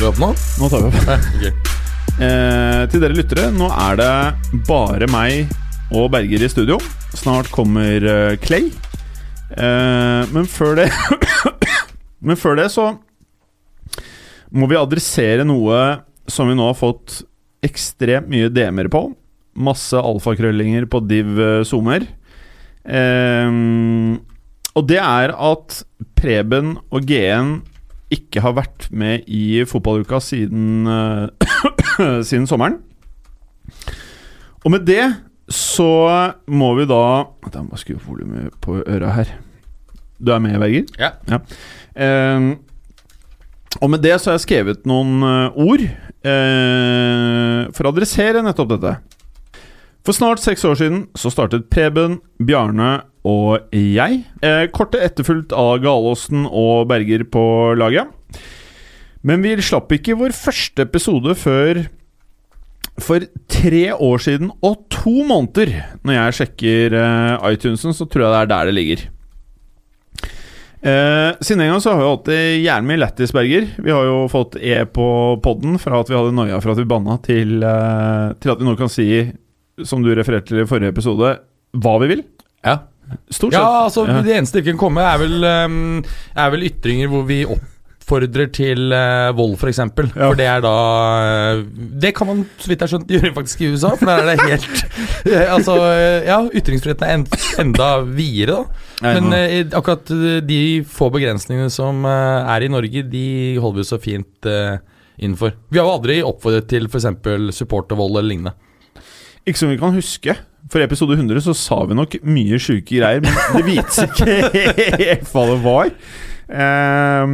[0.00, 0.28] Tar vi opp nå?
[0.56, 0.94] Nå tar vi opp.
[1.36, 1.50] okay.
[2.24, 5.50] Eh, til dere lyttere, nå er det bare meg
[5.92, 6.78] og Berger i studio.
[7.12, 8.70] Snart kommer uh, Clay.
[9.52, 10.86] Eh, men før det
[12.30, 12.86] Men før det så
[14.56, 15.82] må vi adressere noe
[16.32, 17.18] som vi nå har fått
[17.68, 19.02] ekstremt mye DM-er på.
[19.60, 22.08] Masse alfakrøllinger på div eh, zoomer.
[22.88, 23.52] Eh,
[24.72, 25.82] og det er at
[26.16, 27.58] Preben og GN
[28.10, 32.80] ikke har vært med i fotballuka siden eh, siden sommeren.
[34.64, 35.04] Og med det
[35.50, 35.90] så
[36.46, 39.32] må vi da Jeg må skru opp volumet på øra her.
[40.20, 40.84] Du er med, Berger?
[41.00, 41.40] Ja.
[41.96, 42.50] Eh,
[43.80, 48.74] og med det så har jeg skrevet noen eh, ord eh, for å adressere nettopp
[48.74, 48.96] dette.
[50.06, 54.22] For snart seks år siden så startet Preben, Bjarne og jeg.
[54.42, 57.44] Eh, kortet etterfulgt av Galåsen og Berger på
[57.78, 58.08] laget.
[59.26, 61.84] Men vi slapp ikke vår første episode før
[63.00, 65.72] for tre år siden og to måneder.
[66.04, 69.08] Når jeg sjekker eh, iTunesen, så tror jeg det er der det ligger.
[70.80, 72.30] Eh, siden den gang så har vi hatt
[72.64, 73.66] jævlig mye lættis, Berger.
[73.84, 75.08] Vi har jo fått E på
[75.44, 78.68] podden fra at vi hadde noia for at vi banna, til, eh, til at vi
[78.68, 79.10] nå kan si,
[79.84, 81.34] som du refererte til i forrige episode,
[81.76, 82.24] hva vi vil.
[82.64, 82.78] Ja.
[83.30, 83.60] Stort sett.
[83.60, 84.22] Ja, altså Ja.
[84.22, 86.00] Det eneste det kan komme, er vel, um,
[86.36, 89.60] er vel ytringer hvor vi oppfordrer til uh, vold, f.eks.
[89.60, 90.10] For, eksempel.
[90.14, 90.28] Ja.
[90.28, 90.74] for det er da
[91.56, 91.64] uh,
[92.02, 94.30] Det kan man, så vidt jeg har skjønt, gjøre faktisk i USA, for der er
[94.30, 94.84] det helt
[95.26, 95.76] uh, Altså,
[96.26, 97.26] ja, ytringsfriheten er en,
[97.64, 98.62] enda videre,
[99.00, 99.14] da.
[99.18, 99.32] Men
[99.72, 100.10] akkurat
[100.44, 103.26] de få begrensningene som er i Norge, de
[103.56, 104.48] holder vi så fint
[105.20, 105.54] innenfor.
[105.72, 107.08] Vi har jo aldri oppfordret til f.eks.
[107.56, 108.52] supportervold eller lignende.
[109.50, 110.36] Ikke som vi kan huske.
[110.70, 114.26] For episode 100 så sa vi nok mye sjuke greier, men det vites ikke
[115.00, 115.88] helt hva det var.
[116.50, 117.32] Um,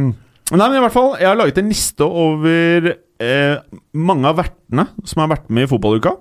[0.53, 3.57] nei, men i hvert fall, jeg har laget en liste over eh,
[3.97, 6.15] mange av vertene som har vært med i fotballuka.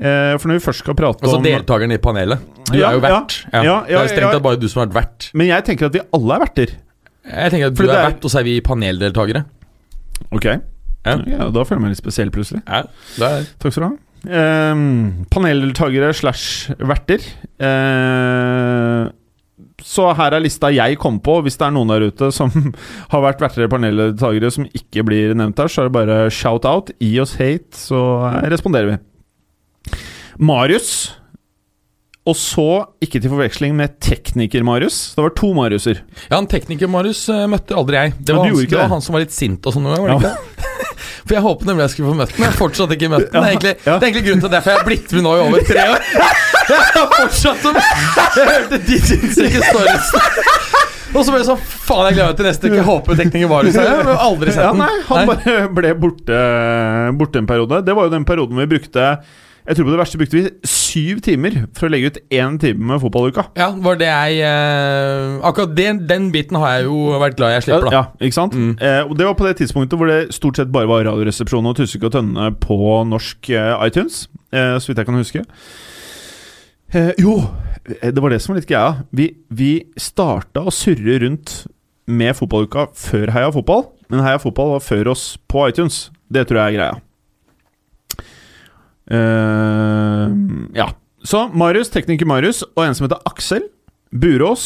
[0.00, 2.40] Eh, for når vi først skal prate Altså om deltakerne i panelet.
[2.70, 3.34] Du Ja, er jo vert.
[3.52, 5.30] ja, ja, det er strengt tatt bare du som har vært vert.
[5.36, 6.76] Men jeg tenker at vi alle er verter.
[7.30, 9.44] Jeg tenker at du er, er- vert, og så er vi paneldeltakere.
[10.32, 10.46] Ok.
[11.04, 11.16] Ja.
[11.50, 12.62] Da føler jeg meg litt spesiell, plutselig.
[13.60, 13.96] Takk skal du ha.
[14.28, 17.24] Ehm, paneldeltakere slash verter.
[17.56, 19.08] Uh,
[19.80, 21.38] så her er lista jeg kom på.
[21.44, 22.52] Hvis det er noen der ute som
[23.12, 26.68] har vært verter eller paneldeltakere som ikke blir nevnt her, så er det bare shout
[26.68, 26.92] out.
[27.00, 28.02] Gi oss hate, så
[28.52, 29.00] responderer vi.
[30.40, 31.19] Marius.
[32.30, 32.64] Og så,
[33.02, 34.98] ikke til forveksling med tekniker-Marius.
[35.16, 36.02] Det var to Mariuser.
[36.28, 38.12] Ja, han tekniker-Marius eh, møtte aldri jeg.
[38.20, 39.88] Det var, han, det var han som var litt sint og sånn.
[39.88, 40.66] noen ganger, Var det ikke det?
[41.26, 42.42] For jeg håpet nemlig jeg skulle få møtt den.
[42.44, 43.34] Jeg har fortsatt ikke møtt den.
[43.34, 43.96] Det er egentlig, Ja.
[43.96, 46.06] det er egentlig grunnen til derfor jeg har blitt med nå i over tre år.
[46.70, 49.70] Jeg har fortsatt som Jeg hørte de sinnssyke.
[51.10, 52.76] Og så ble det sånn Faen, jeg gleder meg til neste uke.
[52.78, 54.02] Jeg håper tekniker Marius hos deg.
[54.06, 56.40] Jeg aldri sett Ja, nei, han bare ble borte,
[57.18, 57.80] borte en periode.
[57.88, 59.08] Det var jo den perioden vi brukte
[59.68, 62.88] Jeg tror på det verste brukte vi syv timer for å legge ut én time
[62.90, 63.44] med fotballuka.
[63.60, 67.66] Ja, var det jeg eh, Akkurat den, den biten har jeg jo vært glad jeg
[67.68, 67.92] slipper, da.
[67.94, 68.56] Ja, ikke sant?
[68.56, 68.72] Mm.
[68.80, 71.76] Eh, og Det var på det tidspunktet hvor det stort sett bare var Radioresepsjonen og
[71.78, 72.78] Tussek og Tønne på
[73.10, 74.24] norsk eh, iTunes.
[74.50, 75.44] Eh, så vidt jeg kan huske.
[76.96, 77.36] Eh, jo,
[78.00, 79.04] eh, det var det som var litt greia.
[79.14, 79.70] Vi, vi
[80.00, 81.60] starta å surre rundt
[82.10, 86.08] med fotballuka før Heia Fotball, men Heia Fotball var før oss på iTunes.
[86.32, 86.98] Det tror jeg er greia.
[89.10, 90.30] Eh,
[90.78, 90.88] ja.
[91.22, 93.66] Så Marius, tekniker Marius, og en som heter Aksel
[94.10, 94.64] Burås.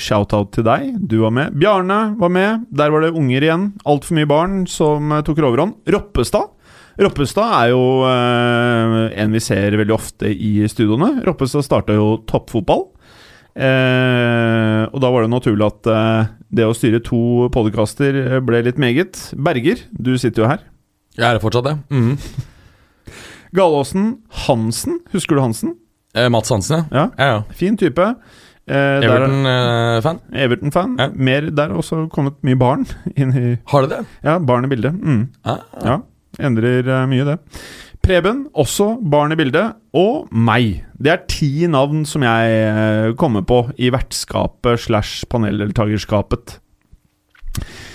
[0.00, 1.56] Shout-out til deg, du var med.
[1.58, 2.66] Bjarne var med.
[2.70, 3.66] Der var det unger igjen.
[3.88, 5.80] Altfor mye barn som eh, tok overhånd.
[5.90, 6.52] Roppestad.
[7.00, 11.22] Roppestad er jo uh, en vi ser veldig ofte i studioene.
[11.24, 12.90] Roppestad starta jo toppfotball.
[13.56, 15.88] Uh, og da var det naturlig at
[16.52, 19.16] det å styre to podkaster ble litt meget.
[19.32, 20.66] Berger, du sitter jo her.
[21.16, 21.76] Jeg er det fortsatt, det.
[21.88, 22.46] Mhm.
[23.56, 24.14] Galåsen
[24.46, 25.00] Hansen.
[25.12, 25.74] Husker du Hansen?
[26.14, 26.98] Eh, Mats Hansen, ja.
[26.98, 27.42] Ja, ja, ja.
[27.54, 28.14] Fin type.
[28.70, 30.20] Eh, Everton-fan.
[30.32, 30.96] Everton-fan.
[30.98, 31.08] Ja.
[31.14, 32.86] Mer Der har også kommet mye barn
[33.16, 34.04] inn i Har du det?
[34.22, 34.94] Ja, barn i bildet.
[34.94, 35.28] Mm.
[35.44, 35.62] Ah.
[35.84, 36.00] Ja,
[36.38, 37.38] endrer uh, mye, det.
[38.00, 39.74] Preben, også barn i bildet.
[39.92, 40.84] Og meg.
[40.96, 46.60] Det er ti navn som jeg uh, kommer på i vertskapet slash paneldeltakerskapet.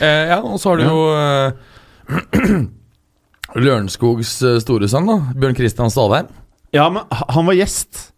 [0.04, 2.66] Eh, ja, og så har du jo eh,
[3.56, 5.20] Lørenskogs eh, store sønn, da.
[5.40, 6.28] Bjørn Christian Stalheim.
[6.76, 8.10] Ja, men han var gjest.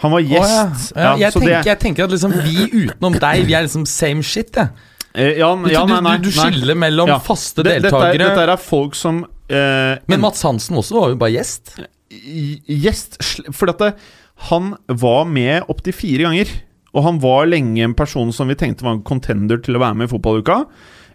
[0.00, 0.38] Han var Å, ja.
[0.40, 0.92] gjest.
[0.96, 3.84] Ja, jeg, så det- tenker, jeg tenker at liksom vi utenom deg, vi er liksom
[3.86, 4.70] same shit, jeg.
[5.12, 7.18] Eh, ja, Du, ja, du, du, du skiller mellom Ja.
[7.18, 11.32] faste deltakere dette, dette er folk som eh, Men Mats Hansen også var jo bare
[11.34, 11.72] gjest.
[12.70, 13.18] gjest
[13.52, 13.92] For dette,
[14.50, 16.52] han var med opptil fire ganger.
[16.94, 19.94] Og han var lenge en person som vi tenkte var en contender til å være
[19.98, 20.64] med i fotballuka.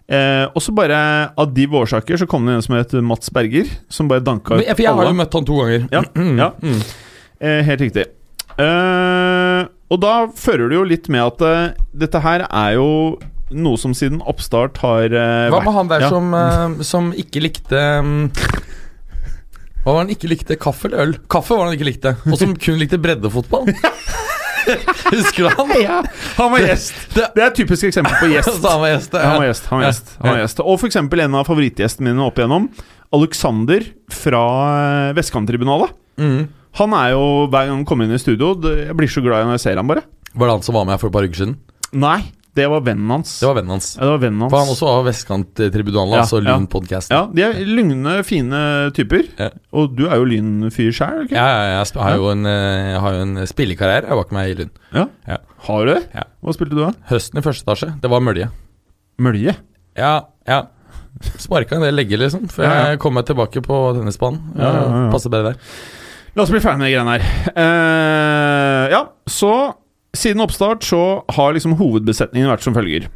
[0.06, 0.98] Eh, og så bare
[1.34, 4.60] av de årsaker så kom det en som het Mats Berger, som bare danka ut
[4.62, 4.76] alle.
[4.78, 5.88] jeg har jo møtt han to ganger.
[5.90, 6.02] Ja,
[6.42, 6.50] ja.
[6.62, 6.82] Mm.
[7.40, 8.06] Eh, helt riktig.
[8.56, 9.62] Eh,
[9.92, 12.88] og da fører det jo litt med at eh, dette her er jo
[13.54, 16.08] noe som siden oppstart har eh, Hva vært med han der ja.
[16.10, 18.30] som, eh, som ikke likte um,
[19.84, 20.56] Hva var han ikke likte?
[20.58, 21.14] Kaffe eller øl?
[21.30, 22.16] Kaffe var han ikke likte.
[22.26, 23.70] Og som kun likte breddefotball.
[25.16, 25.72] Husker du han?
[25.82, 26.00] Ja,
[26.36, 26.94] han var gjest.
[27.14, 28.58] Det- Det er et typisk eksempel på gjest.
[28.66, 29.22] Han var gjest, ja.
[29.30, 29.66] Han var gjest.
[29.70, 30.60] Han var gjest, han var gjest.
[30.64, 32.68] Og eksempel en av favorittgjestene mine opp igjennom,
[33.16, 34.42] Alexander fra
[35.10, 35.92] eh, Vestkanttribunalet.
[36.20, 36.46] Mm.
[36.80, 38.50] Han er jo, hver gang han kommer inn i studio
[38.88, 40.02] Jeg blir så glad når jeg ser ham, bare.
[40.36, 41.56] Var det han som var med her for et par uker siden?
[41.96, 42.18] Nei,
[42.56, 43.34] det var vennen hans.
[43.40, 43.88] Det var vennen hans.
[43.98, 44.52] ja, det var vennen hans.
[44.54, 46.46] For han også var Vestkant-tribunalet, Ja, altså ja.
[46.56, 47.14] Lyn-podkasten.
[47.14, 48.60] Ja, de er lugne, fine
[48.96, 49.26] typer.
[49.38, 49.50] Ja.
[49.76, 53.18] Og du er jo Lyn-fyr sjæl, Ja, ja, jeg har jo en, eh, jeg har
[53.18, 54.72] jo en spillekarriere bak meg i Lyn.
[54.96, 55.06] Ja.
[55.28, 55.38] Ja.
[55.66, 56.00] Har du det?
[56.14, 56.24] Ja.
[56.44, 56.92] Hva spilte du da?
[57.10, 58.48] Høsten i første etasje, det var Mølje.
[59.22, 59.56] Mølje?
[59.96, 60.14] Ja,
[60.46, 60.62] ja.
[61.40, 64.52] Sparka en del legger, liksom, før jeg kom meg tilbake på tennisbanen.
[64.56, 65.06] Ja, ja, ja.
[65.14, 65.60] Passer bedre der.
[66.36, 67.22] La oss bli ferdig med de greiene her.
[67.56, 68.98] Uh, ja,
[69.32, 69.52] så
[70.18, 71.02] siden oppstart så
[71.36, 73.08] har liksom hovedbesetningen vært som følger.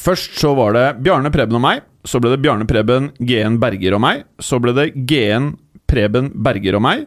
[0.00, 1.82] Først så var det Bjarne Preben og meg.
[2.08, 4.24] Så ble det Bjarne Preben, GN Berger og meg.
[4.40, 5.52] Så ble det GN
[5.90, 7.04] Preben Berger og meg.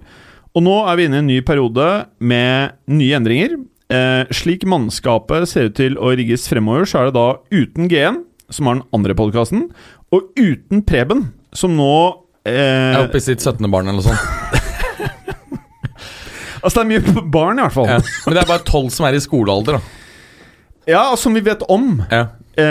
[0.54, 1.88] Og nå er vi inne i en ny periode
[2.22, 3.56] med nye endringer.
[3.94, 8.22] Eh, slik mannskapet ser ut til å rigges fremover, så er det da uten GN,
[8.54, 9.68] som har den andre podkasten,
[10.14, 11.94] og uten Preben, som nå
[12.46, 13.66] eh, er oppe i sitt 17.
[13.74, 14.70] barn eller noe sånt.
[16.64, 17.90] Altså, det er mye barn, i hvert fall.
[17.92, 18.00] Ja.
[18.26, 20.00] Men det er bare tolv som er i skolealder, da.
[20.88, 22.02] Ja, som vi vet om.
[22.12, 22.26] Ja.
[22.54, 22.64] Eh,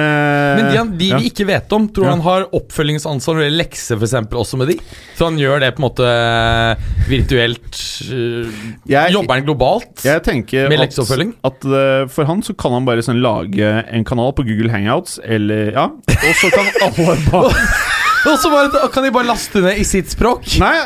[0.56, 3.62] Men de, han- de vi ikke vet om, tror han har oppfølgingsansvar når det gjelder
[3.64, 4.76] lekser for eksempel, også med de?
[5.18, 7.80] Så han gjør det på en måte eh, virtuelt
[8.12, 8.52] øh,
[8.92, 10.04] Jeg- Jobber han globalt?
[10.06, 11.32] Jeg tenker Med at, lekseoppfølging?
[11.50, 15.18] at eh, for han så kan han bare sånn lage en kanal på Google Hangouts,
[15.24, 15.88] eller Ja.
[15.88, 17.50] Og så kan alle bare
[18.30, 18.52] Og så
[18.94, 20.46] kan de bare laste ned i sitt språk?
[20.62, 20.76] Nei,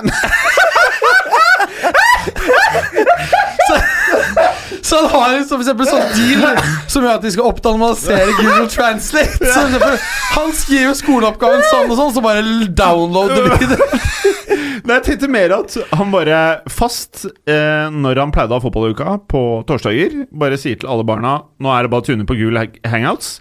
[4.87, 8.69] Så han har liksom for eksempel sånn deal som gjør at de skal oppdanalisere Google
[8.70, 9.40] Translate.
[9.40, 9.96] Så eksempel,
[10.37, 12.44] han skriver skoleoppgaven sånn og sånn, så bare
[12.78, 13.81] downloader de det.
[14.87, 16.38] Nei, jeg tenkte mer at han bare
[16.70, 21.40] fast, eh, når han pleide å ha fotballuka på torsdager, bare sier til alle barna
[21.58, 23.40] Nå er det bare å tune på Google Hangouts.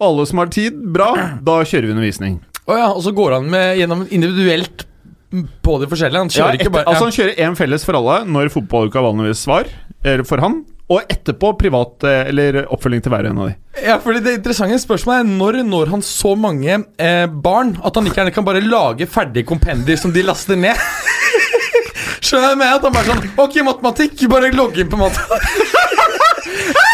[0.00, 1.10] Alle som har tid, bra,
[1.44, 2.40] da kjører vi undervisning.
[2.66, 4.86] Oh ja, og så går han med gjennom individuelt
[5.64, 6.22] på de forskjellige.
[6.24, 9.02] Han Ja, kjører etter, ikke bare altså Han kjører én felles for alle når fotballuka
[9.04, 9.70] vanligvis var,
[10.28, 10.60] for han.
[10.86, 13.54] Og etterpå privat eh, eller oppfølging til hver en av de.
[13.82, 18.06] Ja, fordi Det interessante spørsmålet er når når han så mange eh, barn at han
[18.06, 20.78] ikke gjerne kan bare lage ferdige kompendier som de laster ned.
[22.26, 25.26] Skjønner jeg med at han bare sånn Ok, matematikk, bare logg inn på matte.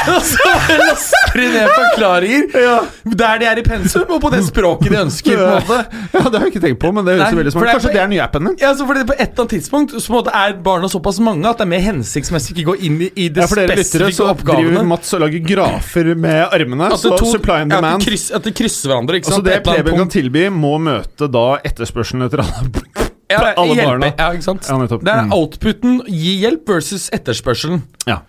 [0.08, 0.46] Og så
[0.80, 2.88] laster de ned forklaringer
[3.22, 5.38] der de er i pensum, og på det språket de ønsker.
[5.38, 8.00] Ja, Det har jeg ikke tenkt på, men det høres veldig smart er Kanskje det
[8.00, 8.56] er den nye appen din?
[8.62, 11.20] Ja, så fordi På et eller annet tidspunkt Så på en måte er barna såpass
[11.22, 13.78] mange at det er mer hensiktsmessig ikke gå inn i, i det Ja, for dere
[13.78, 14.82] lyttere så så driver.
[14.92, 16.88] Mats og lager grafer med armene.
[16.90, 18.02] At det Så to- supply and ja, at, demand.
[18.02, 19.16] de kryss, at de krysser hverandre.
[19.20, 19.38] ikke sant?
[19.40, 22.82] Altså Det Preben kan tilby, må møte da etterspørselen etter alle.
[23.30, 24.12] ja, alle barna.
[24.18, 24.66] Ja, ikke sant?
[24.68, 24.76] Ja.
[24.86, 25.32] Det er Mm.
[25.38, 27.82] outputen gi hjelp versus etterspørselen.
[28.06, 28.20] Ja.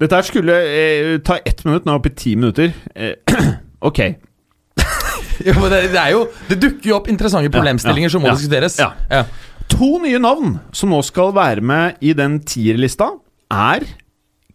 [0.00, 2.72] Dette her skulle eh, ta ett minutt, nå er vi oppe i ti minutter.
[2.94, 3.16] Eh,
[3.88, 4.02] ok.
[5.46, 8.78] Jo, men det, det er jo Det dukker jo opp interessante problemstillinger som må diskuteres.
[9.76, 13.10] To nye navn som nå skal være med i den tierlista,
[13.52, 13.84] er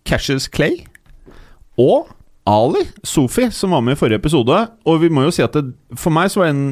[0.08, 0.80] Cassius Clay
[1.80, 2.10] og
[2.50, 4.58] Ali Sofi, som var med i forrige episode.
[4.90, 5.68] Og vi må jo si at det,
[6.00, 6.64] for meg så var en,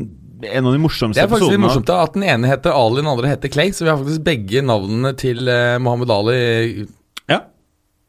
[0.42, 3.12] en av de morsomste Det er faktisk litt morsomt at den ene heter Ali, den
[3.12, 3.74] andre heter Clay.
[3.76, 6.88] Så vi har faktisk begge navnene til eh, Mohammed Ali.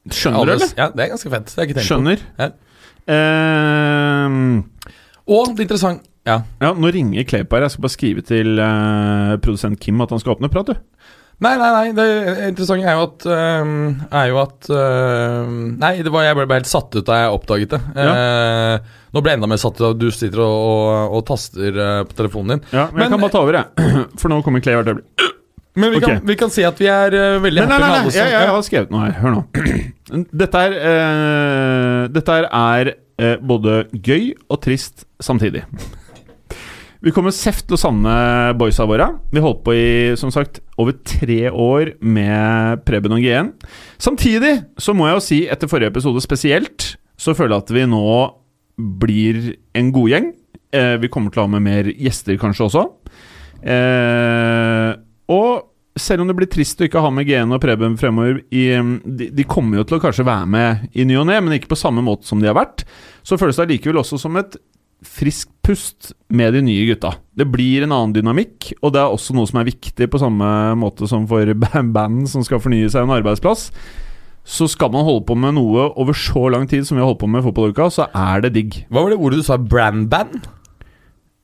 [0.09, 0.15] Ja.
[0.17, 0.71] Skjønner du, eller?
[0.79, 1.51] Ja, Det er ganske fett.
[1.55, 2.23] Det er ikke tenkt Skjønner.
[2.41, 2.51] Ja.
[3.11, 4.65] Ehm.
[5.31, 6.43] Og det interessante Ja.
[6.61, 7.45] Ja, Nå ringer her.
[7.65, 10.51] Jeg skal bare skrive til eh, produsent Kim at han skal åpne.
[10.53, 10.75] Prat, du.
[11.41, 11.93] Nei, nei, nei.
[11.97, 12.07] Det
[12.51, 13.77] interessante er jo at øhm,
[14.13, 17.33] Er jo at øhm, Nei, det var, jeg ble bare helt satt ut da jeg
[17.39, 17.81] oppdaget det.
[17.97, 21.25] Eh, nå ble jeg enda mer satt ut av at du sitter og, og, og
[21.33, 22.67] taster eh, på telefonen din.
[22.77, 23.89] Ja, men, Men- jeg kan bare ta over, jeg.
[24.21, 25.31] For nå kommer Clay hvert øyeblikk.
[25.79, 26.17] Men vi, okay.
[26.17, 28.51] kan, vi kan si at vi er uh, veldig happy med alle som Jeg, jeg
[28.51, 29.15] har skrevet noe her.
[29.21, 29.45] Hør nå.
[30.43, 35.63] Dette er, uh, dette her er uh, både gøy og trist samtidig.
[37.01, 38.15] Vi kommer seft til å savne
[38.61, 39.07] boysa våre.
[39.33, 39.87] Vi holdt på i
[40.21, 43.55] som sagt over tre år med Preben og GN.
[43.97, 47.87] Samtidig så må jeg jo si, etter forrige episode spesielt, så føler jeg at vi
[47.89, 48.11] nå
[49.01, 49.41] blir
[49.81, 50.29] en god gjeng.
[50.77, 52.85] Eh, vi kommer til å ha med mer gjester kanskje også.
[53.61, 54.91] Eh,
[55.31, 55.67] og
[56.01, 58.65] selv om det blir trist å ikke ha med GN og Preben fremover i,
[59.05, 61.73] de, de kommer jo til å kanskje være med i ny og ne, men ikke
[61.73, 62.85] på samme måte som de har vært.
[63.27, 64.57] Så føles det allikevel også som et
[65.07, 67.15] friskt pust med de nye gutta.
[67.37, 70.47] Det blir en annen dynamikk, og det er også noe som er viktig på samme
[70.79, 71.55] måte som for
[71.97, 73.71] band som skal fornye seg en arbeidsplass.
[74.51, 77.23] Så skal man holde på med noe over så lang tid som vi har holdt
[77.23, 78.83] på med fotballuka, så er det digg.
[78.89, 79.61] Hva var det ordet du sa?
[79.61, 80.49] Brandband?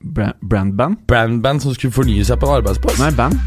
[0.06, 1.00] Bra brandband?
[1.08, 3.00] Brandband som skulle fornye seg på en arbeidsplass?
[3.00, 3.40] Nei, band.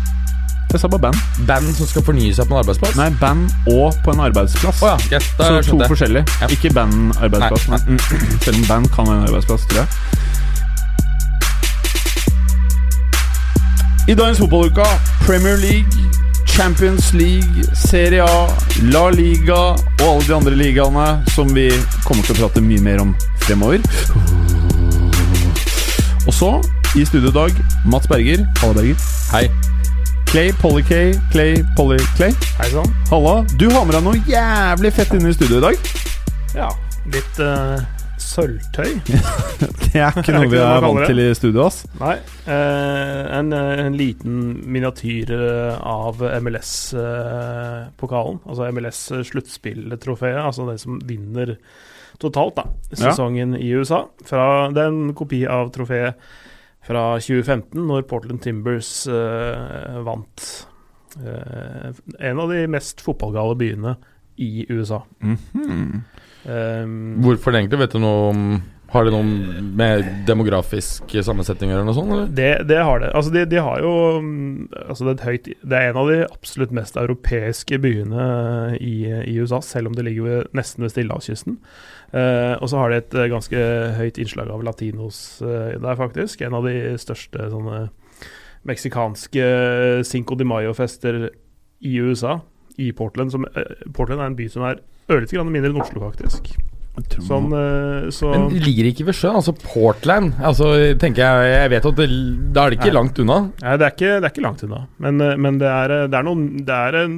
[0.70, 1.18] Jeg sa bare band.
[1.48, 2.94] Band som skal fornye seg på en arbeidsplass?
[3.00, 4.84] Nei, band og på en arbeidsplass.
[4.86, 5.88] Oh, ja, yes, Så to det.
[5.90, 6.26] forskjellige.
[6.44, 6.50] Ja.
[6.54, 7.82] Ikke band-arbeidsplass.
[8.46, 9.88] Selv om band kan være en arbeidsplass, tror jeg.
[14.10, 14.86] I dagens fotballuke
[15.26, 16.06] Premier League,
[16.48, 18.48] Champions League, Serie A,
[18.94, 21.68] La Liga og alle de andre ligaene som vi
[22.06, 23.82] kommer til å prate mye mer om fremover.
[26.30, 26.54] Og så,
[26.98, 28.46] i studio i dag, Mats Berger.
[28.62, 29.10] Halla, Berger.
[29.34, 29.48] Hei.
[30.32, 32.30] Clay, Polly Clay, Clay, Polly Clay.
[32.60, 32.86] Hei sann.
[33.10, 33.46] Halla.
[33.58, 35.88] Du har med deg noe jævlig fett inne i studio i dag.
[36.54, 36.68] Ja,
[37.10, 37.80] litt uh,
[38.22, 38.92] sølvtøy.
[39.88, 41.82] Det er ikke noe vi er vant til i studio, ass.
[42.02, 42.20] Nei,
[42.50, 44.38] Uh, en, eh, en liten
[44.74, 45.30] miniatyr
[45.86, 48.40] av MLS-pokalen.
[48.42, 51.56] altså MLS sluttspilltrofeet, altså det som vinner
[52.22, 52.66] totalt, da.
[52.90, 53.02] Ja.
[53.04, 54.06] Sesongen i USA.
[54.26, 56.18] Fra, det er en kopi av trofeet
[56.86, 60.46] fra 2015, når Portland Timbers uh, vant
[61.20, 63.96] uh, en av de mest fotballgale byene
[64.40, 65.04] i USA.
[65.20, 66.02] Mhm.
[66.46, 67.82] Um, Hvorfor det egentlig?
[67.82, 68.44] Vet du noe om
[68.90, 69.26] Har det noe
[69.62, 72.14] med demografisk sammensetning eller noe sånt?
[72.16, 72.30] Eller?
[72.34, 73.12] Det, det har det.
[73.14, 73.92] Altså, de, de har jo
[74.24, 78.24] mm, altså det, er et høyt, det er en av de absolutt mest europeiske byene
[78.80, 78.96] i,
[79.28, 81.60] i USA, selv om det ligger ved, nesten ved Stillehavskysten.
[82.10, 83.66] Eh, og så har de et uh, ganske
[84.00, 86.42] høyt innslag av latinos uh, der, faktisk.
[86.42, 87.84] En av de største sånne
[88.70, 89.46] meksikanske
[90.08, 91.30] Cinco de Mayo-fester
[91.80, 92.40] i USA,
[92.82, 93.32] i Portland.
[93.34, 93.46] Som,
[93.96, 96.52] Portland er en by som er ørlite grann mindre enn Oslo, faktisk.
[97.26, 99.36] Sånn, eh, så Men ligger ikke ved sjøen?
[99.40, 100.34] Altså Portland?
[100.42, 102.08] Altså, tenker jeg Jeg vet at det,
[102.54, 102.96] da er det ikke Nei.
[103.00, 103.38] langt unna.
[103.62, 104.82] Nei, det er ikke, det er ikke langt unna.
[105.00, 107.16] Men, eh, men det, er, det er noen det er en,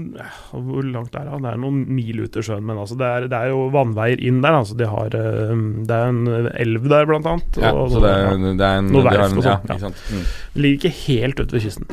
[0.51, 1.41] Hvor langt er det?
[1.45, 4.21] Det er noen mil ut til sjøen, men altså det, er, det er jo vannveier
[4.21, 4.59] inn der.
[4.61, 5.55] Altså de har, eh,
[5.87, 7.61] det er en elv der, blant annet.
[7.61, 9.77] Ja, og- så det, er- er en Noe verft og sånt, ja.
[9.87, 9.95] sant?
[10.11, 10.25] Mm.
[10.61, 11.87] Ligger ikke helt ute ved kysten.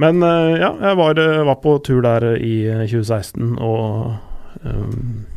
[0.00, 4.16] Men eh, ja, jeg var, eh, var på tur der i eh, 2016 og
[4.64, 5.29] um, eh,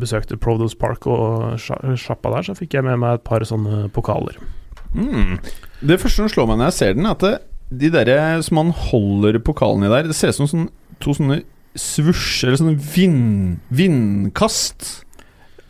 [0.00, 3.86] besøkte Produce Park og sja- sjappa der, så fikk jeg med meg et par sånne
[3.94, 4.36] pokaler.
[4.94, 5.38] Mm.
[5.82, 7.34] Det første som slår meg når jeg ser den, er at det,
[7.74, 10.68] de der som man holder pokalen i der, det ser ut som sånn,
[11.02, 11.40] to sånne
[11.74, 15.00] svusjer, eller sånne vind, vindkast.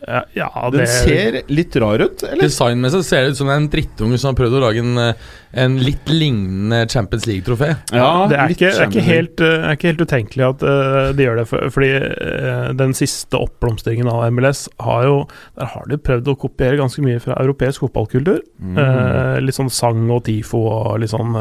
[0.05, 2.45] Ja, ja Den ser litt rar ut, eller?
[2.45, 5.15] Designmessig ser det ut som en drittunge som har prøvd å lage en, eh,
[5.57, 7.71] en litt lignende Champions League-trofé.
[7.95, 11.11] Ja, det, er ikke, det er ikke helt, eh, er ikke helt utenkelig at eh,
[11.17, 15.17] de gjør det, for, fordi eh, den siste oppblomstringen av MLS har jo
[15.59, 18.43] Der har de prøvd å kopiere ganske mye fra europeisk fotballkultur.
[18.59, 18.77] Mm.
[18.83, 21.35] Eh, litt sånn sang og tifo og litt sånn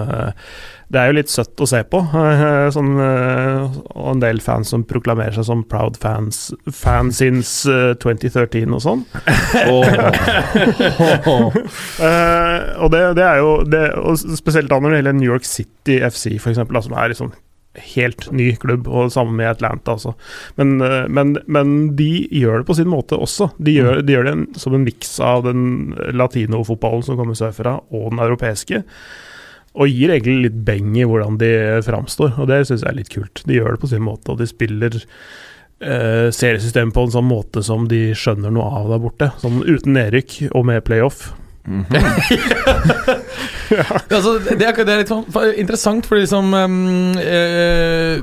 [0.93, 2.03] Det er jo litt søtt å se på.
[2.24, 7.96] eh, sånn, og en del fans som proklamerer seg som proud fans fan since eh,
[8.03, 9.05] 2013 og sånn.
[12.03, 15.48] Eh, og det, det er jo det, og Spesielt da når det gjelder New York
[15.48, 17.33] City FC, for eksempel, da, som er liksom
[17.74, 20.13] helt ny klubb, og sammen med Atlanta Altså.
[20.60, 23.50] Men, eh, men, men de gjør det på sin måte også.
[23.57, 28.12] De gjør, de gjør det som en miks av den latinofotballen som kommer sørfra, og
[28.12, 28.83] den europeiske.
[29.74, 31.53] Og gir egentlig litt beng i hvordan de
[31.86, 33.41] framstår, og det syns jeg er litt kult.
[33.50, 35.00] De gjør det på sin måte, og de spiller
[35.81, 39.31] eh, seriesystemet på en sånn måte som de skjønner noe av der borte.
[39.41, 41.31] Sånn uten nedrykk og med playoff.
[41.63, 41.86] Mhm.
[44.13, 45.24] altså, det, er, det er litt sånn
[45.58, 48.20] interessant, fordi liksom um, uh,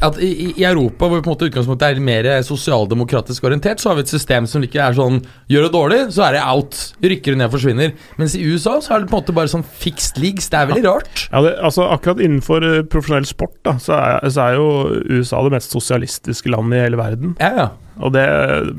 [0.00, 3.98] at i, i- Europa, hvor på en måte utgangspunktet er mer sosialdemokratisk orientert, så har
[3.98, 5.18] vi et system som ikke er sånn
[5.52, 6.78] Gjør det dårlig, så er det out.
[7.04, 7.92] Rykker du ned, forsvinner.
[8.16, 10.48] Mens i USA så er det på en måte bare sånn fixed leagues.
[10.48, 11.26] Det er veldig rart.
[11.28, 14.66] Ja, det, altså Akkurat innenfor eh, profesjonell sport da, så er, så er jo
[15.12, 17.36] USA det mest sosialistiske landet i hele verden.
[17.36, 17.68] Ja, ja.
[18.00, 18.22] Og det,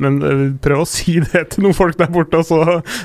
[0.01, 2.57] men eh, prøv å si det til noen folk der borte, så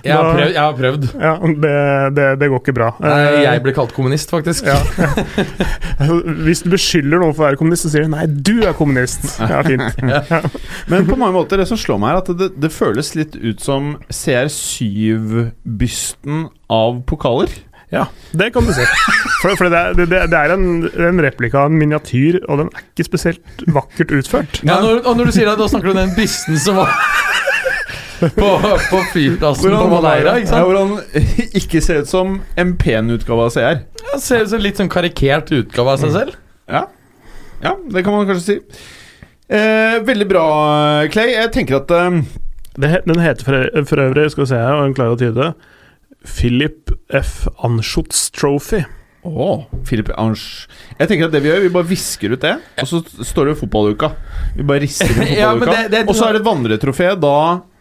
[0.05, 0.53] Jeg har da- prøvd.
[0.55, 1.03] Jeg har prøvd.
[1.21, 1.35] Ja,
[1.65, 1.73] det,
[2.17, 2.89] det, det går ikke bra.
[3.05, 4.65] Nei, Eh, jeg ble kalt kommunist, faktisk.
[4.65, 4.79] ja.
[6.47, 9.23] Hvis du beskylder noen for å være kommunist, så sier de nei, du er kommunist.
[9.43, 9.93] Ja, fint.
[10.89, 13.61] Men på mange måter, det som slår meg, er at det, det føles litt ut
[13.65, 17.49] som CR7-bysten av pokaler.
[17.95, 18.03] Ja,
[18.37, 18.85] det kan du si.
[19.41, 20.65] For, for det, er- det, det er en,
[21.09, 24.59] en replika av en miniatyr, og den er ikke spesielt vakkert utført.
[24.67, 26.93] Ja, når, og når du sier det, da snakker du om den bysten som var
[28.19, 28.51] på,
[28.91, 30.35] på flyplassen på Maleira.
[30.41, 30.67] ikke Ja, sant?
[30.67, 31.25] hvor han
[31.63, 33.81] ikke ser ut som en pen utgave av CR.
[34.11, 36.37] Ja, ser ut som litt sånn karikert utgave av seg selv.
[36.69, 36.85] Ja.
[37.65, 38.59] ja, det kan man kanskje si.
[39.49, 40.45] Eh, veldig bra,
[41.15, 41.31] Clay.
[41.39, 42.19] Jeg tenker at eh,
[42.79, 45.39] Det, den heter for, for øvrig, skal vi se her, og hun klarer å tyde
[45.41, 45.49] det,
[46.23, 47.51] Philip F.
[47.57, 48.85] Anschutz Trophy.
[49.29, 49.49] Å,
[49.87, 50.67] Philip Ange
[50.99, 53.57] Jeg tenker at det vi gjør, vi bare visker ut det, og så står det
[53.61, 54.13] fotballuka.
[54.57, 57.35] Vi bare rister ut Ja, men det- det og så er det et vandretrofé da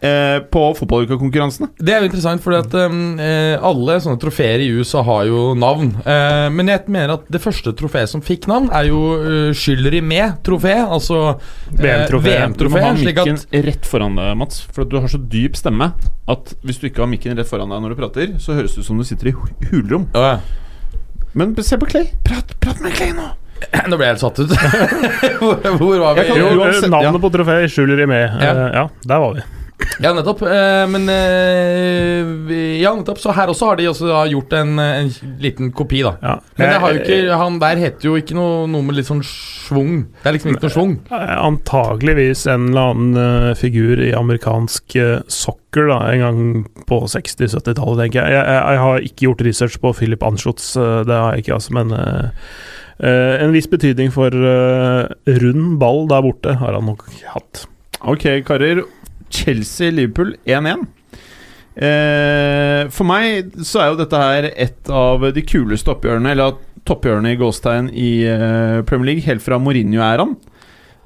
[0.04, 1.70] eh, på fotballuka-konkurransene.
[1.78, 5.54] Det er jo interessant, fordi at um, eh, alle sånne trofeer i USA har jo
[5.58, 5.90] navn.
[6.04, 10.00] Eh, men jeg mener at det første trofeet som fikk navn, er jo uh, Skylderi
[10.04, 10.76] med-trofé.
[10.86, 12.36] Altså eh, VM-trofé.
[12.58, 14.62] Du må ha mikken at rett foran deg, Mats.
[14.74, 15.90] For du har så dyp stemme
[16.28, 18.84] at hvis du ikke har mikken rett foran deg når du prater, så høres det
[18.84, 19.36] ut som du sitter i
[19.72, 20.06] hulrom.
[20.14, 20.38] Ja.
[21.32, 22.08] Men se på Clay.
[22.24, 23.28] Prat, prat med Clay nå!
[23.90, 24.52] Nå ble jeg helt satt ut.
[25.40, 26.26] hvor, hvor var vi?
[26.28, 27.22] Kan- Jo, uansett, eh, navnet ja.
[27.26, 28.36] på trofeet skjuler i med.
[28.42, 28.52] Ja.
[28.54, 28.68] Ja.
[28.74, 29.46] ja, der var vi.
[30.02, 30.42] Ja, nettopp.
[30.46, 33.20] Eh, men eh, Ja, nettopp.
[33.22, 35.10] Så her også har de også da gjort en, en
[35.42, 36.14] liten kopi, da.
[36.22, 36.36] Ja.
[36.56, 39.08] Men det har jo Eh, ikke, han der heter jo ikke noe, noe med litt
[39.08, 40.08] sånn schwung.
[40.22, 40.94] Det er liksom ikke noe schwung.
[41.12, 46.40] Antageligvis en eller annen figur i amerikansk uh, soccer da, en gang
[46.90, 48.34] på 60-70-tallet, tenker jeg.
[48.34, 48.42] jeg.
[48.48, 51.94] Jeg jeg har ikke gjort research på Philip Anschutz, det har jeg ikke, altså, men
[52.98, 55.06] Uh, eh, en viss betydning for uh,
[55.38, 57.66] rund ball der borte har han nok hatt.
[58.06, 58.84] Ok, karer.
[59.30, 60.86] Chelsea-Liverpool 1-1.
[61.78, 66.56] Eh, for meg så er jo dette her et av de kuleste oppgjørene, eller
[66.88, 70.34] toppgjørene i gåstegn i eh, Premier League, helt fra Mourinho-æraen.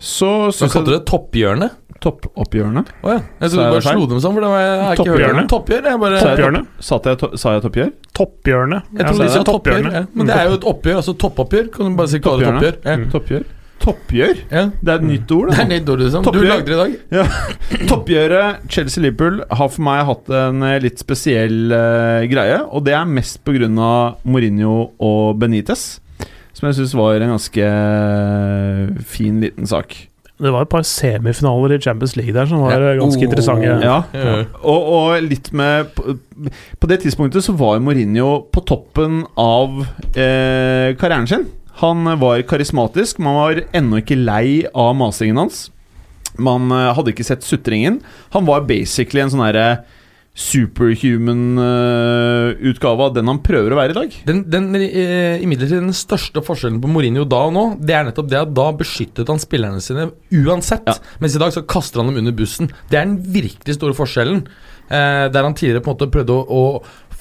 [0.02, 1.78] Så Så kalte du det Topphjørnet?
[2.02, 2.80] toppoppgjørene.
[3.06, 3.18] Å ja.
[3.38, 5.12] Jeg Så trodde er du bare slo dem sånn, for det var, jeg har ikke
[5.12, 5.84] hørt om topphjør.
[5.86, 6.62] Jeg bare Sa jeg, Topphjørne?
[6.62, 7.90] topp, sa jeg, to, sa jeg topphjør?
[8.18, 8.78] Topphjørne.
[8.82, 9.86] Jeg trodde Ja, de sa topphjør.
[9.92, 10.02] Ja.
[10.18, 11.68] Men det er jo et oppgjør, altså toppoppgjør.
[11.76, 12.78] Kan du bare si hva det topphjør?
[12.82, 12.96] Ja.
[12.98, 13.04] Mm.
[13.14, 13.44] Toppgjør?
[13.82, 14.36] Toppgjør?
[14.52, 14.64] Ja.
[14.78, 15.62] Det er et nytt ord, Det da.
[15.64, 16.26] er nytt ord, liksom.
[16.30, 17.32] Du lagde det i dag.
[17.90, 23.08] Toppgjøret Chelsea-Liverpool har for meg hatt en eh, litt spesiell uh, greie, og det er
[23.10, 23.58] mest pga.
[24.24, 25.98] Mourinho og Benitez,
[26.54, 29.94] som jeg syns var en ganske eh, fin liten sak.
[30.42, 32.94] Det var et par semifinaler i Champions League der som var Ja.
[32.98, 33.28] ganske Oh.
[33.28, 33.62] interessante.
[33.84, 34.44] Ja, Ja.
[34.62, 36.16] og, og litt med på,
[36.80, 39.84] på det tidspunktet så var Mourinho på toppen av
[40.16, 41.46] eh, karrieren sin.
[41.80, 45.70] Han var karismatisk, man var ennå ikke lei av masingen hans.
[46.40, 48.00] Man eh, hadde ikke sett sutringen.
[48.36, 49.66] Han var basically en sånn herre
[50.32, 54.14] superhuman-utgave av den han prøver å være i dag.
[54.28, 58.30] Den, den, eh, imidlertid den største forskjellen på Mourinho da og nå, det er nettopp
[58.32, 60.88] det at da beskyttet han spillerne sine uansett.
[60.88, 60.96] Ja.
[61.20, 62.66] Mens i dag så kaster han dem under bussen.
[62.88, 64.40] Det er den virkelig store forskjellen.
[64.88, 66.62] Eh, der han tidligere på en måte prøvde å, å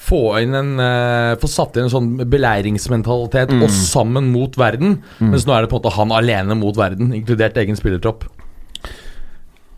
[0.02, 3.62] få inn en uh, Få satt inn en sånn beleiringsmentalitet Mm.
[3.66, 4.96] og sammen mot verden.
[5.22, 8.26] Mens nå er det på en måte han alene mot verden, inkludert egen spillertropp.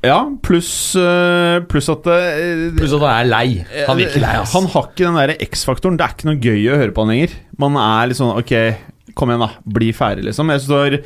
[0.05, 0.93] Ja, pluss
[1.71, 3.47] plus at eh, Pluss at han er lei.
[3.89, 4.53] Han virker lei, ass.
[4.53, 5.97] Han har ikke den der X-faktoren.
[5.97, 7.37] Det er ikke noe gøy å høre på han lenger.
[7.63, 8.53] Man er litt sånn Ok,
[9.17, 9.49] kom igjen, da.
[9.79, 10.53] Bli ferdig, liksom.
[10.53, 10.99] Jeg, står,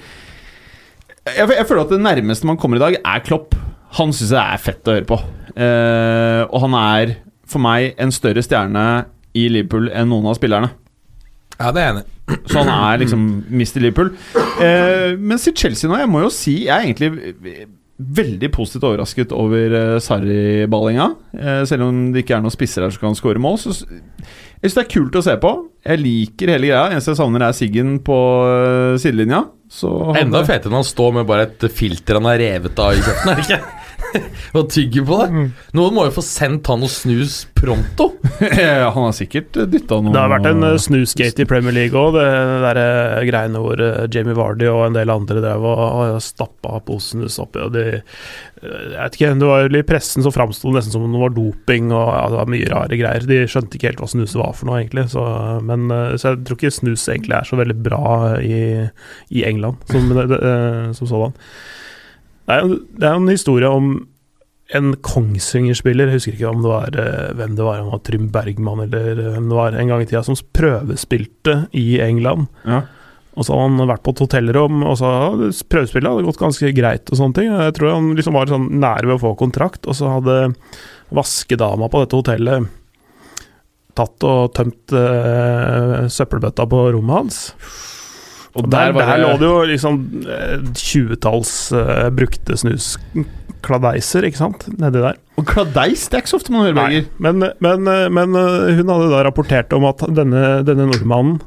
[1.30, 3.54] jeg, jeg føler at det nærmeste man kommer i dag, er Klopp.
[4.00, 5.20] Han syns jeg er fett å høre på.
[5.54, 7.14] Uh, og han er
[7.48, 8.84] for meg en større stjerne
[9.38, 10.70] i Liverpool enn noen av spillerne.
[11.58, 12.06] Ja, det er jeg enig.
[12.46, 13.80] Så han er liksom Mr.
[13.82, 14.12] Liverpool.
[14.62, 19.32] Eh, mens i Chelsea nå, jeg må jo si Jeg er egentlig veldig positivt overrasket
[19.34, 21.08] over uh, Sarri-ballinga.
[21.34, 23.58] Eh, selv om det ikke er noen spisser her som kan skåre mål.
[23.58, 25.52] Så jeg syns det er kult å se på.
[25.86, 26.84] Jeg liker hele greia.
[26.92, 29.42] Eneste jeg savner, er Siggen på uh, sidelinja.
[29.68, 33.02] Så Enda fetere enn han står med bare et filter han har revet av i
[33.02, 33.66] kjeften.
[34.56, 35.28] og tygger på det.
[35.32, 35.46] Mm.
[35.76, 38.10] Noen må jo få sendt han noe snus pronto.
[38.38, 42.14] Han har sikkert dytta noe Det har vært en uh, snusgate i Premier League òg,
[42.16, 42.26] det,
[42.64, 46.80] der uh, greiene hvor uh, Jamie Vardy og en del andre drev og, og stappa
[46.86, 47.62] posen snus oppi.
[47.64, 47.84] Og de,
[48.62, 51.34] jeg vet ikke, det var I pressen så framsto det nesten som om det var
[51.36, 53.28] doping og ja, det var mye rare greier.
[53.28, 55.08] De skjønte ikke helt hva snus var for noe, egentlig.
[55.14, 55.24] Så,
[55.64, 55.88] men,
[56.20, 58.06] så jeg tror ikke snus egentlig er så veldig bra
[58.44, 58.62] i,
[59.34, 60.12] i England som,
[60.94, 61.36] som sådan.
[62.48, 63.90] Det er, jo- det er en historie om
[64.76, 68.02] en Kongsvinger-spiller, jeg husker ikke om det var, eh, hvem det var, om det var
[68.04, 72.48] Trym Bergman eller eh, hvem det var, en gang i tida, som prøvespilte i England.
[72.68, 72.82] Ja.
[73.38, 76.72] Og så hadde han vært på et hotellrom, og så hadde prøvespillet hadde gått ganske
[76.76, 77.08] greit.
[77.12, 77.48] og sånne ting.
[77.52, 80.54] Jeg tror han liksom var sånn nær ved å få kontrakt, og så hadde
[81.14, 82.68] vaskedama på dette hotellet
[83.98, 87.38] tatt og tømt eh, søppelbøtta på rommet hans.
[88.56, 94.40] Og der, var der det- lå det jo liksom eh, tjuetalls uh, brukte snuskladeiser, ikke
[94.40, 95.18] sant, nedi der.
[95.38, 97.04] Og kladeis, det er ikke så ofte man hører, lenger.
[97.22, 97.84] Men, men,
[98.16, 101.38] men eh, hun hadde da rapportert om at denne, denne nordmannen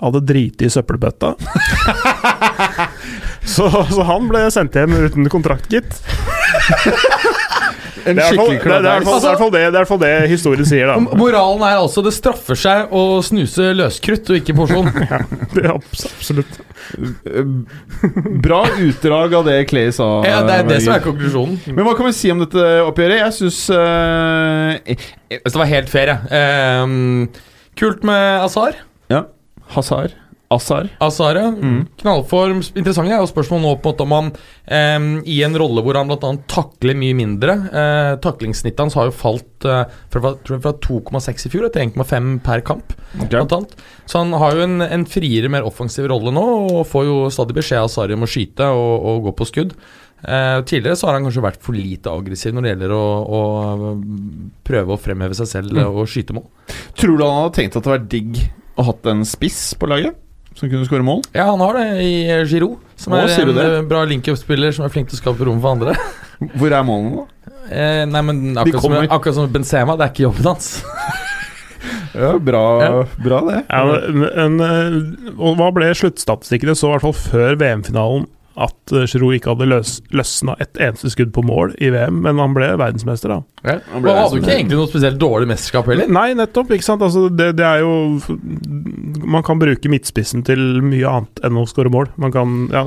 [0.00, 1.34] hadde driti i søppelbøtta.
[3.54, 6.00] så, så han ble sendt hjem uten kontrakt, gitt.
[8.08, 11.16] En skikkelig det, det, er i hvert fall- det, historien sier, da.
[11.18, 14.88] Moralen er altså det straffer seg å snuse løskrutt og ikke porsjon.
[15.54, 16.60] Det er absolutt.
[18.44, 20.08] Bra utdrag av det Clay sa.
[20.26, 21.58] Ja, det er det som er konklusjonen.
[21.74, 23.20] Men hva kan vi si om dette oppgjøret?
[23.20, 24.78] Jeg syns uh,
[25.30, 26.32] det var helt fair, jeg.
[26.40, 27.28] Ehm,
[27.78, 28.78] kult med Azar.
[29.12, 29.24] Ja.
[29.74, 30.14] Hazar.
[30.50, 30.88] Azar.
[30.98, 31.46] Azar, ja.
[31.54, 31.84] Mm.
[32.02, 32.58] Knallform.
[32.74, 34.30] Interessant er jo spørsmålet nå på en måte om han
[34.66, 36.30] eh, i en rolle hvor han bl.a.
[36.50, 41.68] takler mye mindre eh, Taklingssnittet hans har jo falt eh, fra, fra 2,6 i fjor
[41.70, 42.96] til 1,5 per kamp.
[43.20, 43.76] Annet.
[44.10, 46.42] Så han har jo en, en friere, mer offensiv rolle nå,
[46.80, 49.76] og får jo stadig beskjed av Sarri om å skyte og, og gå på skudd.
[50.20, 53.04] Eh, tidligere så har han kanskje vært for lite aggressiv når det gjelder å,
[53.38, 53.94] å
[54.66, 55.86] prøve å fremheve seg selv Mm.
[55.94, 56.48] og skyte mål.
[56.98, 58.42] Tror du han hadde tenkt at det var digg
[58.80, 60.18] å hatt en spiss på laget?
[60.60, 61.22] Som kunne skåre mål?
[61.32, 63.64] Ja, han har det i eh, Giroud, som er en det?
[63.64, 65.94] eh, bra link-up-spiller som er flink til å skape rom for andre.
[66.60, 67.54] Hvor er målene, da?
[67.70, 70.70] Eh, nei, men akkurat som, akkurat som Benzema, det er ikke jobben hans.
[72.10, 73.04] Ja, bra, Ja.
[73.22, 73.58] bra det.
[73.70, 76.72] Ja, men, en, eh, og hva ble sluttstatistikken?
[76.72, 78.26] Det så i hvert fall før VM-finalen
[78.58, 82.40] at eh, Giroud ikke hadde løs, løsna et eneste skudd på mål i VM, men
[82.42, 83.38] han ble verdensmester, da.
[83.62, 83.76] Ja.
[83.92, 86.10] Han ble han hadde ikke egentlig noe spesielt dårlig mesterskap heller.
[86.10, 86.72] Nei, nettopp.
[86.74, 87.04] ikke sant?
[87.06, 87.90] Altså, det, det er jo
[89.30, 92.10] Man kan bruke midtspissen til mye annet enn å skåre mål.
[92.20, 92.86] Man kan ja,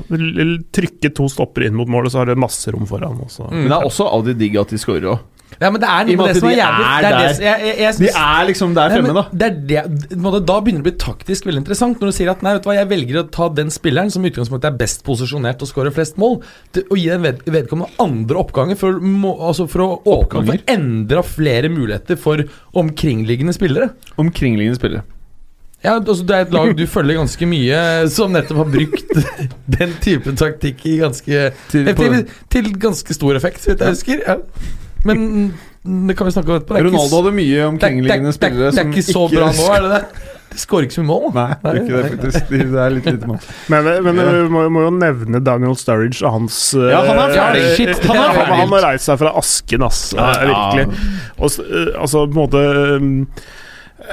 [0.76, 3.22] trykke to stopper inn mot målet, så har det masse rom foran.
[3.24, 3.48] Også.
[3.48, 3.62] Mm.
[3.62, 5.30] Men det er også alltid digg at de skårer òg.
[5.62, 7.62] Ja, men det er noe med det som er jævlig er det er det, jeg,
[7.68, 9.24] jeg, jeg, synes, De er liksom der fremme, da.
[9.32, 12.34] Det er det, måte, da begynner det å bli taktisk veldig interessant når du sier
[12.34, 14.78] at nei, vet du hva, jeg velger å ta den spilleren som i utgangspunktet er
[14.84, 16.40] best posisjonert og skårer flest mål,
[16.76, 19.90] til, og gi den ved, vedkommende andre oppganger for, må, altså for å
[20.20, 22.46] åpne for enda flere muligheter for
[22.80, 23.94] omkringliggende spillere.
[24.22, 25.06] Omkringliggende spillere.
[25.84, 27.80] Ja, altså Det er et lag du følger ganske mye,
[28.12, 29.18] som nettopp har brukt
[29.78, 32.16] den typen taktikk i ganske Til, til,
[32.56, 34.24] til ganske stor effekt, så vidt jeg husker.
[34.24, 34.38] Ja.
[35.04, 35.24] Men
[36.10, 36.78] det kan vi snakke om etterpå.
[36.80, 39.50] Er Ronaldo hadde mye det er, det, omkringliggende det, spillere det er ikke så bra
[39.52, 40.30] nå, er det det?
[40.54, 41.24] De skårer ikke så mye mål.
[41.34, 42.52] Nei, det er ikke det, faktisk.
[42.54, 43.40] Det er litt lite mål.
[43.74, 44.26] Men, men Ja.
[44.38, 47.64] vi må, må jo nevne Daniel Sturridge og hans eh, Ja, han er ferdig.
[47.66, 48.60] eh, Shit, han, er ferdig.
[48.62, 50.02] han har reist seg fra asken, ass.
[50.14, 50.52] Ja, ja.
[50.54, 51.10] virkelig.
[51.40, 52.64] Og, eh, altså, på en måte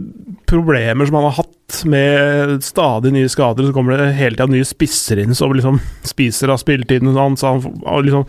[0.50, 4.66] problemer som han har hatt med stadig nye skader, så kommer det hele tida nye
[4.68, 7.46] spisser inn som liksom spiser av spilletiden hans.
[7.48, 8.26] Han, han liksom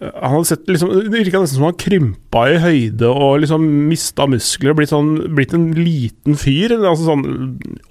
[0.00, 4.24] han hadde sett liksom, Det virka nesten som han krympa i høyde og liksom mista
[4.30, 4.72] muskler.
[4.76, 6.72] Blitt, sånn, blitt en liten fyr.
[6.78, 7.26] Altså sånn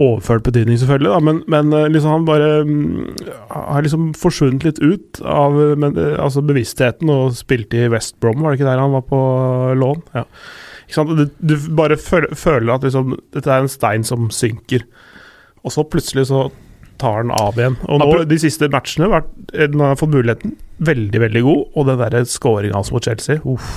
[0.01, 4.81] Overført betydning, selvfølgelig, da, men, men eh, liksom han bare mm, har liksom forsvunnet litt
[4.81, 8.81] ut av men, eh, altså bevisstheten og spilte i West Brom, var det ikke der
[8.81, 9.21] han var på
[9.77, 10.01] lån?
[10.17, 10.25] Ja.
[10.91, 14.87] Du, du bare føler, føler at liksom, dette er en stein som synker,
[15.61, 16.47] og så plutselig så
[17.01, 17.79] tar den av igjen.
[17.89, 20.55] Og nå, de siste matchene, vært, når han har fått muligheten,
[20.91, 21.65] veldig, veldig god.
[21.75, 23.73] Og den der scoringa hans mot Chelsea uff.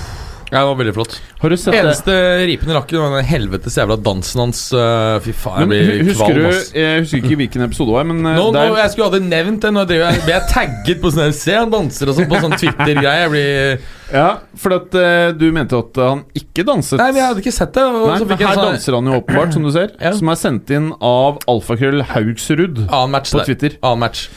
[0.55, 1.15] Ja, det var veldig flott.
[1.41, 1.81] Har du sett det?
[1.83, 2.15] Eneste
[2.47, 4.61] ripen i lakken var den helvetes jævla dansen hans.
[4.71, 6.79] Uh, fy faen, Men, jeg blir husker kvalm, du.
[6.79, 9.67] Jeg husker ikke hvilken episode det var, men uh, Nå, nå, jeg skulle aldri nevnt
[9.67, 9.75] det.
[9.75, 12.55] Nå ble jeg, blir jeg tagget på sånn Se, han danser og sånn på sånn
[12.55, 13.19] Twitter-greie.
[13.25, 14.29] Jeg blir Ja,
[14.63, 17.01] for at uh, du mente at han ikke danset.
[17.03, 17.91] Nei, men jeg hadde ikke sett det.
[17.99, 19.91] Nei, så men her sånn danser han jo åpenbart, som du ser.
[19.99, 20.15] Ja.
[20.15, 23.47] Som er sendt inn av alfakrøll Haugsrud på.
[23.51, 23.81] Twitter.
[23.83, 24.29] Annen match.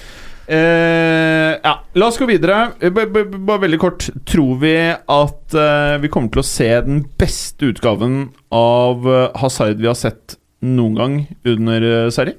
[0.48, 2.72] Eh, ja, la oss gå videre.
[2.80, 4.08] Eh, Bare veldig kort.
[4.28, 9.82] Tror vi at uh, vi kommer til å se den beste utgaven av uh, Hazard
[9.82, 12.38] vi har sett noen gang under uh, Sarri?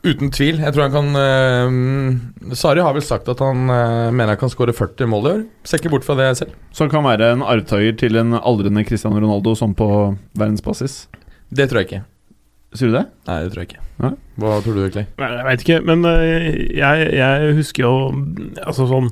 [0.00, 0.58] Uten tvil.
[0.64, 4.52] Jeg tror han kan uh, Sari har vel sagt at han uh, mener han kan
[4.52, 5.44] skåre 40 mål i år.
[5.68, 6.56] Ser ikke bort fra det selv.
[6.74, 9.90] Så han kan være en arvtaker til en aldrende Cristiano Ronaldo sånn på
[10.40, 11.04] verdensbasis?
[11.52, 12.02] Det tror jeg ikke.
[12.74, 13.06] Sier du det?
[13.28, 13.89] Nei, det tror jeg ikke.
[14.00, 14.14] Nei?
[14.40, 15.06] Hva tror du, egentlig?
[15.20, 17.94] Nei, Jeg veit ikke, men øh, jeg, jeg husker jo
[18.64, 19.10] Altså sånn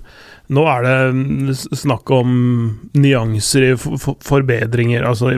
[0.57, 2.31] Nå er det snakk om
[2.97, 5.35] nyanser i for, for, forbedringer, altså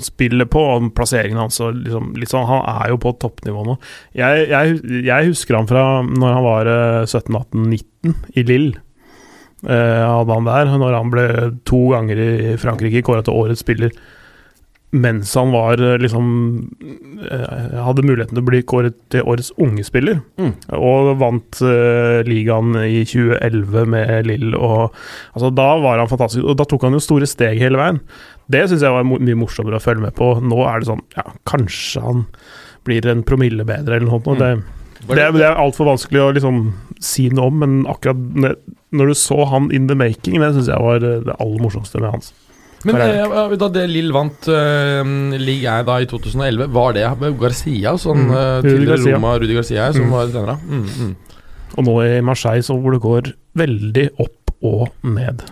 [0.00, 3.74] spiller på, og plasseringen hans og liksom, litt sånn, Han er jo på toppnivå nå.
[4.16, 8.70] Jeg, jeg, jeg husker han fra når han var øh, 17-18-19 i Lill.
[9.68, 11.26] Eh, hadde han der, når han ble
[11.68, 13.92] to ganger i Frankrike kåra til årets spiller
[14.90, 16.24] mens han var eh, liksom
[17.30, 20.18] eh, Hadde muligheten til å bli kåret til årets unge spiller.
[20.40, 20.52] Mm.
[20.74, 24.56] Og vant uh, ligaen i 2011 med Lill.
[24.58, 24.96] Og,
[25.36, 28.02] altså, da var han fantastisk, og da tok han jo store steg hele veien.
[28.50, 30.32] Det syns jeg var mye morsommere å følge med på.
[30.42, 32.26] Nå er det sånn Ja, kanskje han
[32.88, 34.42] blir en promille bedre, eller noe sånt.
[34.42, 34.66] Mm.
[35.06, 36.62] Det, det, det er altfor vanskelig å liksom
[37.00, 38.18] si noe om, men akkurat
[38.90, 42.16] når du så han in the making, det syns jeg var det aller morsomste med
[42.16, 42.32] hans.
[42.88, 45.02] Men eh, da det Lill vant uh,
[45.36, 47.04] League A da i 2011, var det
[47.40, 49.16] Garcia, sånn Mm, eh, Rudi Garcia.
[49.18, 50.10] Roma Rudi Garcia, som Mm.
[50.14, 50.46] var trener?
[50.46, 50.56] da?
[50.64, 51.16] Mm, mm.
[51.76, 55.42] Og nå i Marseille, så hvor det går veldig opp og ned.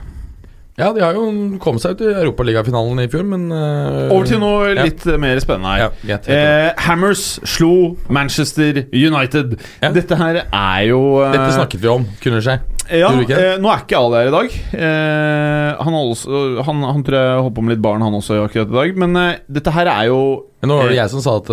[0.79, 1.25] Ja, de har jo
[1.59, 4.85] kommet seg ut i Europaligafinalen i fjor, men uh, Over til noe ja.
[4.87, 5.81] litt mer spennende her.
[5.83, 9.57] Ja, get, get Eh, Hammers slo Manchester United.
[9.83, 9.91] Ja.
[9.97, 12.61] Dette her er jo uh, Dette snakket vi om, kunne skje.
[12.89, 14.55] Ja, eh, nå er ikke alle her i dag.
[14.73, 18.77] Eh, han, også, han, han tror jeg hopper om litt barn, han også, akkurat i
[18.79, 19.01] dag.
[19.03, 20.21] Men eh, dette her er jo
[20.63, 21.51] Men nå var det jeg som sa at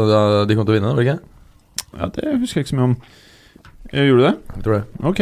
[0.47, 1.19] de kom til å vinne, var det ikke?
[1.95, 2.95] Ja, det husker jeg ikke så mye om.
[3.95, 4.35] Gjorde du det?
[4.55, 4.85] Jeg tror det.
[5.11, 5.19] Ok.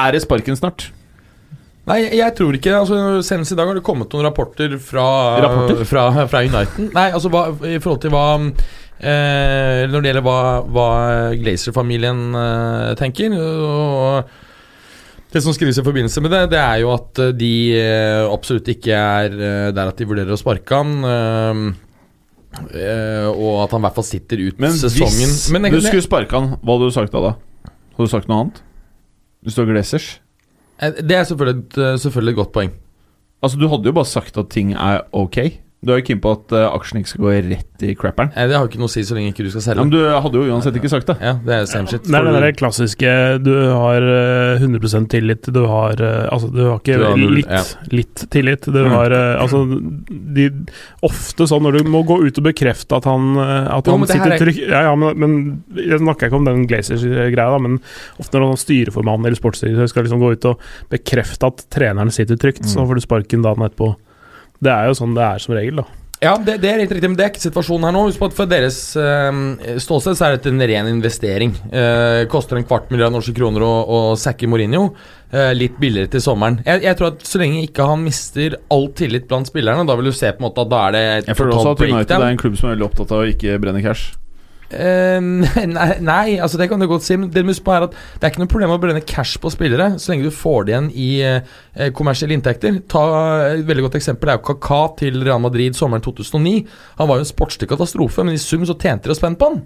[0.00, 0.88] er det sparken snart?
[1.88, 5.04] Nei, jeg tror ikke altså, Senest i dag har det kommet noen rapporter fra
[5.42, 5.80] Rapporter?
[5.88, 6.90] Fra, fra Uniten.
[6.94, 10.36] Nei, altså hva, i forhold til hva eh, Når det gjelder hva,
[10.68, 10.86] hva
[11.40, 13.34] Glazer-familien eh, tenker.
[13.40, 14.36] Og
[15.30, 18.70] det som skrives i forbindelse med det, det er jo at eh, de eh, absolutt
[18.76, 20.96] ikke er eh, der at de vurderer å sparke han.
[22.76, 25.30] eh, og at han i hvert fall sitter ut Men sesongen.
[25.32, 27.30] hvis Men du skulle sparke han, hva hadde du sagt da?
[27.30, 27.70] da?
[27.96, 28.60] Hadde du sagt noe annet?
[29.46, 30.10] Hvis du har Glazers?
[30.82, 32.72] Eh, Det er selvfølgelig et, eh, selvfølgelig et godt poeng.
[33.42, 35.38] Altså, du hadde jo bare sagt at ting er ok.
[35.82, 38.28] Du er jo keen på at uh, aksjen ikke skal gå rett i crapperen.
[38.36, 39.80] Nei, Det har ikke noe å si så lenge ikke du skal Ja, selge.
[39.86, 41.14] men du hadde jo uansett ikke sagt det.
[41.24, 42.04] Ja, det er same shit.
[42.04, 43.12] Det er der klassiske
[43.42, 47.32] Du har eh, 100% tillit, du har eh, Altså, du har ikke Du har null,
[47.38, 47.62] litt, ja.
[47.96, 48.68] litt tillit.
[48.68, 48.90] Du Mm.
[48.92, 49.62] har eh, Altså,
[50.36, 50.50] de
[51.02, 54.04] Ofte sånn når du må gå ut og bekrefte at han eh, At Jo, han
[54.04, 57.58] det sitter er- trygt Ja, ja, men, men jeg snakker ikke om den Glazers-greia, da,
[57.58, 57.80] men
[58.20, 60.60] ofte når han styreformann eller sportsdirektør skal liksom gå ut og
[60.92, 62.88] bekrefte at treneren sitter trygt, så Mm.
[62.92, 63.94] får du sparken dagen etterpå.
[64.60, 65.88] Det er jo sånn det er som regel, da.
[66.20, 68.02] Ja, det, det er helt riktig, men det er ikke situasjonen her nå.
[68.10, 69.38] Husk på at For deres øh,
[69.80, 71.54] ståsted så er dette en ren investering.
[71.72, 74.90] Eh, koster en kvart milliard norske kroner å, å sacke Mourinho.
[75.32, 76.60] Eh, litt billigere til sommeren.
[76.66, 80.10] Jeg, jeg tror at Så lenge ikke han mister all tillit blant spillerne, da vil
[80.10, 82.16] du se på en måte at da er det et Jeg føler også at United
[82.18, 84.10] er en klubb som er veldig opptatt av å ikke brenne cash.
[84.70, 85.18] Eh,
[85.76, 87.16] nei, nei, altså det kan du godt si.
[87.18, 90.12] Men det er at det er ikke noe problem å brenne cash på spillere, så
[90.12, 92.80] lenge du får det igjen i eh, kommersielle inntekter.
[92.90, 93.02] Ta
[93.56, 96.64] Et veldig godt eksempel er jo Kaka til Real Madrid sommeren 2009.
[97.00, 99.50] Han var jo en sportslig katastrofe, men i sum så tjente de å spenne på
[99.50, 99.62] han.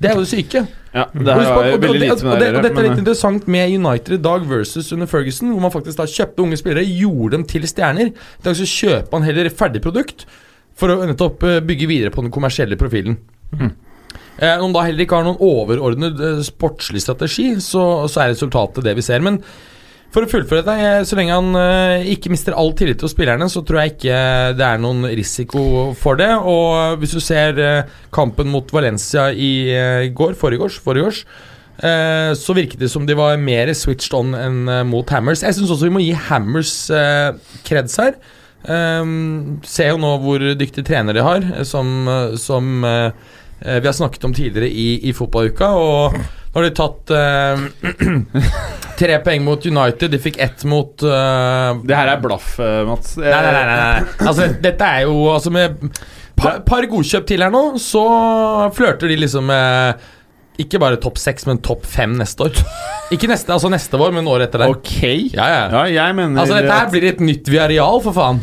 [0.00, 0.62] Det er jo det syke.
[0.94, 3.46] Ja, det husk på- er og- veldig lite med det, og dette er litt interessant
[3.52, 7.32] med United i dag versus under Ferguson, hvor man faktisk da kjøpte unge spillere, gjorde
[7.36, 8.08] dem til stjerner.
[8.08, 10.24] I dag så kjøper man heller ferdig produkt
[10.74, 13.18] for å nettopp eh, bygge videre på den kommersielle profilen.
[13.52, 13.72] Mhm.
[14.38, 18.86] Eh, Om da heller ikke har noen overordnet eh, sportslig strategi, så, så er resultatet
[18.86, 19.24] det vi ser.
[19.24, 19.42] Men
[20.10, 23.62] for å fullføre eh, så lenge han eh, ikke mister all tillit til spillerne, så
[23.66, 24.16] tror jeg ikke
[24.58, 25.62] det er noen risiko
[25.98, 26.32] for det.
[26.34, 27.60] Og hvis du ser
[28.14, 30.66] kampen mot Valencia i går, forrige
[31.06, 31.22] års,
[31.78, 35.44] eh, så virket det som de var mer switched on enn mot Hammers.
[35.46, 36.74] Jeg syns også vi må gi Hammers
[37.66, 38.18] kreds her.
[38.60, 42.02] Um, ser jo nå hvor dyktige trenere de har, som,
[42.36, 42.82] som
[43.60, 45.70] vi har snakket om tidligere i, i fotballuka.
[45.76, 46.14] Og
[46.50, 47.60] nå har de tatt eh,
[49.00, 50.10] tre poeng mot United.
[50.10, 53.14] De fikk ett mot eh, Det her er blaff, eh, Mats.
[53.20, 54.16] Nei, nei, nei, nei.
[54.26, 55.78] Altså, dette er jo Altså, med
[56.40, 58.02] par, par godkjøp til her nå, så
[58.74, 60.08] flørter de liksom med
[60.60, 62.58] ikke bare topp seks, men topp fem neste år.
[63.14, 64.66] Ikke neste, altså neste vår, men året etter det.
[64.74, 64.98] Ok.
[65.32, 65.62] Ja, ja.
[65.72, 68.42] Ja, jeg mener Altså, dette her blir et nytt Viareal, for faen.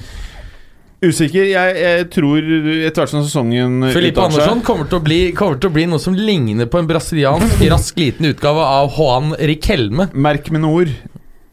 [1.06, 1.46] Usikker.
[1.52, 5.70] Jeg, jeg tror etter hvert som sesongen Filippe Andersson kommer til, å bli, kommer til
[5.70, 10.10] å bli noe som ligner på en brasiliansk rask liten utgave av Juan Riquelme.
[10.18, 10.94] Merk mine ord.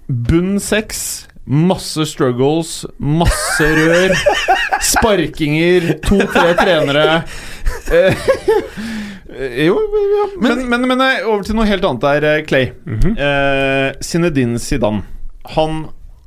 [0.09, 1.27] Bunn seks.
[1.45, 4.15] Masse struggles, masse rør.
[4.95, 7.19] Sparkinger, to-tre trenere.
[7.93, 8.17] Eh,
[9.35, 9.75] Eh, Jo,
[10.15, 10.27] ja.
[10.39, 12.69] men, men, men, eh, over til noe helt annet der, Clay.
[12.71, 12.95] Clay.
[12.95, 13.15] Mhm.
[13.19, 15.03] eh, Zinedine Zidane.
[15.57, 15.81] Han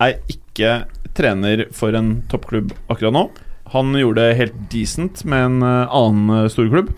[0.04, 0.74] er ikke
[1.18, 3.28] trener for en toppklubb akkurat nå.
[3.74, 6.92] Han gjorde det helt decent med en eh, annen eh, storklubb.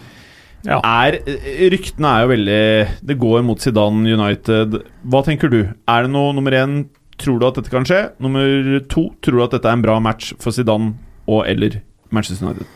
[0.67, 0.81] Ja.
[0.83, 2.63] Er, eh, ryktene er jo veldig
[3.07, 4.81] Det går mot Zidane United.
[5.07, 5.61] Hva tenker du?
[5.87, 6.81] Er det noe nummer én
[7.19, 8.09] Tror du at dette kan skje?
[8.23, 8.43] Nummer
[8.91, 10.93] to Tror du at dette er en bra match for Zidane
[11.29, 11.79] og eller
[12.15, 12.67] Manchester United?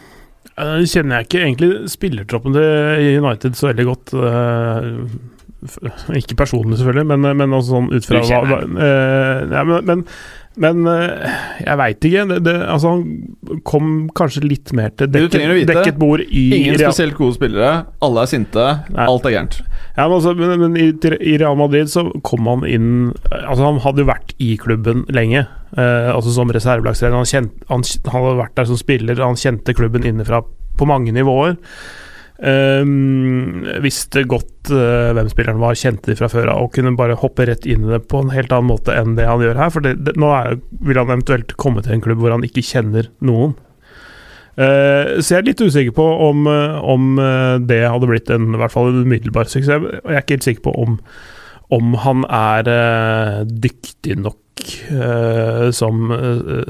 [0.53, 4.11] Det kjenner jeg ikke egentlig spillertroppen til United så veldig godt.
[6.19, 10.03] ikke personlig, selvfølgelig, men, men sånn ut fra hva, hva eh, ja, Men, men,
[10.61, 12.25] men eh, jeg veit ikke.
[12.29, 13.87] Det, det, altså, han kom
[14.17, 17.71] kanskje litt mer til dekket, dekket bord i Ingen Real- spesielt gode spillere.
[18.05, 18.65] Alle er sinte.
[18.93, 19.07] Nei.
[19.09, 19.57] Alt er gærent.
[19.97, 20.87] Ja, men, altså, men, men i,
[21.21, 22.87] i Real Madrid så kom han inn
[23.29, 25.43] Altså Han hadde jo vært i klubben lenge,
[25.77, 27.19] eh, altså som reservelagstrener.
[27.21, 30.41] Han, han, han hadde vært der som spiller, han kjente klubben innenfra
[30.77, 31.57] på mange nivåer.
[32.43, 37.15] Um, visste godt uh, hvem spilleren var, kjente de fra før av og kunne bare
[37.21, 39.71] hoppe rett inn i det på en helt annen måte enn det han gjør her.
[39.71, 42.65] For det, det, nå er, vil han eventuelt komme til en klubb hvor han ikke
[42.67, 43.55] kjenner noen.
[44.59, 47.15] Uh, så jeg er litt usikker på om, eh, om
[47.65, 49.87] det hadde blitt en, i hvert fall en umiddelbar suksess.
[50.03, 50.99] Og jeg er ikke helt sikker på om,
[51.73, 54.39] om han er uh, dyktig nok
[55.73, 56.11] som,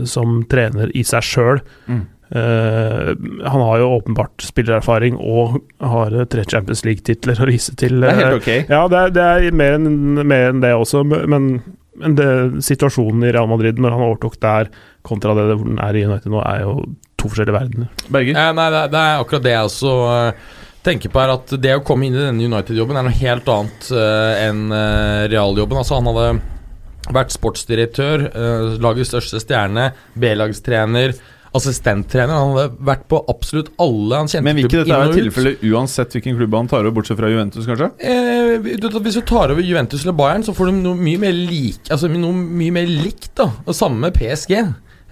[0.08, 1.60] som trener i seg sjøl.
[1.86, 2.06] Mm.
[2.34, 3.10] Eh,
[3.46, 8.00] han har jo åpenbart spillererfaring og har eh, tre Champions League-titler å vise til.
[8.02, 8.50] Det er eh, helt ok.
[8.74, 11.60] ja, det er, det er mer, enn, mer enn det også, men,
[12.00, 12.28] men det,
[12.66, 14.72] situasjonen i Real Madrid når han overtok der,
[15.06, 16.74] kontra det hvor den er i United nå, er jo
[17.22, 17.92] to forskjellige verdener.
[18.10, 18.34] Berger?
[18.40, 20.48] Eh, nei, det, er- det er akkurat det jeg også eh,
[20.90, 21.36] tenker på her.
[21.38, 25.28] At det å komme inn i denne United-jobben er noe helt annet uh, enn uh,
[25.32, 25.80] realjobben.
[25.80, 31.14] Altså Han hadde vært sportsdirektør, uh, lagets største stjerne, B-lagstrener,
[31.58, 32.34] assistenttrener.
[32.34, 36.18] Han hadde vært på absolutt alle han kjente Men vil ikke dette være tilfellet uansett
[36.18, 37.92] hvilken klubb han tar over, bortsett fra Juventus, kanskje?
[38.00, 41.92] Eh, hvis du tar over Juventus eller Bayern, så får du noe mye mer lik
[41.94, 43.50] Altså noe mye mer likt, da.
[43.68, 44.58] Og samme med PSG.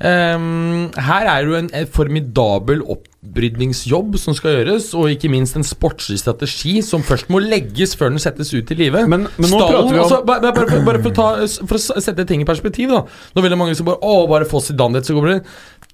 [0.02, 5.58] Ehm, her er det jo en, en formidabel opprydningsjobb som skal gjøres, og ikke minst
[5.60, 9.06] en sportslig strategi som først må legges før den settes ut i livet.
[9.12, 11.28] Men, men nå Stallen, prater vi om altså, bare, bare, bare, for, ta,
[11.70, 13.04] for å sette ting i perspektiv, da.
[13.36, 15.38] Nå vil det mange som bare Å, bare få Zidane dit, så går det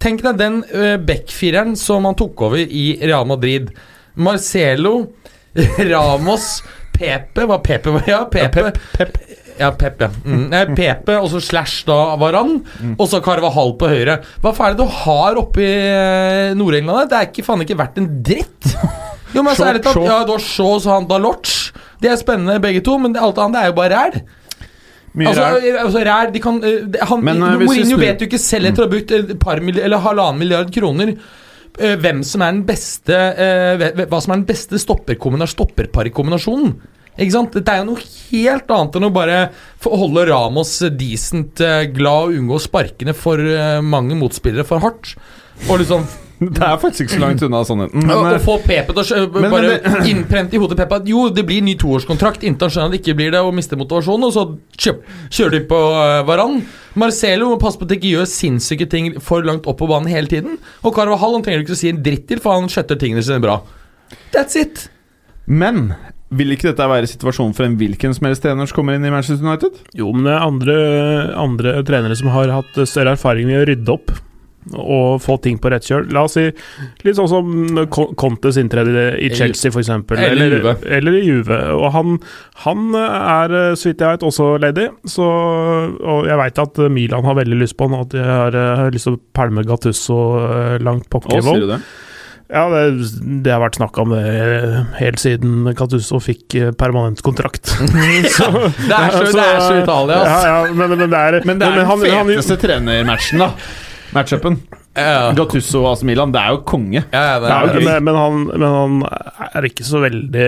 [0.03, 3.71] Tenk deg den uh, backfireren som han tok over i Real Madrid.
[4.17, 5.07] Marcelo,
[5.91, 8.01] Ramos, Pepe Var Pepe?
[8.09, 8.71] Ja, Pepe.
[8.97, 9.17] Pep.
[9.57, 10.09] Ja, Pep, ja.
[10.21, 10.43] Mm.
[10.51, 12.59] Nei, Pepe, og så slash da Varan,
[12.93, 14.19] og så Carvahall på høyre.
[14.43, 17.09] Hva faen er det du har oppe i eh, Nord-England?
[17.09, 18.73] Det er ikke, faen ikke verdt en dritt.
[19.35, 19.97] Jo, men så er det tatt.
[20.07, 21.73] Ja, du har Shaw så han Dalotch.
[21.99, 24.21] De er spennende begge to, men alt annet er jo bare ræl.
[25.17, 25.65] Mye Altså, ræl.
[25.65, 28.83] eh, altså ræl de kan, eh, han, Men, eh, Mourinho vet jo ikke selv etter
[28.83, 31.15] å ha brukt et par eller halvannen milliard kroner
[31.77, 33.13] hvem som er den beste
[34.09, 36.71] hva som er den beste stopperparkombinasjonen.
[37.17, 37.53] Ikke sant?
[37.53, 38.01] Det er jo noe
[38.31, 39.37] helt annet enn å bare
[39.85, 41.61] holde Ramos decent
[41.93, 43.37] glad og unngå sparkene for
[43.85, 45.13] mange motspillere for hardt.
[45.67, 46.05] Og liksom
[46.57, 48.03] Det er faktisk ikke så langt unna sannheten.
[48.03, 50.99] Men, og, og eh, få Pepe til å men bare det- innprente i hodet Pepe
[50.99, 53.55] at jo, det blir ny toårskontrakt inntil han skjønner at det ikke blir det, og
[53.57, 54.43] mister motivasjonen, og så
[54.77, 54.99] kjøp,
[55.33, 56.59] kjører de på uh, Varan.
[56.97, 60.09] Marcelo må passe på at de ikke gjør sinnssyke ting for langt opp på banen
[60.13, 60.59] hele tiden.
[60.85, 63.25] Og Carvahall han trenger du ikke å si en dritt til, for han skjøtter tingene
[63.25, 63.59] sine bra.
[64.35, 64.85] That's it.
[65.47, 65.89] men
[66.27, 69.11] vil ikke dette være situasjonen for en hvilken som helst trener som kommer inn i
[69.13, 69.77] Manchester United?
[69.95, 70.73] Jo, men det er andre,
[71.39, 74.11] andre trenere som har hatt større erfaring med å rydde opp
[74.73, 76.07] og få ting på rett kjøl.
[76.15, 76.45] La oss si
[77.05, 77.51] litt sånn som
[77.93, 79.89] Con- Contes inntreden i Chelsea, f.eks.
[80.17, 80.57] Eller.
[80.97, 81.59] Eller i Juve.
[81.77, 82.17] Og han,
[82.65, 84.89] han er, så vidt jeg vet, også ledig.
[85.07, 88.57] Så, og jeg veit at Milan har veldig lyst på han, og at de har,
[88.63, 91.41] eh, lyst til å pælme Gattusso eh, langt pokker.
[91.71, 91.79] det?
[92.47, 93.09] Ja, det,
[93.43, 97.67] det har vært snakk om det eh, helt siden Gattusso fikk eh, permanent kontrakt.
[98.37, 98.51] Så-
[98.87, 101.67] Det er så, det er så Italia, ja, ja, men, men det er Men det
[101.67, 103.49] er men den han- han- feteste trenermatchen, da.
[104.15, 104.59] Matchupen.
[104.97, 107.03] Ja, Gattusso og AC Milan, det er jo konge.
[107.13, 110.45] ja, ja, det Ja, er, men, men, han, men han er ikke så veldig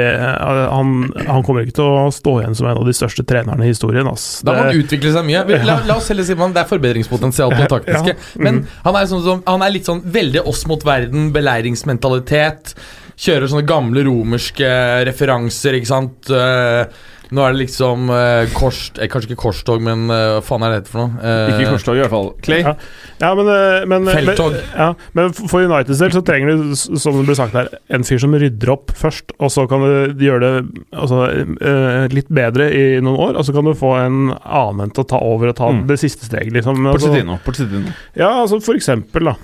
[0.74, 0.93] han,
[1.28, 4.10] han kommer ikke til å stå igjen som en av de største trenerne i historien.
[4.10, 4.39] Ass.
[4.41, 5.43] Da må han utvikle seg mye.
[5.67, 8.15] La, la oss heller si at det er forbedringspotensial på det taktiske.
[8.15, 8.41] Ja.
[8.41, 12.74] Men han er, sånn som, han er litt sånn veldig oss mot verden, beleiringsmentalitet.
[13.19, 14.67] Kjører sånne gamle romerske
[15.10, 16.30] referanser, ikke sant.
[16.32, 16.86] Eh,
[17.32, 18.92] nå er det liksom uh, kors...
[18.98, 21.20] Eh, kanskje ikke korstog, men eh, hva faen er det heter for noe?
[21.22, 22.30] Eh, Ikke korstog, i hvert fall.
[22.46, 22.63] Clay?
[22.65, 22.74] Ja.
[23.22, 24.56] Ja, men, eh, men, Felttog.
[24.56, 24.88] Men, ja,
[25.20, 28.22] men for Uniteds del så trenger du, s- som det ble sagt her, en fyr
[28.24, 31.22] som rydder opp først, og så kan du gjøre det altså,
[31.60, 35.10] eh, litt bedre i noen år, og så kan du få en annen til å
[35.13, 35.84] ta over og ta Mm.
[35.92, 36.82] det siste steget, liksom.
[36.90, 37.38] Altså, Porcetino.
[37.46, 37.94] Porcetino.
[38.17, 39.36] ja, altså for eksempel, da.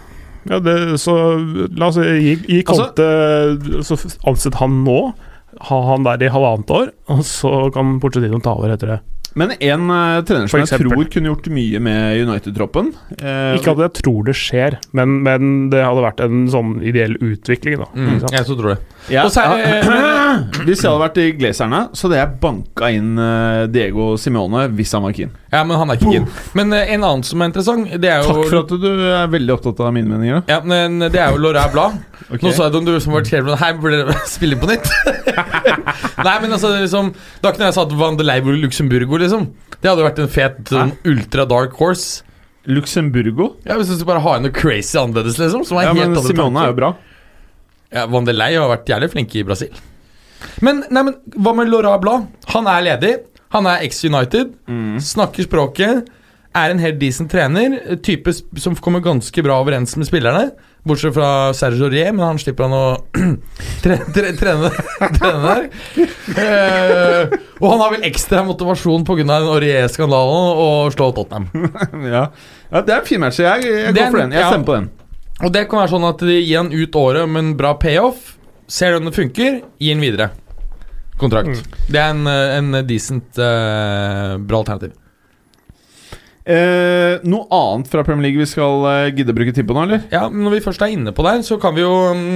[0.50, 1.14] Ja, det, så
[1.78, 3.96] la oss si, gi, gi Altså- Conte Så
[4.30, 5.00] ansett han nå.
[5.62, 9.02] Ha han der i halvannet år, og så kan Porcetino ta over etter det.
[9.36, 13.82] Men en uh, trener som jeg tror kunne gjort mye med United-troppen eh, Ikke at
[13.84, 17.90] jeg tror det skjer, men, men det hadde vært en sånn ideell utvikling, da.
[18.00, 18.78] Mm, jeg så tror det.
[19.12, 19.92] Ja, Og så er-
[20.66, 24.96] Hvis jeg hadde vært i Glazerne, så hadde jeg banka inn eh, Diego Simone hvis
[24.96, 25.36] han var keen.
[25.56, 26.26] Ja, men han er ikke keen.
[26.60, 29.30] Men eh, en annen som er interessant, det er jo Takk for at du er
[29.32, 30.44] veldig opptatt av mine meninger.
[30.52, 31.98] ja, men Det er jo Laurent Blad.
[32.26, 32.42] Ok.
[32.42, 34.88] Nå sa jeg om du som var skrevet Her burde dere spille på nytt.
[36.26, 37.12] Nei, men altså liksom
[37.44, 39.44] Da kunne jeg satt Van de i Luxemburgo, liksom.
[39.78, 42.24] Det hadde vært en fet sånn ultra dark horse.
[42.66, 43.52] Luxemburgo?
[43.68, 45.66] Ja, Hvis du skal bare ha inn noe crazy annerledes, liksom.
[45.70, 46.64] Som er Ja, helt men andre tanker.
[46.64, 46.90] er jo bra.
[47.94, 49.78] Ja, Van de Ley har vært jævlig flink i Brasil.
[50.66, 52.26] Men, nei, men hva med Laura Blad?
[52.56, 53.14] Han er ledig.
[53.56, 54.54] Han er ex-United.
[54.68, 55.00] Mm.
[55.04, 56.14] Snakker språket.
[56.56, 57.78] Er en helt decent trener.
[58.04, 60.50] Type som kommer ganske bra overens med spillerne.
[60.86, 62.84] Bortsett fra Serge Aurier, men han slipper han å
[63.84, 64.70] tre, tre, trene,
[65.18, 65.64] trene der.
[66.36, 69.40] Eh, og han har vel ekstra motivasjon pga.
[69.40, 71.50] Aurier-skandalen og slå Tottenham.
[72.14, 72.28] ja.
[72.70, 73.42] ja, det er en fin match.
[73.42, 74.38] Jeg, jeg går for den.
[74.38, 74.90] Jeg stemmer på den.
[75.44, 78.36] Og det kan være sånn at de gir han ut året med en bra payoff.
[78.72, 80.32] Ser om det funker, gi han videre.
[81.20, 81.64] Kontrakt.
[81.88, 84.96] Det er en, eh, en decent uh, bra alternativ.
[86.46, 89.88] Eh, noe annet fra Premier League vi skal eh, gidde å bruke tid på nå,
[89.88, 90.04] eller?
[90.14, 92.36] Ja, Når vi først er inne på der, så kan vi jo mm,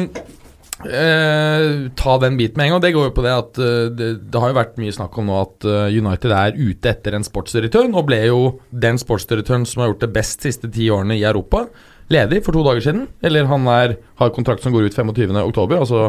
[0.90, 1.66] eh,
[2.00, 2.82] ta den biten med en gang.
[2.88, 5.30] Det går jo på det at eh, det, det har jo vært mye snakk om
[5.30, 7.86] nå at United er ute etter en sportsdirektør.
[7.92, 8.42] Nå ble jo
[8.74, 11.68] den sportsdirektøren som har gjort det best de siste ti årene i Europa,
[12.10, 13.06] ledig for to dager siden.
[13.22, 15.38] Eller han er, har kontrakt som går ut 25.
[15.46, 16.08] oktober, altså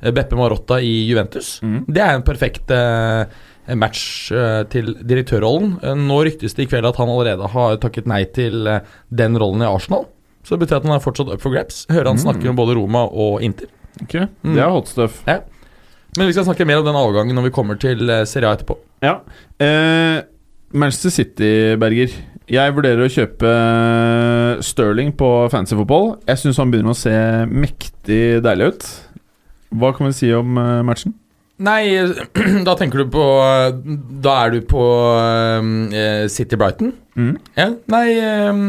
[0.00, 1.60] Beppe Marotta i Juventus.
[1.62, 1.84] Mm.
[1.88, 3.24] Det er en perfekt eh,
[3.74, 5.78] match eh, til direktørrollen.
[5.82, 8.80] Eh, nå ryktes det i kveld at han allerede har takket nei til eh,
[9.10, 10.04] den rollen i Arsenal.
[10.46, 11.86] Så det betyr at han er fortsatt up for grabs.
[11.90, 12.24] Hører han Mm.
[12.28, 13.66] snakker om både Roma og Inter.
[14.02, 14.12] Ok,
[14.44, 15.22] Det er hot stuff.
[15.26, 18.54] Men vi skal snakke mer om den avgangen når vi kommer til eh, Serie A
[18.56, 18.76] etterpå.
[19.02, 19.18] Ja.
[19.58, 20.22] Eh,
[20.72, 22.12] Manchester City, Berger.
[22.46, 26.12] Jeg vurderer å kjøpe eh, Sterling på fancy fotball.
[26.28, 27.12] Jeg syns han begynner å se
[27.50, 28.86] mektig deilig ut.
[29.74, 31.16] Hva kan vi si om eh, matchen?
[31.56, 31.96] Nei,
[32.68, 33.24] da tenker du på
[34.20, 34.82] Da er du på
[35.16, 36.92] eh, City Brighton.
[37.16, 37.32] Mm.
[37.56, 38.60] Ja, nei eh,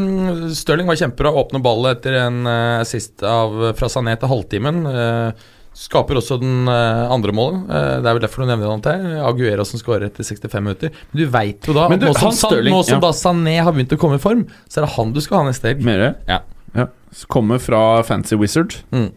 [0.55, 1.33] Stirling var kjempebra.
[1.43, 4.81] Åpner ballet etter en eh, assist av, fra Sané til halvtimen.
[4.87, 7.67] Eh, skaper også den eh, andre målet.
[7.67, 9.05] Eh, det er vel derfor du nevner han til.
[9.19, 10.95] Aguero som skårer etter 65 minutter.
[11.11, 13.03] Men du veit jo da du, nå som, Stirling, nå som ja.
[13.03, 15.51] da Sané har begynt å komme i form, så er det han du skal ha
[15.51, 15.85] neste helg.
[16.31, 16.39] Ja.
[16.77, 16.87] ja.
[17.27, 18.79] Kommer fra Fancy Wizard.
[18.95, 19.11] Mm.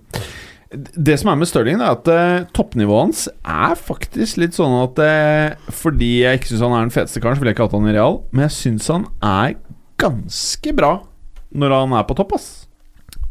[0.70, 5.00] Det som er med Stirling, er at uh, toppnivået hans er faktisk litt sånn at
[5.02, 7.74] uh, Fordi jeg ikke syns han er den feteste karen, så ville jeg ikke hatt
[7.74, 9.56] han i Real, men jeg syns han er
[9.98, 10.92] ganske bra
[11.50, 12.46] når han er på topp, ass.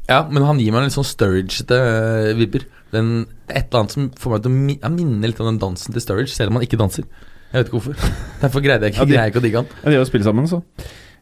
[0.10, 2.66] Ja, men han gir meg en litt sånn Sturridge-ete uh, vibber.
[2.92, 3.12] Den,
[3.48, 6.34] et eller annet som får meg til å minne litt om den dansen til Sturridge,
[6.36, 7.06] selv om han ikke danser.
[7.54, 8.10] Jeg vet ikke hvorfor.
[8.44, 9.72] Derfor greide jeg ikke, Ja, de- greier ikke å digge han.
[9.80, 10.60] Ja, De har jo spilt sammen, så.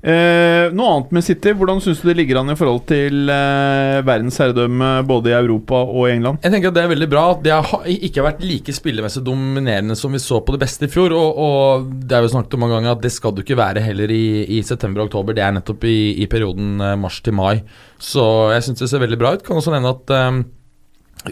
[0.08, 1.52] Eh, noe annet med City.
[1.58, 5.82] Hvordan syns du det ligger an i forhold til eh, verdens herredømme både i Europa
[5.84, 6.40] og i England?
[6.46, 9.26] Jeg tenker at Det er veldig bra at de har ikke har vært like spillemessig
[9.28, 11.12] dominerende som vi så på det beste i fjor.
[11.18, 13.84] Og, og det er jo snakket om mange ganger at det skal du ikke være
[13.84, 14.28] heller i,
[14.60, 15.36] i september og oktober.
[15.36, 17.60] Det er nettopp i, i perioden eh, mars til mai.
[18.00, 18.24] Så
[18.56, 19.44] jeg syns det ser veldig bra ut.
[19.44, 20.40] Kan også nevne at eh,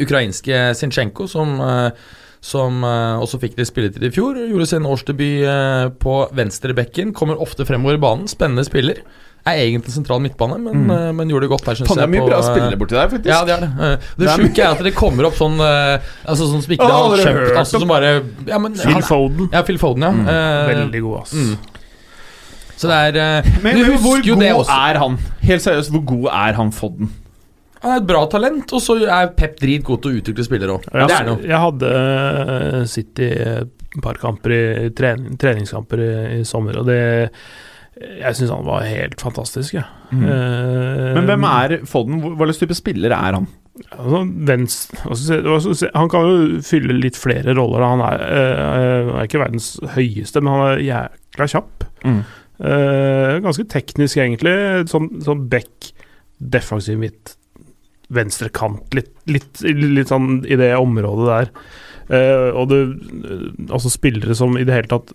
[0.04, 2.06] ukrainske Sinchenko, som eh,
[2.46, 4.38] som eh, også fikk litt spilletid i fjor.
[4.38, 7.14] Gjorde sin årsdebut uh, på venstrebekken.
[7.18, 8.28] Kommer ofte fremover i banen.
[8.30, 9.00] Spennende spiller.
[9.46, 10.92] Er egentlig sentral midtbane, men, Mm.
[10.94, 12.96] eh, men gjorde det godt der, syns det er mye på, bra eh, spillere borti
[12.98, 13.30] der, faktisk.
[13.30, 13.70] Ja, det er det.
[13.78, 16.88] Eh, Det Det sjuke er at det kommer opp sånn eh, Altså sånn som ikke
[16.88, 18.10] oh, har kjøpt, altså, som bare
[18.50, 19.50] ja, men, Phil han, Foden.
[19.54, 20.12] ja, Phil Foden, ja.
[20.18, 21.34] Mm, Uh, Veldig god, ass.
[21.34, 21.54] mm.
[22.76, 24.80] Så det er uh, Men, Du men hvor husker jo god det også.
[24.90, 25.20] er han?
[25.46, 27.12] Helt seriøst, hvor god er han Fodden?
[27.84, 30.88] Han er et bra talent, og så er Pep dritgod til å utvikle spillere òg.
[30.94, 31.42] Jeg, noe.
[31.44, 31.92] jeg hadde
[32.90, 37.00] sittet City et par kamper i trening, treningskamper i, i sommer, og det
[37.96, 39.86] Jeg syns han var helt fantastisk, jeg.
[40.12, 40.24] Mm.
[40.26, 42.20] Uh, Men hvem er Folden?
[42.36, 43.48] Hva slags type spiller er han?
[43.92, 47.84] Altså, venstre, si, han kan jo fylle litt flere roller.
[47.84, 51.88] Han er, eh, er ikke verdens høyeste, men han er jækla kjapp.
[52.06, 54.54] Eh, ganske teknisk, egentlig.
[54.92, 55.92] Sånn, sånn back,
[56.40, 57.36] defensiv midt,
[58.14, 58.86] venstre kant.
[58.94, 61.52] Litt, litt, litt sånn i det området der.
[62.06, 62.80] Uh, og det,
[63.74, 65.10] altså spillere som i det hele tatt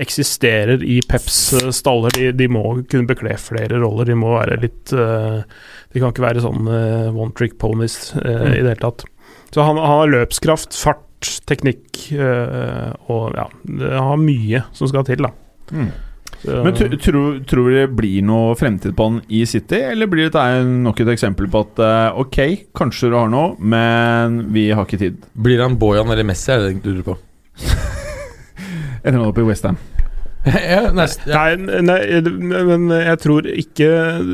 [0.00, 4.08] eksisterer i Peps eh, staller, de, de må kunne bekle flere roller.
[4.08, 5.42] De må være litt uh,
[5.92, 8.54] De kan ikke være sånn uh, one trick ponies eh, Mm.
[8.54, 9.04] i det hele tatt.
[9.52, 15.04] Så han, han har løpskraft, fart, teknikk eh, og ja, han har mye som skal
[15.06, 15.28] til, da.
[15.76, 15.90] Mm.
[16.42, 20.42] Men tror, tro, tro det blir noe fremtid på han i City, eller blir dette
[20.66, 22.38] nok et eksempel på at eh, ok,
[22.74, 25.22] kanskje du har noe, men vi har ikke tid?
[25.38, 27.18] Blir han Bojan eller Messi, er det det du lurer på?
[29.04, 29.78] Ender han opp i Westham?
[30.72, 31.38] ja, nest, ja.
[31.54, 32.00] Nei, nei,
[32.66, 33.90] men jeg tror ikke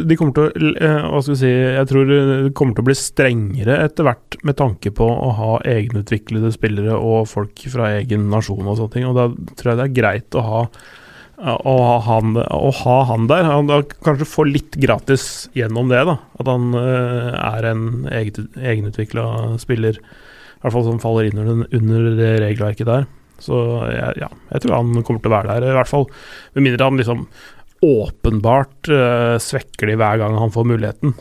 [0.09, 2.87] de kommer til å eh, Hva skal vi si Jeg tror det kommer til å
[2.87, 8.25] bli strengere etter hvert med tanke på å ha egenutviklede spillere og folk fra egen
[8.33, 9.05] nasjon og sånne ting.
[9.11, 10.63] Og da tror jeg det er greit å ha
[11.39, 13.47] å ha han, å ha han der.
[13.47, 13.71] Han
[14.05, 16.17] kanskje får litt gratis gjennom det, da.
[16.43, 20.01] At han uh, er en eget, egenutvikla spiller.
[20.01, 23.07] I hvert fall som faller inn under, under det regelverket der.
[23.39, 23.55] Så
[23.93, 26.09] jeg, ja, jeg tror han kommer til å være der, i hvert fall.
[26.57, 27.27] Med mindre han liksom
[27.87, 31.15] åpenbart uh, svekker de hver gang han får muligheten.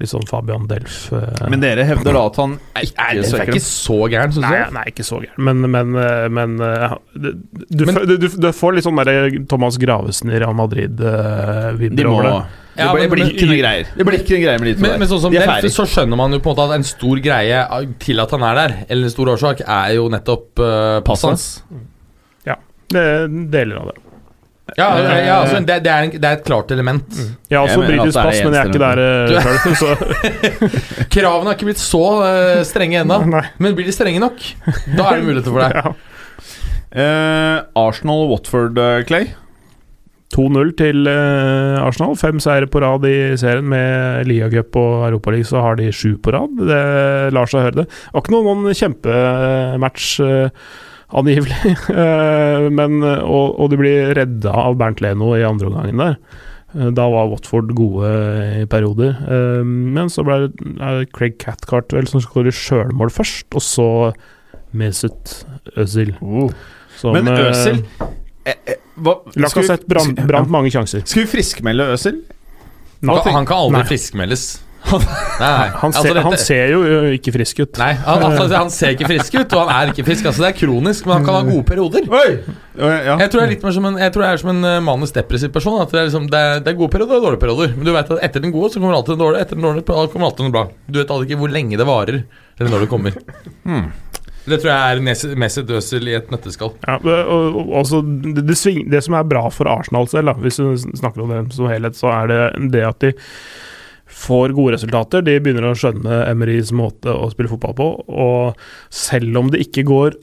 [0.00, 1.12] Litt sånn Fabian Delf.
[1.12, 1.42] eh.
[1.52, 4.70] Men dere hevder da at han er, ikke er ikke så gæren, syns jeg.
[4.72, 7.28] nei, ikke så gæren, men, men, eh, men eh, du,
[7.68, 7.84] du,
[8.16, 12.32] du, du får litt sånn der Thomas Gravesen i Real Madrid-vibber over det.
[12.72, 13.90] Det Ja, blir, blir ikke noe greier.
[13.92, 15.74] Det blir ikke noe greier med de to Men, men sånn som De er Delf,
[15.74, 17.58] så skjønner man jo på en måte at en stor greie
[18.00, 21.46] til at han er der, eller en stor årsak, er jo nettopp uh, passet hans.
[22.92, 23.22] Det er
[23.52, 24.00] deler av det.
[24.72, 27.18] Ja, ja, ja altså, det, det, er en, det er et klart element.
[27.50, 29.90] Jeg har også britisk pass, men jeg er ikke der uh, sjøl, så
[31.16, 33.18] Kravene har ikke blitt så uh, strenge ennå,
[33.62, 34.40] men blir de strenge nok,
[34.94, 35.78] da er det muligheter for deg.
[35.82, 35.94] Ja.
[36.92, 39.30] Eh, Arsenal-Watford, uh, Clay.
[40.32, 42.16] 2-0 til eh, Arsenal.
[42.20, 46.32] Fem seire på rad i serien med Liacup og Europaliga, så har de sju på
[46.34, 46.56] rad.
[46.68, 46.80] Det
[47.36, 47.86] lar seg høre, det.
[47.90, 50.48] Det var ikke noen, noen kjempematch, eh,
[51.12, 51.76] angivelig.
[52.02, 56.16] Eh, men, og, og de blir redda av Bernt Leno i andre omgangen der.
[56.74, 58.10] Eh, Da var Watford gode
[58.62, 59.16] i perioder.
[59.26, 63.88] Eh, Men så ble det Craig Cathcart vel som skårer sjølmål først, og så
[64.72, 65.44] Mesut
[65.76, 66.14] Özil.
[66.96, 67.82] Som, Men vi-
[69.36, 71.04] Lacassette brant, mange sjanser.
[71.06, 72.22] Skal vi friskmelde Øzil?
[73.02, 73.88] Han, kan- han kan aldri Nei.
[74.82, 75.38] Friskmeldes.
[75.40, 75.68] Nei, nei.
[75.80, 76.80] Han ser, Altså, dette- han ser jo
[77.16, 77.78] ikke frisk ut.
[77.78, 80.26] Nei, han, altså, han ser ikke frisk ut, og han er ikke frisk.
[80.28, 82.06] Altså, det er kronisk, men han kan ha gode perioder.
[82.12, 82.28] Oi!
[82.78, 83.16] Ja.
[83.20, 84.78] Jeg tror jeg er litt mer som en Jeg tror det er som en eh,
[84.80, 85.80] manisk depressiv person.
[85.82, 87.74] At det, er liksom, det, er, det er gode perioder og dårlige perioder.
[87.76, 89.44] Men du vet at etter den gode så kommer alltid den dårlige.
[89.46, 90.64] Etter den dårlige kommer alltid den bra.
[90.88, 92.22] Du vet aldri ikke hvor lenge det varer,
[92.58, 93.20] eller når det kommer.
[93.66, 93.90] Hmm.
[94.42, 96.72] Det tror jeg er Messi Døsel i et nøtteskall.
[96.82, 100.32] Ja, og, og, og også det, det, sving, det som er bra for Arsenal selv,
[100.32, 102.40] da, hvis du snakker om det som helhet, så er det
[102.74, 103.12] det at de
[104.12, 105.24] får gode resultater.
[105.24, 107.88] De begynner å skjønne Emerys måte å spille fotball på.
[108.06, 110.18] Og selv om det ikke går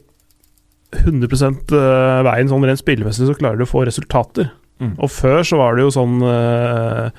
[0.98, 4.50] 100 eh, veien sånn rent spillemessig, så klarer de å få resultater.
[4.80, 4.96] Mm.
[4.98, 7.12] Og før så var det jo sånn eh,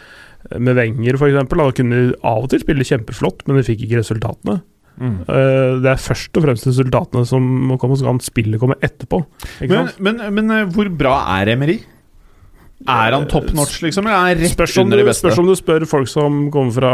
[0.59, 4.01] med Wenger, eksempel, da kunne de av og til spille kjempeflott, men de fikk ikke
[4.01, 4.61] resultatene.
[5.01, 5.17] Mm.
[5.23, 9.23] Eh, det er først og fremst resultatene som må komme, så kan spillet komme etterpå.
[9.71, 11.81] Men, men, men hvor bra er Emery?
[12.89, 14.07] Er han top notch, liksom?
[14.09, 15.27] Eller er han rett Spørs om, under du, de beste?
[15.27, 16.93] spørs om du spør folk som kommer fra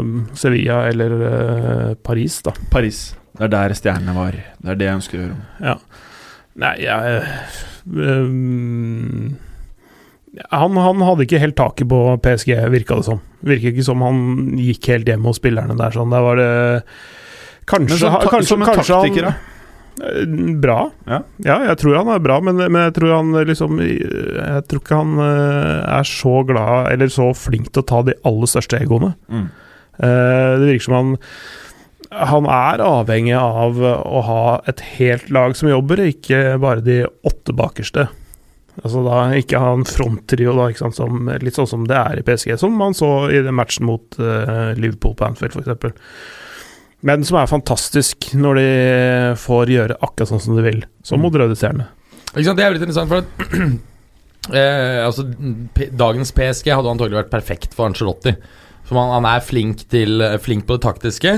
[0.00, 2.54] um, Sevilla eller uh, Paris, da.
[2.72, 3.10] Paris.
[3.36, 4.38] Det er der stjernene var.
[4.56, 5.42] Det er det jeg ønsker å høre om.
[5.66, 5.76] Ja.
[6.56, 7.26] Nei, jeg
[7.92, 9.36] um,
[10.52, 13.20] han, han hadde ikke helt taket på PSG, virka det som.
[13.46, 14.24] Virker ikke som han
[14.60, 15.94] gikk helt hjem hos spillerne der.
[15.96, 16.12] Sånn.
[16.12, 16.50] Der var det
[17.66, 19.54] Kanskje, Men som, ta kanskje, som en kanskje taktiker, han, da?
[20.02, 20.24] Eh,
[20.60, 20.90] Bra.
[21.08, 21.22] Ja.
[21.40, 25.14] jeg tror han er bra, men, men jeg tror han liksom Jeg tror ikke han
[25.24, 29.14] eh, er så glad eller så flink til å ta de aller største egoene.
[29.32, 29.46] Mm.
[29.96, 31.14] Eh, Det virker som han
[32.12, 37.54] Han er avhengig av å ha et helt lag som jobber, ikke bare de åtte
[37.56, 38.06] bakerste.
[38.84, 42.24] Altså da Ikke ha en fronttrio, da, sant, som, litt sånn som det er i
[42.26, 45.96] PSG, som man så i den matchen mot uh, Liverpool på Anfield, f.eks.
[47.06, 48.70] Men som er fantastisk når de
[49.38, 51.86] får gjøre akkurat sånn som de vil, som mot Røde Stjerne.
[52.32, 52.58] Ikke sant?
[52.58, 55.26] Det er jo litt interessant, for at eh, altså,
[55.76, 58.34] P Dagens PSG hadde antagelig vært perfekt for Ancelotti.
[58.86, 61.32] For han, han er flink, til, flink på det taktiske,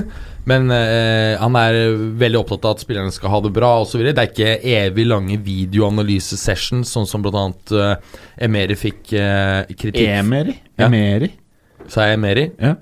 [0.49, 1.79] men eh, han er
[2.21, 4.03] veldig opptatt av at spillerne skal ha det bra osv.
[4.05, 7.45] Det er ikke evig lange videoanalyse-sessions, sånn som bl.a.
[7.73, 8.17] Eh,
[8.49, 10.59] Emeri fikk eh, kritikk Emery?
[10.77, 10.89] Ja.
[10.89, 11.33] Emery?
[11.89, 12.49] Sa jeg Emeri?
[12.61, 12.75] Ja.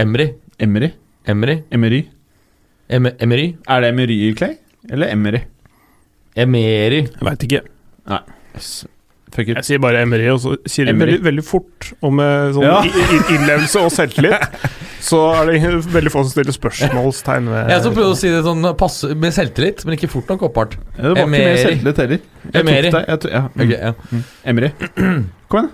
[0.00, 0.30] Emri.
[0.60, 0.94] Emery?
[1.30, 1.60] Emry?
[1.70, 2.02] Emery?
[2.90, 3.48] Em Emery?
[3.70, 4.56] Er det Emery, Clay?
[4.90, 5.44] Eller Emery?
[6.36, 7.04] Emery.
[7.06, 7.60] Jeg veit ikke.
[8.10, 8.20] Nei.
[9.30, 9.56] Fuck it.
[9.60, 11.12] Jeg sier bare Emery, og så sier de Emery.
[11.18, 12.80] veldig, veldig fort og med sånn Ja.
[12.82, 14.40] i- i- innlevelse og selvtillit.
[15.00, 15.62] Så er det
[15.94, 19.32] veldig få som stiller spørsmålstegn ved Jeg som prøvde å si det sånn passe, med
[19.32, 20.74] selvtillit, men ikke fort nok oppart.
[20.94, 21.62] Det var ikke mer Emery.
[21.62, 22.18] selvtillit heller.
[22.52, 22.90] Jeg Emery.
[22.90, 23.06] deg.
[23.08, 23.40] Jeg tok, ja.
[23.48, 23.62] mm.
[23.64, 24.20] Ok, ja.
[24.44, 24.70] Emery.
[25.48, 25.70] Kom igjen,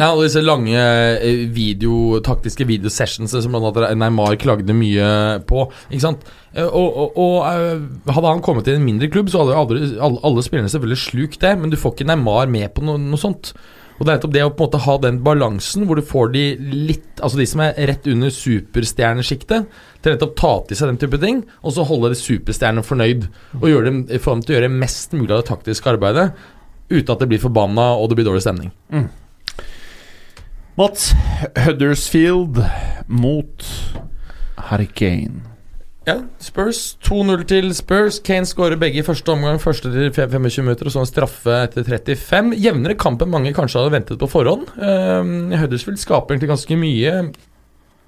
[0.00, 0.04] da.
[0.08, 5.08] Ja, alle disse lange eh, video, taktiske videosessions som annet Neymar klagde mye
[5.46, 5.68] på.
[5.90, 6.24] Ikke sant?
[6.52, 9.92] Eh, Og, og, og eh, Hadde han kommet til en mindre klubb, så hadde aldri,
[10.02, 13.20] alle, alle spillerne selvfølgelig slukt det, men du får ikke Neymar med på noe, noe
[13.20, 13.52] sånt.
[13.98, 16.28] Og det er nettopp det å på en måte ha den balansen hvor du får
[16.30, 19.64] de litt Altså de som er rett under superstjernesjiktet,
[20.02, 23.26] til nettopp ta til seg den type ting, og så holde de superstjernene fornøyd.
[23.58, 26.28] Og gjøre dem, få dem til å gjøre mest mulig av det taktiske arbeidet
[26.88, 28.70] uten at det blir forbanna og det blir dårlig stemning.
[30.78, 31.10] Mats
[31.64, 32.60] Huddersfield
[33.10, 33.64] mot
[34.68, 35.40] Harry Kane.
[36.06, 38.20] Ja, Spurs 2-0 til Spurs.
[38.24, 41.82] Kane skårer begge i første omgang, første til 25 minutter, og så en straffe etter
[41.84, 42.54] 35.
[42.62, 44.70] Jevnere kamp enn mange kanskje hadde ventet på forhånd.
[44.78, 47.16] Um, Huddersfield skaper egentlig ganske mye.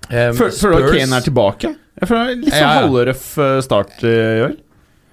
[0.06, 1.74] Um, Føler føler du at Kane er tilbake?
[2.00, 2.80] Jeg føler Litt sånn Ja, ja.
[2.86, 4.54] halvrøff eh, start eh, i år.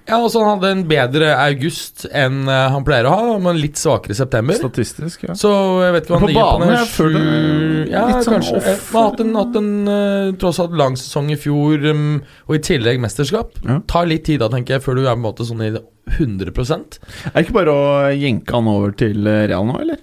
[0.08, 3.76] Ja, altså Han hadde en bedre august enn eh, han pleier å ha, men litt
[3.76, 4.56] svakere september.
[4.56, 5.34] Statistisk, ja.
[5.36, 5.50] Så
[5.84, 6.58] jeg vet ikke hva han ligger på.
[6.62, 8.56] banen, jeg føler sju- Ja, litt sånn kanskje.
[8.56, 8.66] off.
[8.72, 12.06] Eh, Han har hatt en, hatt en uh, tross alt lang sesong i fjor, um,
[12.48, 13.50] og i tillegg mesterskap.
[13.68, 13.78] Ja.
[13.86, 15.84] Tar litt tid da, tenker jeg, før du er på en måte sånn i det
[16.16, 17.84] 100 Er det ikke bare å
[18.16, 19.98] jenke han over til eh, Real nå, eller?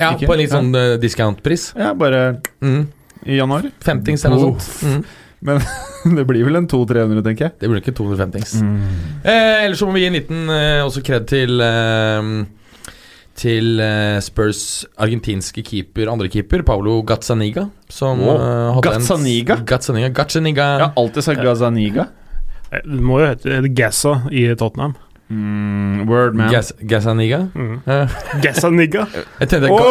[0.00, 0.26] Ja, Ikke?
[0.26, 1.70] på en litt sånn uh, discountpris.
[1.78, 2.88] Ja, bare Mm.
[3.24, 3.70] i januar.
[3.80, 4.82] Femtings eller noe sånt.
[4.82, 5.04] Mm.
[6.16, 7.54] Det blir vel en 200-300, tenker jeg.
[7.60, 8.52] Det blir ikke 250-ings.
[8.62, 8.76] Mm.
[9.24, 12.28] Eh, ellers så må vi gi en liten eh, også kred til eh,
[13.36, 14.60] Til eh, Spurs
[15.02, 17.66] argentinske keeper, andre keeper, Paulo Gazzaniga.
[17.92, 18.36] Som Wow.
[18.38, 19.58] eh, Gazzaniga?
[19.58, 20.08] en- Gazzaniga?
[20.12, 20.12] Gazzaniga.
[20.20, 20.68] Gazzaniga.
[20.78, 22.06] Jeg har alltid sagt Gazzaniga.
[22.72, 24.94] Eh, Det må jo hete Gazza i Tottenham.
[25.28, 26.52] Mm, word, man.
[26.54, 27.38] Gazzaniga Gazzaniga.
[27.54, 27.76] Mm.
[27.86, 28.16] Eh,
[29.40, 29.84] jeg tenkte ga!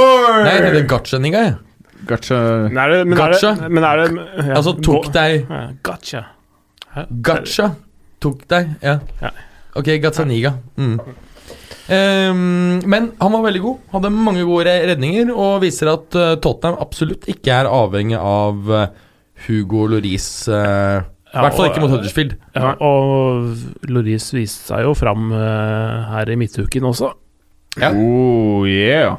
[0.48, 1.56] Nei, jeg tenkte Gazzaniga, jeg.
[2.08, 2.38] Gotcha.
[2.70, 6.24] Men er det, men er det, men er det ja, Altså tok deg ja, Gotcha.
[7.26, 7.70] Gotcha.
[8.24, 9.00] Tok deg, ja.
[9.22, 9.32] Ja.
[9.76, 10.54] Ok, Gazzaniga.
[10.80, 11.00] Mm.
[11.86, 13.82] Um, men han var veldig god.
[13.94, 18.86] Hadde mange gode redninger og viser at uh, Tottenham absolutt ikke er avhengig av uh,
[19.46, 20.48] Hugo Loris.
[20.48, 20.56] eh,
[21.04, 22.38] I Ja, hvert fall ikke mot Huddersfield.
[22.56, 23.52] Ja, og
[23.92, 27.10] Loris viste seg jo fram her i midtuken også.
[27.76, 27.90] Ja.
[27.92, 29.18] Oh, yeah.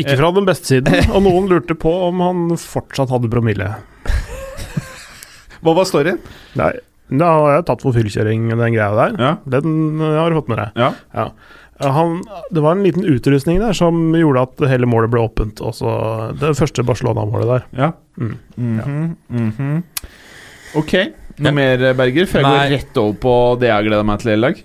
[0.00, 3.72] Ikke fra den beste siden, og noen lurte på om han fortsatt hadde promille.
[5.64, 6.18] Hva var storyen?
[6.60, 6.72] Nei,
[7.14, 9.14] da har jeg tatt for fyllkjøring, den greia der.
[9.20, 9.30] Ja.
[9.56, 10.80] Den eh, har du fått med deg.
[10.80, 10.90] Ja.
[11.16, 11.28] Ja.
[11.90, 12.20] Han,
[12.54, 15.58] det var en liten utrustning der som gjorde at hele målet ble åpent.
[15.64, 15.90] Også
[16.38, 17.64] det første Barcelona-målet der.
[17.80, 17.90] ja.
[18.20, 18.36] Mm.
[18.56, 19.72] Mhm, mhm.
[20.78, 20.92] Ok.
[21.38, 21.54] Noe Ja.
[21.54, 22.28] mer, Berger?
[22.30, 22.52] Før jeg Nei.
[22.60, 24.60] går rett over på det jeg gleder meg til i dag?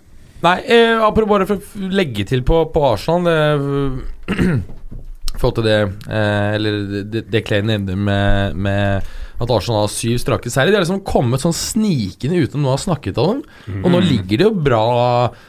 [0.46, 4.38] Nei, eh, apropos bare for å legge til på, på Arsenal det,
[5.40, 5.78] forhold til det
[6.12, 6.78] eh, Eller
[7.10, 9.10] det, det Clay nevner med, med
[9.40, 10.68] at Arsenal har syv strake seire.
[10.72, 13.78] De har liksom kommet sånn snikende uten å ha snakket om dem.
[13.86, 14.82] Og nå ligger det jo bra,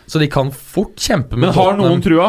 [0.07, 1.91] så de kan fort kjempe med Men har Tottenham.
[1.91, 2.28] noen trua?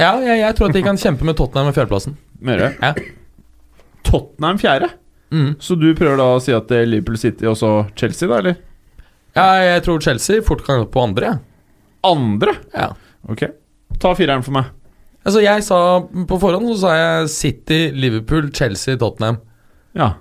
[0.00, 2.14] Ja, jeg, jeg tror at de kan kjempe med Tottenham med fjerdeplassen.
[2.46, 2.70] Mere?
[2.80, 2.94] Ja.
[4.06, 4.88] Tottenham fjerde?
[5.34, 5.52] Mm.
[5.62, 8.38] Så du prøver da å si at det er Liverpool City og så Chelsea, da,
[8.40, 8.56] eller?
[9.36, 11.34] Ja, jeg tror Chelsea fort kan gå på andre.
[11.34, 11.38] ja.
[12.06, 12.54] Andre?
[12.72, 12.86] Ja.
[13.28, 13.42] Ok.
[14.00, 14.70] Ta fireren for meg.
[15.20, 15.78] Altså, jeg sa
[16.30, 19.40] på forhånd så sa jeg City, Liverpool, Chelsea, Tottenham.
[19.96, 20.14] Ja.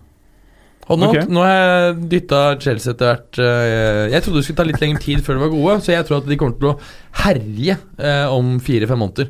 [0.89, 1.27] Og nå, okay.
[1.29, 3.39] nå har jeg dytta Chelsea etter hvert.
[3.45, 6.07] eh, Jeg trodde det skulle ta litt lengre tid før de var gode, så jeg
[6.07, 6.79] tror at de kommer til å
[7.21, 9.29] herje eh, om fire-fem måneder.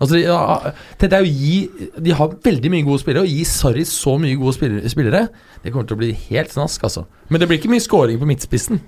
[0.00, 3.44] Altså, de, ja, dette er jo gi De har veldig mye gode spillere, og gi
[3.44, 5.26] Sarri så mye gode spillere
[5.60, 7.04] Det kommer til å bli helt snask, altså.
[7.28, 8.80] Men det blir ikke mye scoring på midtspissen.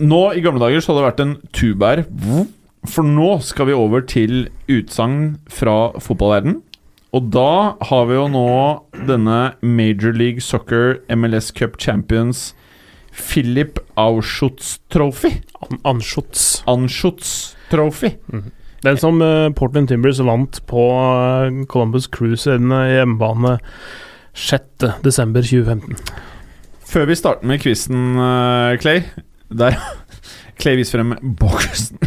[0.00, 2.04] Nå i gamle dager så hadde det vært en tuber.
[2.88, 6.60] For nå skal vi over til utsagn fra fotballverden.
[7.12, 8.46] Og da har vi jo nå
[9.08, 12.54] denne Major League Soccer MLS Cup Champions
[13.10, 15.40] Philip Auschutz Trophy.
[15.60, 16.62] An Anschutz.
[16.66, 18.14] Anschutz Trophy.
[18.82, 22.56] Den som uh, Portland Timbers vant på uh, Columbus Cruise i
[22.94, 23.58] hjemmebane
[24.34, 25.98] 6.12.2015.
[26.90, 29.02] Før vi starter med quizen, uh, Clay
[29.50, 29.76] Der
[30.60, 31.98] Clay viser frem boksen,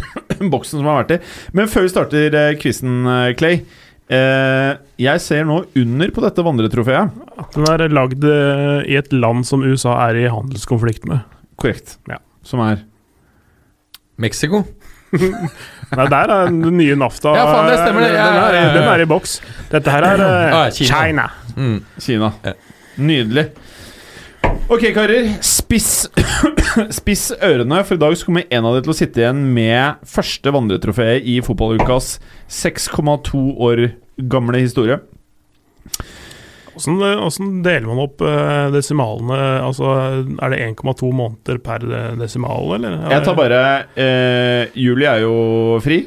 [0.52, 1.18] boksen som har vært i.
[1.56, 3.60] Men før vi starter eh, quizen, eh, Clay
[4.12, 4.70] eh,
[5.00, 7.20] Jeg ser nå under på dette vandretrofeet.
[7.56, 11.22] Den er lagd eh, i et land som USA er i handelskonflikt med.
[11.60, 11.98] Korrekt.
[12.10, 12.18] Ja.
[12.44, 12.82] Som er
[14.20, 14.64] Mexico.
[15.14, 17.32] Nei, der er den nye NAFTA.
[17.38, 18.10] Ja, faen, det stemmer det.
[18.10, 18.72] Den, Ja, ja, er, ja, ja.
[18.74, 19.36] den er i boks.
[19.70, 20.90] Dette her er eh, Ah, Kina.
[20.90, 21.26] China.
[21.54, 21.76] Mm.
[22.02, 22.30] Kina.
[22.44, 22.54] Ja.
[22.98, 23.44] Nydelig.
[24.64, 25.26] Ok, karer.
[25.44, 26.06] Spiss
[26.98, 30.00] Spiss ørene, for i dag så kommer en av dere til å sitte igjen med
[30.08, 32.14] første vandretrofé i fotballukas
[32.48, 33.82] 6,2 år
[34.32, 34.96] gamle historie.
[36.74, 39.36] Åssen åssen deler man opp eh, desimalene?
[39.62, 39.92] Altså,
[40.42, 42.96] Er det 1,2 måneder per eh, desimal, eller?
[43.12, 43.60] Jeg tar bare
[44.00, 45.36] eh, Juli er jo
[45.84, 46.00] fri,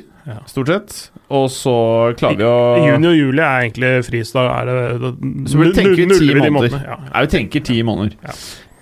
[0.49, 0.97] stort sett.
[1.27, 1.73] Og så
[2.19, 4.47] klarer vi å Juni og juli er egentlig fristad.
[4.47, 6.77] er det det Så vi tenker ti måneder.
[6.87, 6.97] Ja.
[7.03, 8.15] Ja, vi tenker ti måneder.
[8.23, 8.37] Ja.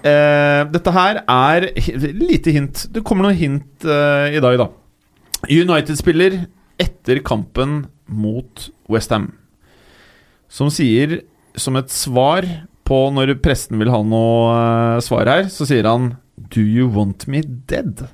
[0.06, 1.66] Uh, dette her er
[2.14, 2.86] lite hint.
[2.94, 4.70] Det kommer noen hint uh, i dag, da.
[5.50, 6.44] United-spiller
[6.82, 9.32] etter kampen mot Westham.
[10.52, 11.24] Som sier,
[11.58, 12.46] som et svar
[12.86, 16.14] på når presten vil ha noe uh, svar her, så sier han
[16.54, 18.06] Do you want me dead?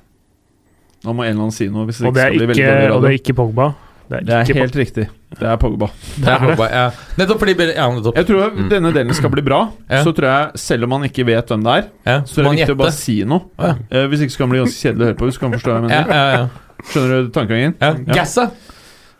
[1.02, 1.84] Nå må en eller annen si noe.
[1.90, 3.72] Hvis det Og det ikke er bli ikke, og det er ikke Pogba.
[4.12, 5.04] Det er, Det er helt riktig.
[5.38, 5.86] Det er Pogba.
[6.20, 6.82] Det er Pogba, ja.
[7.16, 8.18] Nettopp fordi Ja, nettopp.
[8.20, 9.62] Jeg tror at denne delen skal bli bra.
[9.88, 10.02] Ja.
[10.04, 12.50] Så tror jeg, selv om man ikke vet hvem det er, Ja, så er det
[12.50, 13.48] man viktig å bare si noe.
[13.58, 13.72] Ja.
[13.88, 15.30] Eh, hvis ikke så kan det bli ganske kjedelig å høre på.
[15.30, 16.12] Hvis du kan forstå hva jeg mener.
[16.12, 16.68] ja, ja.
[16.92, 17.76] Skjønner du tankegangen?
[17.80, 17.92] ja.
[18.12, 18.48] Gassa?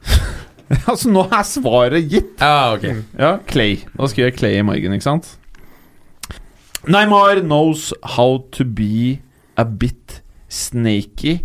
[0.90, 2.34] altså, nå er svaret gitt.
[2.42, 2.88] Ja, ok.
[3.18, 3.78] Ja, Clay.
[3.96, 5.36] Da skriver jeg Clay i margen, ikke sant?
[6.90, 9.20] Neymar knows how to be
[9.56, 11.40] a bit snaky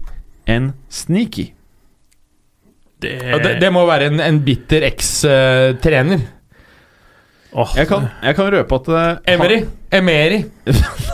[0.48, 1.54] and sneaky.
[3.04, 6.24] Ja, det, det må være en, en bitter eks-trener.
[7.58, 9.58] Oh, Jeg kan, jeg kan røpe at eh, Emery.
[9.96, 10.40] Emery.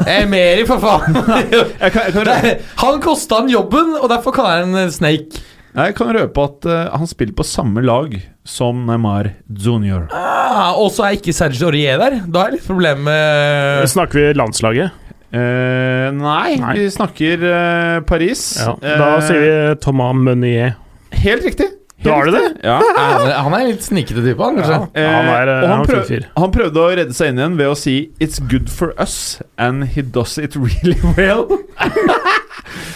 [0.09, 1.15] Emery, for faen!
[1.15, 4.63] Han, jeg, kan, jeg, kan Det røpe, er- han kosta han jobben, og derfor kaller
[4.65, 5.43] han en snake.
[5.77, 10.07] jeg kan røpe at uh, han spiller på samme lag som Neymar Junior.
[10.11, 12.17] Ah, og så er ikke Serge Aurier der.
[12.27, 14.99] Da er det litt problem med Snakker vi landslaget?
[15.34, 16.73] Uh, nei, Nei.
[16.77, 18.43] vi snakker uh, Paris.
[18.59, 18.73] Ja.
[18.84, 19.53] Da sier vi
[19.86, 20.75] Thomas Meunier.
[21.24, 21.70] Helt riktig.
[22.03, 22.41] Helt har du det?
[22.66, 22.78] Ja.
[22.97, 24.80] han, er- er en litt snikete type, han, kanskje.
[24.99, 26.26] Eh, Han er, eh, og han han, er prøv, fyr.
[26.36, 29.86] han prøvde å redde seg inn igjen ved å si 'It's good for us, and
[29.95, 31.47] he does it really well'.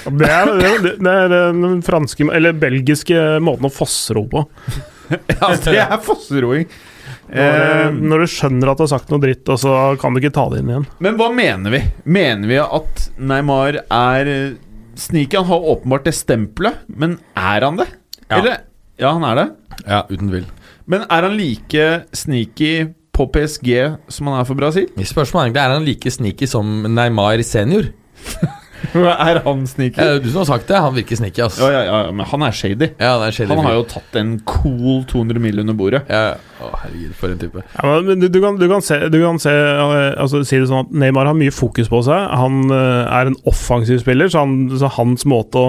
[0.07, 4.43] Det er, det, det er den franske, eller belgiske måten å fossro på.
[5.11, 6.67] ja, det er fosseroing.
[6.67, 6.93] Når,
[7.27, 10.31] Eh, når du skjønner at du har sagt noe dritt, og så kan du ikke
[10.35, 10.85] ta det inn igjen.
[11.03, 11.81] men hva mener vi?
[12.07, 14.53] Mener vi at Neymar er eh,
[14.95, 15.35] sneaky?
[15.41, 17.87] Han har åpenbart det stempelet, men er han det?
[18.27, 18.39] Ja.
[18.41, 18.61] Eller,
[18.99, 19.47] ja, han er det.
[19.85, 20.47] Ja, uten tvil.
[20.87, 22.71] Men er han like sneaky
[23.15, 23.71] på PSG
[24.13, 24.87] som han er for Brasil?
[24.99, 27.89] Spørsmålet er egentlig er han like sneaky som Neymar senior.
[28.93, 29.99] er han sneaky?
[29.99, 30.79] Ja, du som har sagt det.
[30.83, 31.57] Han virker sneaky, ass.
[31.61, 32.89] Ja, ja, ja, men han er shady.
[32.99, 36.03] Ja, det er shady Han har jo tatt en cool 200 mil under bordet.
[36.09, 36.35] ja.
[36.57, 37.61] Å, herregud, for en type.
[37.75, 40.65] Ja, men du, du, kan, du kan, se, du kan se, eh, altså, si det
[40.71, 42.31] sånn at Neymar har mye fokus på seg.
[42.33, 45.67] Han eh, er en offensiv spiller, så, han, så hans måte å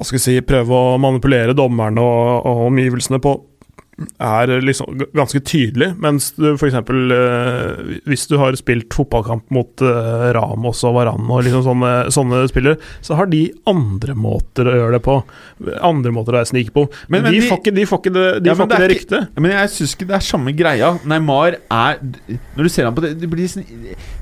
[0.00, 3.36] hva skal jeg si, prøve å manipulere dommerne og, og omgivelsene på
[4.16, 6.72] er liksom ganske tydelig, mens du f.eks.
[6.72, 12.38] Eh, hvis du har spilt fotballkamp mot eh, Ramos og Varan og liksom sånne, sånne
[12.48, 15.18] spillere, så har de andre måter å gjøre det på.
[15.84, 16.86] Andre måter å være snik på.
[17.12, 18.80] Men- men de, de- får ikke, de får ikke det, de Ja, men får det
[18.80, 19.18] det ryktet.
[19.20, 19.36] ryktet.
[19.44, 20.90] Men jeg syns ikke det er samme greia.
[21.04, 22.00] Neymar er
[22.56, 23.68] Når du ser ham på det, du blir, sånn-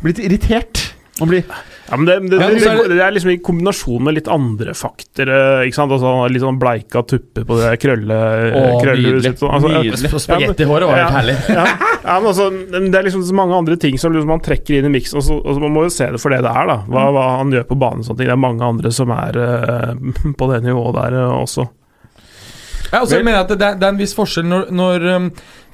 [0.03, 0.89] blir litt irritert.
[1.27, 1.43] Blir
[1.89, 5.65] Ja, men det, det, det, det, det- er liksom i kombinasjon med litt andre faktorer.
[5.67, 5.91] Ikke sant?
[5.97, 8.19] Altså, litt sånn bleika tupper på det krølle,
[8.53, 9.39] Å, krøllehuset sitt.
[9.41, 9.55] sånn.
[9.57, 10.21] Altså, Nydelig.
[10.23, 11.17] Spagettihåret var helt Ja.
[11.17, 11.37] herlig.
[11.49, 11.65] ja,
[12.05, 14.91] ja, men altså, det er liksom så mange andre ting som liksom man trekker inn
[14.91, 15.17] i miksen.
[15.19, 16.77] Og, så- og Man må jo se det for det det er, da.
[16.87, 18.05] Hva, hva han gjør på banen.
[18.05, 18.27] og Sånne ting.
[18.29, 19.95] Det er mange andre som er uh,
[20.39, 21.67] på det nivået der uh, også.
[22.93, 25.27] Ja, altså, jeg mener at det er, det er en viss forskjell når, når um,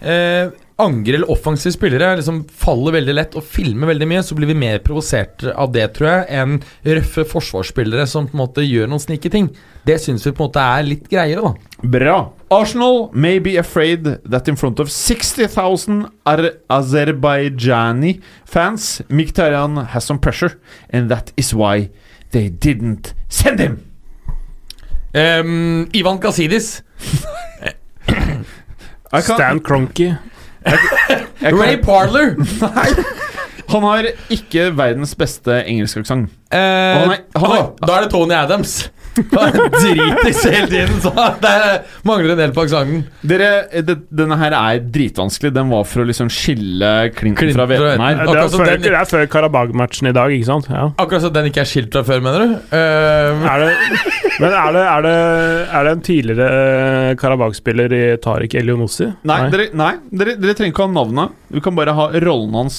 [0.03, 4.51] eh, angre- eller offensive spillere liksom faller veldig lett og filmer veldig mye, så blir
[4.51, 6.57] vi mer provosert av det, tror jeg, enn
[6.99, 9.49] røffe forsvarsspillere som på en måte gjør noen snike ting.
[9.87, 11.79] Det syns vi på en måte er litt greiere, da.
[11.95, 12.17] bra.
[12.51, 20.19] Arsenal may be afraid that in front of 60,000 Ar Azerbaijani fans, Mkhitaryan has some
[20.19, 20.59] pressure,
[20.91, 21.91] and that is why
[22.33, 23.83] they didn't send him.
[25.15, 26.83] Um, Ivan Kasidis.
[29.21, 30.17] Stan Cronky.
[31.55, 32.35] Ray Parler.
[33.69, 36.29] Han har ikke verdens beste engelskaksent.
[36.53, 38.91] Eh, Han er- han er- å, da er det Tony Adams.
[39.15, 41.11] Dritis hele tiden, så
[41.43, 41.53] det
[42.07, 43.05] mangler en del på aksenten.
[43.27, 43.51] Dere,
[43.87, 45.53] det, denne her er dritvanskelig.
[45.55, 48.21] Den var for å liksom skille Klinten fra fra her.
[48.25, 50.69] Det er, før, den- det er før Karabag-matchen i dag, ikke sant?
[50.73, 50.89] Ja.
[50.99, 52.57] Akkurat som den ikke er skilt fra før, mener du?
[52.75, 53.71] Uh, Er det,
[54.43, 55.15] men er det, er, det,
[55.79, 59.11] er det en tidligere eh, Karabag-spiller i Tariq Elionossi?
[59.31, 61.37] Nei, Dere, nei dere, dere trenger ikke ha navnet.
[61.55, 62.79] Du kan bare ha rollen hans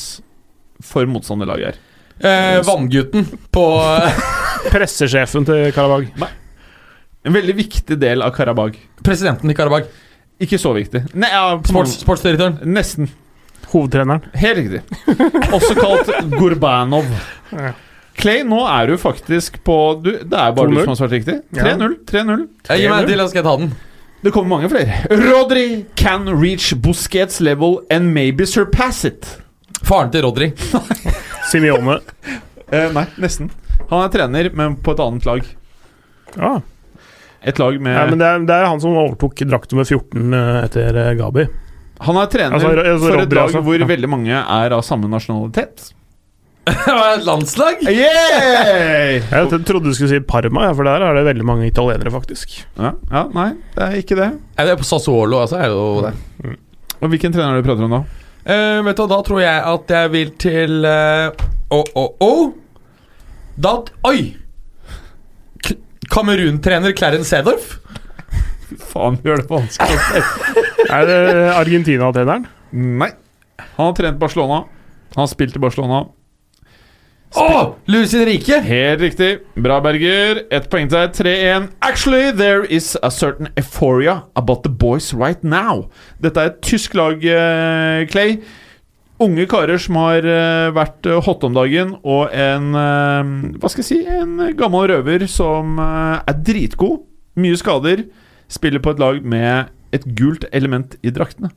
[0.83, 1.83] for motstanderlaget her.
[2.15, 3.63] Uh, Vanngutten på
[4.71, 6.09] Pressesjefen til Karabag.
[7.25, 8.77] En veldig viktig del av Karabag.
[9.05, 9.87] presidenten i Karabag.
[10.41, 11.05] Ikke så viktig.
[11.15, 12.59] Nei, ja, Sports, sportsdirektøren.
[12.75, 13.09] Nesten.
[13.71, 14.21] Hovedtreneren.
[14.37, 14.81] Helt riktig.
[15.55, 17.07] Også kalt Gurbanov.
[17.51, 17.71] Ja.
[18.15, 21.39] Clay, nå er du faktisk på du, Det er bare du som har svart riktig.
[21.55, 21.97] 3-0.
[22.07, 22.45] 3-0.
[22.69, 23.73] Eh, Gi meg en til, så skal jeg ta den.
[24.25, 25.01] Det kommer mange flere.
[25.11, 25.65] Rodri
[25.99, 29.27] can reach Busquets level and maybe surpass it.
[29.83, 30.51] Faren til Rodri.
[31.51, 31.99] Simione.
[32.71, 33.51] uh, nei, nesten.
[33.91, 35.51] Han er trener, men på et annet lag.
[36.35, 36.53] Ja.
[37.45, 40.33] Et lag med ja, men det er, det er han som overtok drakt nummer 14
[40.33, 41.45] eh, etter eh, Gabi.
[42.05, 43.61] Han er trener Altså, altså, for et lag altså.
[43.63, 43.85] hvor Ja.
[43.87, 45.91] veldig mange er av samme nasjonalitet.
[47.27, 47.83] Landslag?
[47.85, 49.21] Yeah!
[49.21, 52.57] Jeg trodde du skulle si Parma, ja, for der er det veldig mange italienere, faktisk.
[52.79, 54.31] Ja, ja, nei, det er ikke det.
[54.57, 55.61] Er det på Sassuolo, altså?
[55.61, 56.57] Er det jo det.
[57.03, 58.01] Og Hvilken trener er det du prater om da?
[58.45, 62.33] Uh, vet du, Da tror jeg at jeg vil til eh, Å, å, å
[63.55, 64.35] Da Oi!
[66.11, 67.77] Kamerun-trener Clarence Sedorf?
[68.91, 70.23] Faen, gjør det vanskelig.
[70.91, 71.19] Er det
[71.55, 72.45] Argentina-treneren?
[72.75, 73.09] Nei.
[73.77, 74.65] Han har trent Barcelona.
[75.15, 76.03] Han har spilt i Barcelona.
[77.35, 77.47] Å!
[77.91, 78.59] Luis Henrique!
[78.63, 79.31] Helt riktig.
[79.59, 80.43] Bra, Berger.
[80.53, 81.15] Ett poeng til deg.
[81.17, 81.69] 3-1.
[81.83, 85.87] Actually, there is a certain euphoria about the boys right now.
[86.23, 88.37] Dette er et tysk lag, eh, Clay.
[89.23, 93.29] Unge karer som har eh, vært eh, hot om dagen, og en eh,
[93.61, 93.99] Hva skal jeg si?
[94.11, 97.05] En gammel røver som er dritgod.
[97.39, 98.05] Mye skader.
[98.51, 101.49] Spiller på et lag med et gult element i draktene.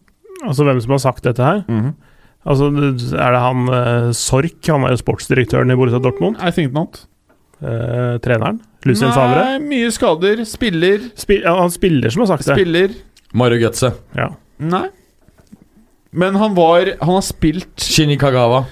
[0.47, 1.65] Altså hvem som har sagt dette her?
[1.69, 1.97] Mhm.
[2.49, 2.69] Altså,
[3.19, 4.61] Er det han Sork?
[4.71, 6.39] Han er jo sportsdirektøren i Borussia Dortmund.
[6.41, 7.03] I think not.
[7.59, 8.61] Eh, treneren?
[8.87, 9.43] Lucien Favre?
[9.43, 10.45] Nei, mye skader.
[10.47, 11.09] Spiller.
[11.19, 12.55] Spil ja, han spiller som har sagt det.
[12.55, 12.95] Spiller.
[13.35, 13.91] Mario Götze.
[14.17, 14.31] Ja.
[14.63, 14.87] Nei.
[16.11, 18.65] Men han var Han har spilt Shinny Kagawa.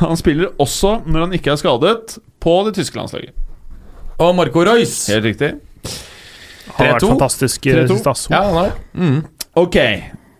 [0.00, 3.34] Han spiller også, når han ikke er skadet, på det tyske landslaget.
[4.22, 4.94] Og Marco Reus.
[5.12, 5.50] Helt riktig.
[6.76, 7.10] Han har vært 3-2.
[7.12, 7.96] fantastisk i det 3-2.
[7.98, 8.32] siste.
[8.32, 8.72] Ja, han har.
[8.96, 9.18] mm.
[9.56, 9.76] Ok.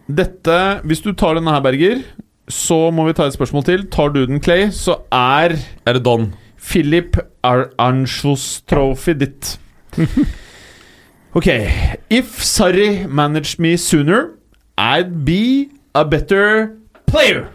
[0.07, 0.57] Dette
[0.87, 2.01] Hvis du tar denne her, Berger,
[2.49, 3.85] så må vi ta et spørsmål til.
[3.93, 5.57] Tar du den, Clay, så er
[5.87, 6.31] Er det Don?
[6.57, 9.59] Philip Anschos Trophy ditt.
[11.37, 11.51] Ok.
[12.09, 14.31] If Sarri managed me sooner,
[14.79, 17.49] I'd be a better player.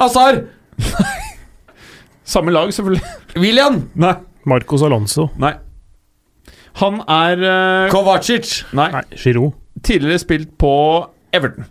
[0.00, 0.44] Azar!
[2.24, 3.02] Samme lag, selvfølgelig.
[3.36, 3.90] William!
[3.94, 4.14] Nei.
[4.46, 5.28] Marcos Alonso.
[5.38, 5.52] Nei.
[6.80, 7.42] Han er
[7.84, 8.64] uh, Kovacic!
[8.72, 8.90] Nei.
[8.92, 9.52] Nei, Giroud.
[9.84, 10.72] Tidligere spilt på
[11.32, 11.68] Everton.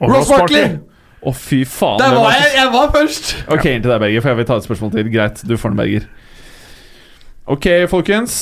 [0.00, 0.76] Og Ross Barkley!
[1.24, 1.96] Å, fy faen.
[2.02, 2.50] Der det var jeg!
[2.58, 3.32] Jeg var først!
[3.48, 5.08] Ok, inn til deg, Berger, for jeg vil ta et spørsmål til.
[5.14, 6.06] Greit, du får den, Berger.
[7.54, 8.38] Ok, folkens.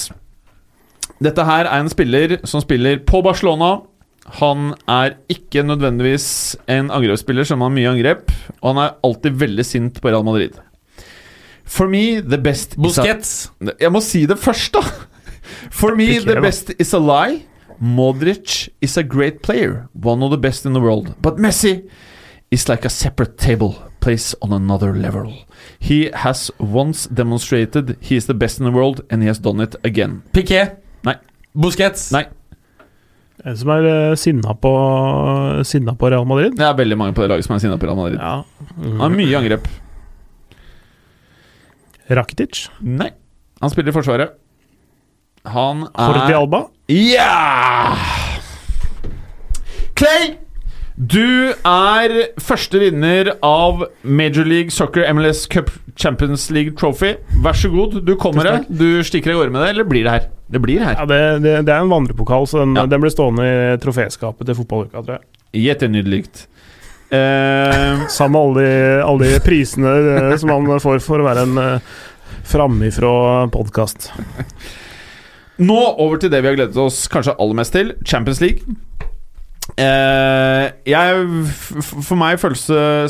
[1.22, 3.76] Dette her er en spiller som spiller på Barcelona.
[4.26, 8.30] Han er ikke nødvendigvis en angrepsspiller som har mye angrep,
[8.62, 10.58] og han er alltid veldig sint på Real Madrid.
[11.64, 13.50] For me, the best is a- Busquets.
[13.80, 14.80] Jeg må si det først, da!
[15.70, 17.42] For me, the best is a lie.
[17.80, 21.14] Modric is a great player, one of the best in the world.
[21.20, 21.82] But Messi
[22.50, 25.32] is like a separate table, place on another level.
[25.80, 29.60] He has once demonstrated he is the best in the world, and he has done
[29.60, 30.22] it again.
[30.32, 30.76] Piquet.
[31.04, 31.14] Nei.
[31.56, 32.12] Busquets.
[32.12, 32.26] Nei.
[33.42, 34.70] En som er eh, sinna på,
[35.66, 36.54] sinna på Real Madrid?
[36.58, 38.20] Det er veldig mange på det laget som er sinna på Real Madrid.
[38.20, 38.42] Ja.
[38.78, 39.66] Han har mye angrep.
[42.12, 42.68] Rakitic?
[42.86, 43.10] Nei.
[43.62, 44.38] Han spiller i Forsvaret.
[45.50, 46.60] Han Jordi er Alba?
[46.92, 47.96] Ja!
[49.98, 50.36] Clay,
[51.02, 57.14] du er første vinner av Major League Soccer MLS Cup Champions League Trophy.
[57.42, 58.62] Vær så god, du kommer her.
[58.68, 60.28] Du stikker av gårde med det, eller blir det her?
[60.52, 60.94] Det blir her.
[61.00, 62.84] Ja, det, det, det er en vandrepokal, så den, Ja.
[62.86, 65.28] den blir stående i troféskapet til fotballuka, tror jeg.
[65.66, 66.24] Jättenydelig.
[67.12, 69.90] Eh, Sammen med alle de, alle de prisene
[70.32, 71.90] eh, som man får for å være en uh,
[72.48, 73.10] framifrå
[73.52, 74.06] podkast.
[75.60, 77.92] nå over til det vi har gledet oss kanskje aller mest til.
[78.08, 78.64] Champions League.
[79.72, 81.26] Eh, jeg,
[81.80, 82.64] for meg føles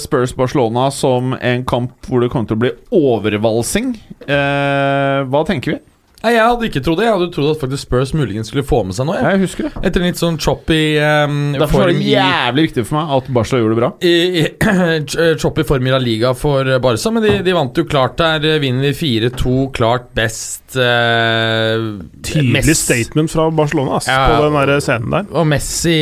[0.04, 3.96] Spurs Barcelona som en kamp hvor det kommer til å bli overvalsing.
[4.28, 5.80] Uh, hva tenker vi?
[6.22, 7.06] Nei, Jeg hadde ikke trodd det.
[7.08, 9.16] Jeg hadde trodd at faktisk Spurs muligens skulle få med seg noe.
[9.18, 9.26] Jeg.
[9.34, 9.72] Jeg husker det.
[9.88, 13.58] Etter en litt sånn choppy um, Derfor var det jævlig viktig for meg at Barca
[13.60, 13.90] gjorde det bra.
[14.06, 18.18] i, i choppy form i La Liga for Barca, men de, de vant jo klart
[18.22, 18.46] der.
[18.62, 20.62] Vinner vi 4-2, klart best.
[20.76, 22.86] Uh, Tydelig mest.
[22.86, 24.22] statement fra Barcelona ass, ja.
[24.30, 25.28] på den der scenen der.
[25.34, 25.98] Og Messi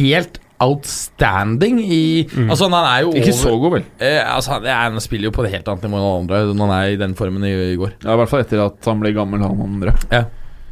[0.00, 2.00] helt outstanding i
[2.48, 3.84] Altså, han er jo Ikke over- så god, vel.
[4.00, 6.66] Eh, altså, han, han spiller jo på det helt annet nivå enn alle andre når
[6.70, 7.94] han er i den formen i, i går.
[8.04, 9.94] Ja, I hvert fall etter at han ble gammel, han andre.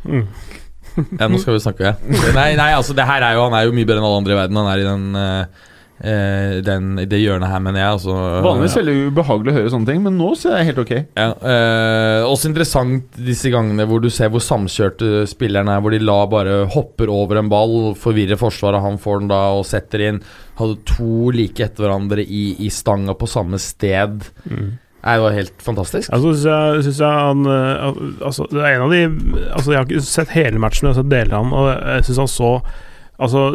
[0.04, 0.26] Mm.
[1.20, 1.94] Ja, nå skal vi snakke, ja.
[2.38, 4.34] Nei, nei, altså, det her er jo Han er jo mye bedre enn alle andre
[4.34, 4.56] i verden.
[4.58, 5.67] Han er i den, eh,
[6.00, 7.98] eh, den det hjørnet her, mener jeg.
[7.98, 10.94] Altså, Vanligvis veldig ubehagelig å høre sånne ting, men nå ser jeg helt ok.
[11.18, 15.84] Ja, eh, også interessant disse gangene hvor du ser hvor samkjørte spillerne er.
[15.84, 19.66] Hvor de la bare hopper over en ball, forvirrer forsvaret, han får den da og
[19.68, 20.20] setter inn.
[20.58, 24.28] Hadde to like etter hverandre i, i stanga på samme sted.
[24.48, 24.76] Mm.
[24.98, 26.10] Nei, det var helt fantastisk.
[26.12, 29.02] Altså, synes jeg, synes jeg han eh, altså, Det er en av de
[29.52, 31.68] Altså, jeg har ikke sett hele matchen, men jeg har sett deler av den, og
[31.70, 32.50] jeg syns han så
[33.18, 33.48] Altså,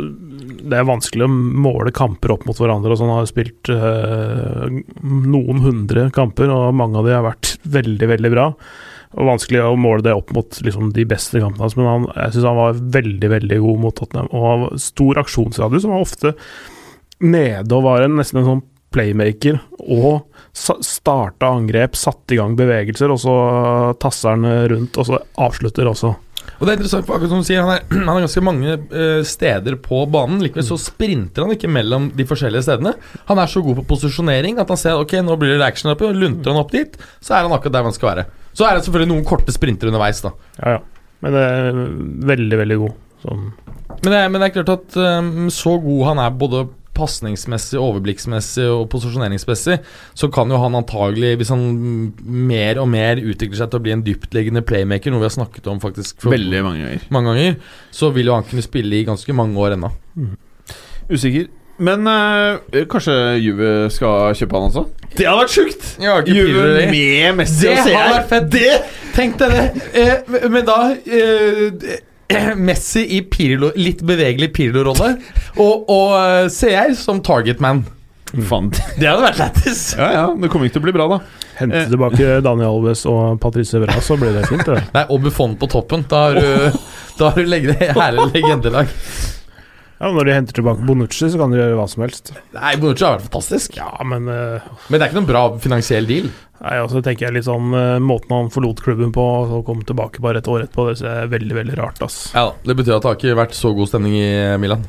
[0.64, 2.92] det er vanskelig å måle kamper opp mot hverandre.
[2.92, 8.10] og sånn, har spilt eh, noen hundre kamper, og mange av de har vært veldig,
[8.12, 8.50] veldig bra.
[9.14, 12.36] Og Vanskelig å måle det opp mot liksom, de beste kampene hans, men han, jeg
[12.36, 14.30] syns han var veldig veldig god mot Tottenham.
[14.34, 16.36] Og han stor aksjonsradius, som var ofte
[17.24, 23.14] nede og var en, nesten en sånn playmaker og starta angrep, satte i gang bevegelser,
[23.14, 23.38] og så
[24.02, 26.12] tasser han rundt, og så avslutter også.
[26.64, 28.76] Og det er interessant, for akkurat som du sier, han er, han er ganske mange
[28.94, 30.40] uh, steder på banen.
[30.40, 32.94] Likevel så sprinter han ikke mellom de forskjellige stedene.
[33.28, 36.08] Han er så god på posisjonering at han ser ok, nå blir det action oppe,
[36.16, 38.26] lunter han opp dit, så er han akkurat der han skal være.
[38.56, 40.32] Så er det selvfølgelig noen korte sprinter underveis, da.
[40.62, 41.10] Ja, ja.
[41.24, 41.82] Men det er
[42.32, 42.96] veldig, veldig god.
[43.24, 43.44] Sånn.
[44.04, 46.64] Men det, er- men det er klart at um, så god han er både
[46.94, 49.80] pasningsmessig, overblikksmessig og posisjoneringsmessig,
[50.18, 51.64] så kan jo han antagelig, hvis han
[52.24, 55.68] mer og mer utvikler seg til å bli en dyptliggende playmaker, noe vi har snakket
[55.74, 57.08] om faktisk for Veldig mange ganger.
[57.10, 57.58] mange ganger,
[57.92, 59.92] så vil jo han kunne spille i ganske mange år ennå.
[61.10, 61.50] Usikker.
[61.84, 64.84] Men øh, kanskje Juve skal kjøpe han også?
[65.18, 65.88] Det hadde vært sjukt!
[66.30, 68.14] Juve med Messi Det og hadde CR.
[68.14, 69.00] vært fett!
[69.18, 69.64] Tenk deg det!
[69.98, 71.98] Eh, men da eh,
[72.68, 75.16] Messi i Pirlo, litt bevegelig Pirlo-rolle,
[75.60, 77.84] og, og eh, CR som targetman.
[78.34, 78.72] Faen.
[78.98, 79.82] Det hadde vært lættis!
[80.00, 81.20] Ja, ja, det kommer ikke til å bli bra, da.
[81.60, 81.90] Hente Eh.
[81.92, 84.66] tilbake Daniel Alves og Patrice Evra, så blir det fint.
[84.66, 84.80] Det.
[84.96, 86.02] Nei, og Buffon på toppen.
[86.10, 86.80] Da har du,
[87.20, 88.90] da har du herlig legendelag.
[90.04, 92.34] Ja, Når de henter tilbake Bonucci, så kan de gjøre hva som helst.
[92.52, 93.78] Nei, Bonucci har vært fantastisk.
[93.80, 96.28] Ja, men uh, Men det er ikke noen bra finansiell deal.
[96.60, 99.86] Nei, altså tenker jeg litt sånn uh, Måten han forlot klubben på, og så kom
[99.88, 102.20] tilbake bare et år etterpå, det ser veldig, veldig rart, ass.
[102.36, 104.30] Ja Det betyr at det har ikke vært så god stemning i
[104.60, 104.84] Milan.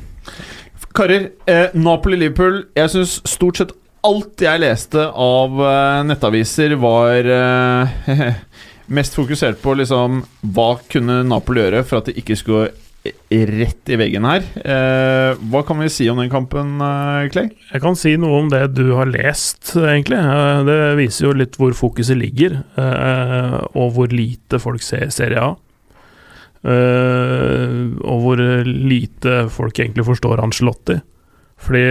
[0.95, 3.73] Karer, eh, Napoli-Liverpool Jeg syns stort sett
[4.05, 8.25] alt jeg leste av eh, nettaviser, var eh,
[8.97, 10.21] mest fokusert på liksom
[10.55, 12.69] Hva kunne Napoli gjøre for at det ikke skulle
[13.29, 14.45] rett i veggen her?
[14.63, 17.49] Eh, hva kan vi si om den kampen, eh, Clay?
[17.71, 20.17] Jeg kan si noe om det du har lest, egentlig.
[20.17, 25.41] Eh, Det viser jo litt hvor fokuset ligger, eh, og hvor lite folk ser Serie
[25.41, 25.55] A.
[26.65, 30.99] Eh, Og hvor lite folk egentlig forstår Ancelotti.
[31.61, 31.83] Fordi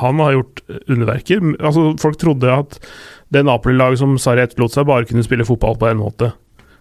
[0.00, 0.60] han har gjort
[0.92, 1.40] underverker.
[1.60, 2.78] Altså, folk trodde at
[3.32, 6.32] det Napoli-laget som Sarri etterlot seg, bare kunne spille fotball på en måte.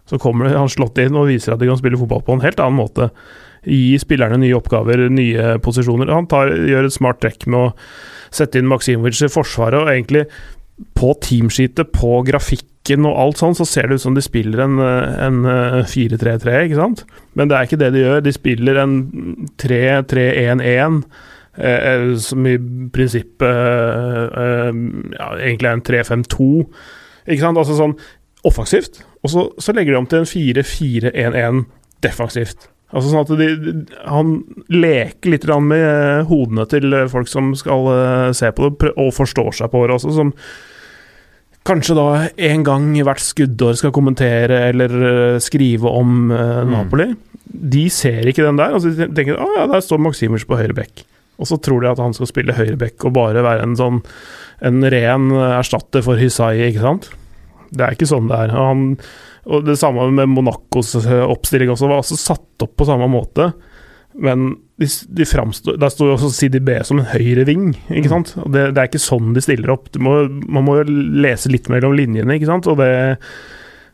[0.06, 2.60] Så kommer han Ancelotti inn og viser at de kan spille fotball på en helt
[2.62, 3.08] annen måte.
[3.66, 6.14] Gi spillerne nye oppgaver, nye posisjoner.
[6.14, 7.74] Han tar, gjør et smart trekk med å
[8.36, 10.26] sette inn Maksimovic i forsvaret, og egentlig
[10.98, 14.82] på teamsheetet, på grafikken og alt sånn, så ser det ut som de spiller en,
[14.82, 17.06] en eh, 4-3-3, ikke sant?
[17.34, 18.20] Men det er ikke det de gjør.
[18.26, 19.00] De spiller en
[19.64, 21.00] 3-3-1-1.
[21.56, 22.58] Eh, som i
[22.92, 24.80] prinsippet eh, eh,
[25.16, 26.50] ja, egentlig er en 3-5-2.
[27.32, 27.60] Ikke sant?
[27.62, 27.96] Altså sånn
[28.46, 29.00] offensivt.
[29.24, 31.64] Og så, så legger de om til en 4-4-1-1
[32.04, 32.68] defensivt.
[32.96, 33.74] Altså sånn at de,
[34.08, 34.38] Han
[34.72, 39.12] leker litt med eh, hodene til eh, folk som skal eh, se på det, og
[39.16, 40.32] forstår seg på det også, som
[41.66, 42.08] kanskje da
[42.52, 47.08] en gang i hvert skuddår skal kommentere eller skrive om uh, Napoli.
[47.50, 48.76] De ser ikke den der.
[48.78, 51.02] Altså de tenker å ja, der står Maximers på høyre bekk.
[51.42, 54.04] Og så tror de at han skal spille høyre bekk og bare være en sånn
[54.62, 55.26] en ren
[55.58, 57.10] erstatter for Hisai, ikke sant?
[57.72, 58.54] Det er ikke sånn det er.
[58.56, 58.84] Og, han,
[59.46, 63.52] og det samme med Monacos eh, oppstilling også, var også satt opp på samme måte.
[64.16, 68.34] Men de, de framstår Der står jo også CDB som en høyre ving, ikke sant?
[68.42, 69.90] Og det, det er ikke sånn de stiller opp.
[69.92, 70.88] Du må, man må jo
[71.26, 72.70] lese litt mellom linjene, ikke sant?
[72.72, 72.92] Og det,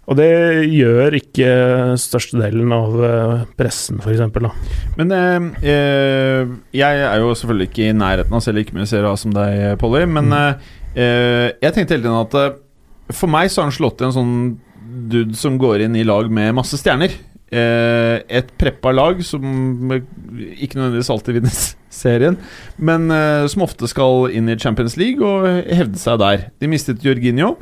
[0.10, 0.30] og det
[0.68, 1.52] gjør ikke
[2.02, 4.26] størstedelen av eh, pressen, f.eks.
[4.98, 8.90] Men eh, eh, jeg er jo selvfølgelig ikke i nærheten av å se like mye
[8.90, 10.04] Serie A som deg, Polly.
[10.10, 10.68] Men mm.
[10.96, 12.62] eh, jeg tenkte hele tiden at
[13.16, 14.38] for meg så har han slått en sånn
[15.12, 17.14] dude som går inn i lag med masse stjerner.
[17.52, 19.44] Eh, et preppa lag som
[19.92, 21.58] ikke nødvendigvis alltid vinner
[22.02, 22.38] serien,
[22.80, 26.48] men eh, som ofte skal inn i Champions League og hevde seg der.
[26.64, 27.58] De mistet Jorginho.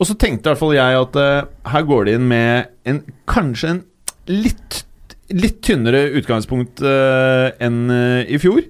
[0.00, 3.02] Og så tenkte i hvert fall jeg at eh, her går de inn med en,
[3.28, 3.82] kanskje en
[4.30, 4.84] litt
[5.30, 8.64] litt tynnere utgangspunkt eh, enn eh, i fjor.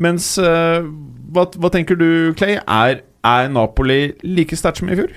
[0.00, 0.82] Mens eh,
[1.30, 2.58] hva, hva tenker du, Clay?
[2.64, 5.12] Er, er Napoli like sterkt som i fjor?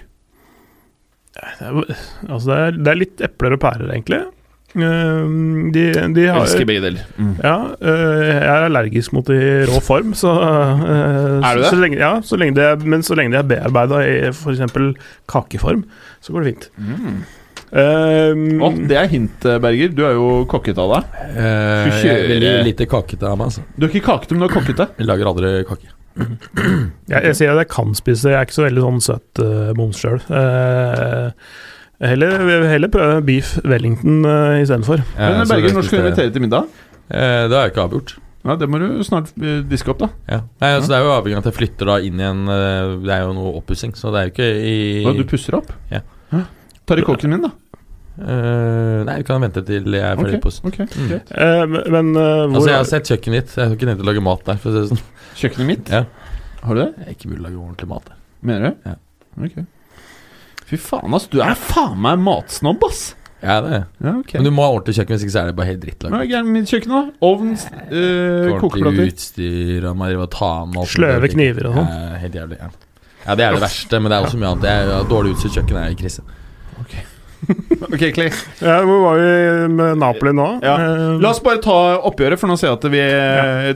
[1.34, 4.22] Altså, det er, det er litt epler og pærer, egentlig.
[4.74, 5.84] Uh, De,
[6.16, 7.04] de har Elsker begge deler.
[7.22, 7.34] Mm.
[7.44, 9.38] Ja, uh, jeg er allergisk mot i
[9.70, 11.70] rå form, så uh, Er du det?
[11.70, 14.64] Så lenge, ja, så lenge det, men så lenge det er bearbeida i f.eks.
[15.30, 15.86] kakeform,
[16.26, 16.70] så går det fint.
[16.82, 17.24] Mm.
[17.74, 19.94] Å, det er hint, eh, Berger.
[19.98, 21.16] Du er jo kokkete av deg.
[21.32, 23.48] Eh, Du jeg er kjører- veldig lite kakete av meg.
[23.50, 23.64] Altså.
[23.78, 24.86] Du er ikke kakete, men du er kokkete.
[25.00, 25.90] Jeg lager aldri kake.
[26.18, 29.72] Jeg, jeg sier at jeg kan spise, jeg er ikke så veldig sånn søt uh,
[29.78, 30.20] moms sjøl.
[32.03, 35.01] heller, heller prøve beef Wellington uh, istedenfor.
[35.18, 36.70] Men så Berger, når skal du invitere til middag?
[37.09, 38.16] Uh, det har jeg ikke avgjort.
[38.43, 40.09] Ja, Det må du snart eh, diske opp, da.
[40.28, 40.39] Ja.
[40.59, 42.95] Nei, altså, det er jo avhengig av at jeg flytter da inn i en eh,
[43.05, 44.74] Det er jo noe oppussing, så det er jo ikke i
[45.05, 45.72] Hva, du pusser opp?
[45.93, 46.03] Ja.
[46.84, 47.53] Tar i kåken min, da.
[48.14, 51.07] Eh, Nei, vi kan vente til jeg er ferdig Ok, på okay, ok, Mm.
[51.09, 51.32] greit.
[51.34, 51.64] Eh,
[51.95, 53.55] men uh, hvor Altså, jeg har sett kjøkkenet ditt.
[53.57, 54.59] Jeg har ikke tenkt å lage mat der.
[54.61, 55.07] For å si det sånn.
[55.39, 55.89] Kjøkkenet mitt?
[55.89, 56.03] Ja.
[56.64, 56.91] Har du det?
[56.99, 58.20] Jeg er ikke mulig å lage ordentlig mat der.
[58.45, 58.91] Mener du?
[58.91, 58.95] Ja.
[59.47, 59.57] Ok.
[60.70, 61.26] Fy faen, ass.
[61.34, 63.01] Du er faen meg matsnobb, ass.
[63.43, 63.82] Ja, det er.
[63.99, 64.38] Ja, okay.
[64.39, 66.14] Men du må ha ordentlig kjøkken, hvis ikke så er det bare helt drittlag.
[66.14, 67.01] Hva er gærent mitt kjøkken, da?
[67.28, 67.49] Ovn,
[67.91, 69.09] øh, kokeplater.
[69.11, 71.89] utstyr, og man driver og tar med Sløve kniver og sånn.
[71.91, 72.61] Ja, helt jævlig.
[72.61, 72.70] Ja.
[73.26, 74.70] ja, det er det verste, men det er også mye annet.
[74.70, 76.24] Jeg, ja, dårlig utstyrt kjøkken er krise.
[77.94, 78.30] Ok, Clay.
[78.64, 80.48] Ja, hvor var vi med Napoli nå?
[80.64, 80.74] Ja.
[80.80, 81.76] Eh, La oss bare ta
[82.08, 83.04] oppgjøret, for nå ser jeg at vi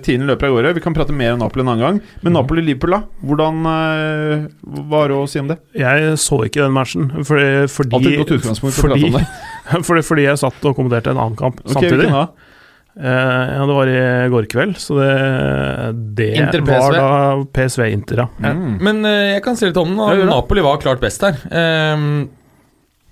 [0.06, 0.74] tiden løper av gårde.
[0.78, 2.02] Vi kan prate mer om Napoli en annen gang.
[2.26, 3.02] Men Napoli-Liverpool, da?
[3.28, 4.48] Hvordan var
[4.88, 5.60] Hva har du å si om det?
[5.78, 9.14] Jeg så ikke den matchen, fordi, fordi, Alltid et godt utgangspunkt for å fordi, prate
[9.14, 9.86] om det.
[9.92, 12.12] fordi, fordi jeg satt og kommenterte en annen kamp okay, samtidig.
[13.00, 15.12] Eh, ja, det var i går kveld, så det,
[16.18, 16.72] det Inter PSV.
[16.82, 17.10] var da
[17.54, 18.28] PSV Inter, ja.
[18.42, 18.80] Mm.
[18.82, 20.02] Men eh, jeg kan si litt om den.
[20.02, 20.30] Ja, det.
[20.32, 21.22] Napoli var klart best.
[21.24, 22.37] Ehm, eh,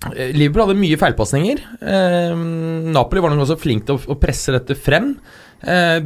[0.04, 1.62] Liverpool hadde mye feilpasninger.
[1.80, 2.36] Eh,
[2.92, 5.14] Napoli var nok også flink til å, å presse dette frem.
[5.66, 5.98] Eh,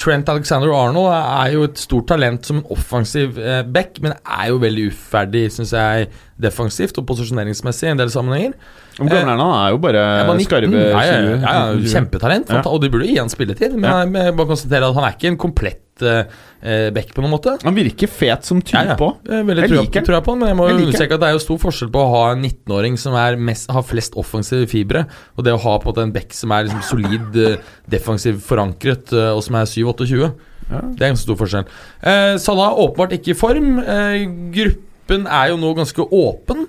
[0.00, 4.48] Trent Alexander Arnold er jo et stort talent som en offensiv eh, back, men er
[4.50, 6.08] jo veldig uferdig, syns jeg,
[6.40, 8.56] defensivt og posisjoneringsmessig i en del sammenhenger.
[8.96, 9.44] Hvor gammel er han?
[9.44, 10.46] Han er jo bare Jeg var 19.
[10.48, 11.34] skarve Ja, ja, 20.
[11.44, 13.76] ja, ja, kjempetalent, og de burde gi han spilletid.
[13.76, 16.32] Men jeg, må bare konstaterer at han er ikke en komplett eh,
[16.62, 17.54] eh, back på noen måte.
[17.64, 19.10] Han virker fet som type Ja, ja.
[19.38, 20.06] Er veldig trua, den.
[20.08, 22.02] trua på han, men jeg må Jeg understreke at det er jo stor forskjell på
[22.02, 25.94] å ha en 19-åring som mest, har flest offensive fibre, og det å ha på
[26.02, 27.56] en back som er liksom solid eh,
[27.88, 30.32] defensiv forankret, eh, og som er 7-28.
[30.66, 30.80] Ja.
[30.82, 31.68] Det er en stor forskjell.
[32.02, 33.78] Eh, Salah åpenbart ikke i form.
[33.78, 34.24] Eh,
[34.54, 36.66] gruppen er jo nå ganske åpen.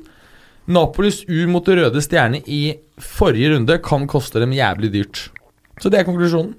[0.68, 5.28] Napolis U mot røde stjerne i forrige runde kan koste dem jævlig dyrt.
[5.82, 6.56] Så det er konklusjonen.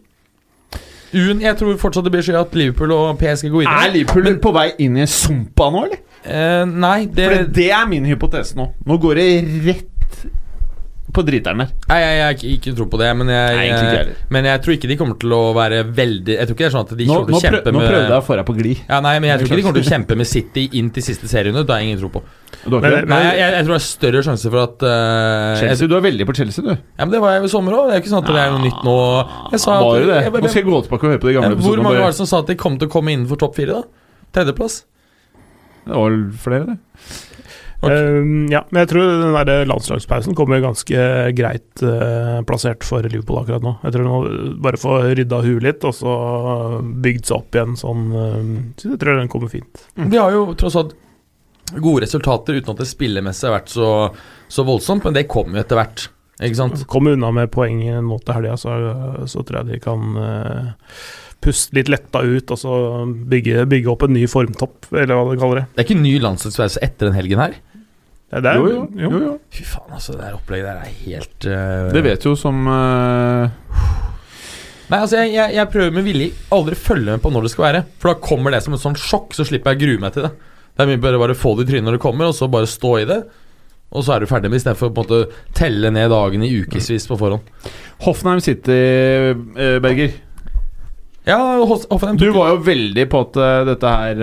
[1.14, 3.84] U-en, Jeg tror fortsatt det blir så at Liverpool og PSG går videre.
[3.86, 6.02] Er Liverpool på vei inn i sumpa nå, eller?
[6.28, 8.68] Uh, nei, det, For det er min hypotese nå.
[8.86, 9.28] Nå går det
[9.68, 9.86] rett
[11.14, 11.68] på driteren der.
[11.88, 14.88] Nei, jeg, jeg, ikke, ikke tror på det, men jeg, Nei, men jeg tror ikke
[14.90, 17.14] de kommer til å være veldig Jeg tror ikke det er sånn at de Nå,
[17.14, 18.82] kommer til å prøv, med nå prøvde jeg å få deg på glid.
[18.90, 21.06] ja, Nei, men jeg tror ikke de kommer til å kjempe med City inn til
[21.06, 21.64] siste serierunde.
[21.64, 22.22] Det har jeg ingen tro på.
[22.68, 26.04] Men- Nei, jeg, jeg, tror det er større sjanse for at jeg, Chelsea, du er
[26.08, 26.74] veldig på Chelsea, du.
[26.74, 27.88] Ja, men Det var jeg i sommer òg.
[27.88, 28.96] Det er ikke sånn at det er noe nytt nå.
[29.54, 30.18] Jeg sa at, Var det det?
[30.18, 32.12] jeg- jeg- Nå skal jeg gå tilbake og høre på de gamle Hvor mange var
[32.12, 33.80] det som sa at de kom til å komme innenfor topp fire?
[33.80, 33.82] da?
[34.36, 34.82] Tredjeplass?
[35.88, 36.78] Det var vel flere, det.
[37.78, 37.90] Ok.
[37.92, 41.02] Eh, ja, men jeg tror den der landslagspausen kommer ganske
[41.38, 43.76] greit eh, plassert for Liverpool akkurat nå.
[43.84, 44.16] Jeg tror nå
[44.64, 46.14] bare få rydda huet litt, og så
[46.82, 48.50] bygd seg opp igjen sånn eh,
[48.80, 49.84] Så jeg tror den kommer fint.
[49.94, 50.96] De har jo tross alt
[51.78, 53.88] gode resultater uten at det spillemessig har vært så,
[54.48, 56.08] så voldsomt, men det kommer jo etter hvert.
[56.38, 56.82] Ikke sant?
[56.90, 58.74] Kommer unna med poeng nå til helga, så,
[59.28, 60.68] så tror jeg de kan eh,
[61.44, 62.74] puste litt letta ut, og så
[63.06, 65.66] bygge, bygge opp en ny formtopp, eller hva du kaller det.
[65.74, 67.58] Det er ikke ny landslagspause etter den helgen her.
[68.28, 68.82] Det der, Jo, jo.
[68.92, 69.30] jo, jo.
[69.54, 70.12] Fy faen, altså.
[70.12, 71.88] Det der opplegget der er helt uh...
[71.94, 73.48] Det vet jo som uh...
[74.88, 77.66] Nei, altså, jeg, jeg, jeg prøver med vilje aldri følge med på når det skal
[77.66, 77.82] være.
[78.00, 80.24] For da kommer det som et sånt sjokk, så slipper jeg å grue meg til
[80.28, 80.32] det.
[80.76, 82.68] Det er mye bedre bare få det i trynet når det kommer, og så bare
[82.70, 83.18] stå i det.
[83.88, 86.60] Og så er du ferdig med istedenfor å på en måte telle ned dagene i
[86.60, 87.48] ukevis på forhånd.
[88.04, 90.12] Hoffenheim City, eh, Berger.
[91.28, 93.34] Ja, Hoffenheim Du var jo veldig på at
[93.68, 94.22] dette her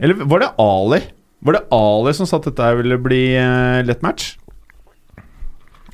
[0.00, 1.00] Eller var det Ali?
[1.42, 4.36] Var det Ali som sa at dette ville bli uh, lett match?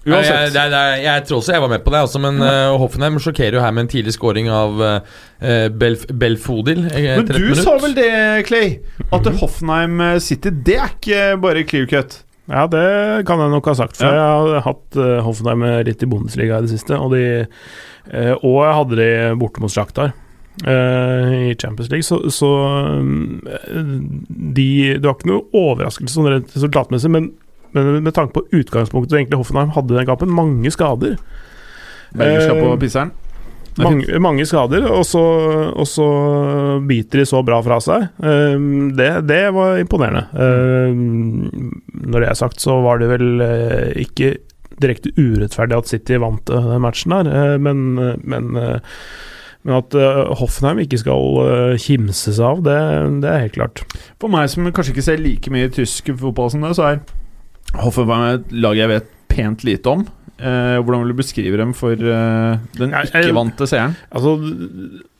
[0.09, 0.55] Jeg, Uansett.
[0.57, 3.18] er- det er- jeg tror også jeg var med på det, altså, men uh, Hoffenheim
[3.20, 6.84] sjokkerer jo her med en tidlig scoring av uh, Belf Belfodil.
[6.88, 7.61] Men du minutt.
[7.64, 8.78] sa vel det, Clay?
[9.12, 12.22] At Hoffenheim eh, City, det er ikke bare clear cut.
[12.49, 14.14] Ja, det kan jeg nok ha sagt, for Ja.
[14.14, 16.96] jeg har hatt uh, Hoffenheim litt i Bundesliga i det siste.
[16.96, 17.44] Og, de,
[18.14, 19.11] uh, og jeg hadde de
[19.42, 20.16] borte mot Shakhtar eh,
[20.66, 22.48] i Champions League, så, så
[22.98, 23.38] um,
[24.26, 27.28] de Det var ikke noe overraskelse sånn rent resultatmessig, men,
[27.76, 31.14] men med tanke på utgangspunktet egentlig Hoffenheim hadde den kampen, mange skader.
[32.11, 33.14] Berger skal på Eh, pisseren.
[33.78, 35.22] Er Mange, mange skader, og så,
[35.70, 36.09] og så
[36.88, 38.09] biter de så bra fra seg.
[38.18, 40.24] Um, det, det var imponerende.
[42.02, 44.34] Når det er sagt, så var det vel eh, ikke
[44.82, 47.84] direkte urettferdig at City vant eh, den matchen eh, men,
[48.22, 48.78] men, eh,
[49.66, 52.76] men at eh, Hoffenheim ikke skal eh, kimse seg av, det,
[53.24, 53.82] det er helt klart.
[54.22, 57.00] For meg som kanskje ikke ser like mye tysk fotball som det, så er
[57.83, 60.07] Hoffenheim et lag jeg vet pent lite om.
[60.38, 63.96] Eh, hvordan vil du beskrive dem for eh, den ikke-vante seeren?
[64.14, 64.36] Altså,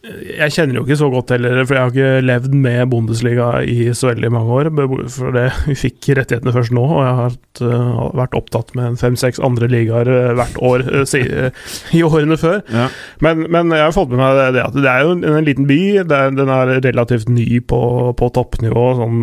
[0.06, 3.88] jeg kjenner jo ikke så godt heller, for jeg har ikke levd med Bundesliga i
[3.98, 4.70] så veldig mange år.
[5.10, 9.00] For det, vi fikk rettighetene først nå, og jeg har hatt, uh, vært opptatt med
[9.02, 11.50] fem-seks andre ligaer uh, hvert år uh, si, uh,
[11.98, 12.62] i årene før.
[12.70, 12.86] Ja.
[13.26, 15.66] Men, men jeg har fått med meg det, at det er jo en, en liten
[15.68, 15.82] by.
[16.06, 17.82] Det er, den er relativt ny på,
[18.14, 19.22] på toppnivå, sånn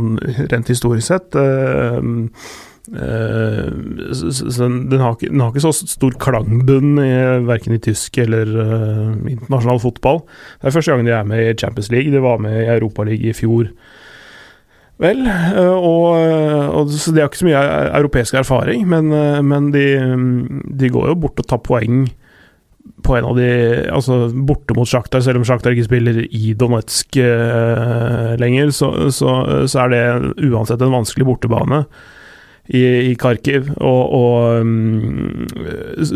[0.51, 1.39] rent historisk sett.
[1.39, 7.11] Uh, Eh, den, har ikke, den har ikke så stor klangbunn i,
[7.47, 10.21] verken i tysk eller uh, internasjonal fotball.
[10.61, 12.13] Det er første gangen de er med i Champions League.
[12.13, 13.71] De var med i Europaligaen i fjor.
[15.01, 16.05] Vel, øh, og,
[16.71, 17.63] og så De har ikke så mye
[17.99, 19.11] europeisk erfaring, men,
[19.43, 19.87] men de,
[20.79, 22.05] de går jo bort og tar poeng
[23.03, 23.49] på en av de
[23.91, 24.17] Altså
[24.47, 29.37] borte mot Sjaktar, selv om Sjaktar ikke spiller i Donetsk øh, lenger, så, så,
[29.67, 31.85] så er det uansett en vanskelig bortebane
[32.67, 33.71] i, i Kharkiv.
[33.77, 35.47] Og, og mm,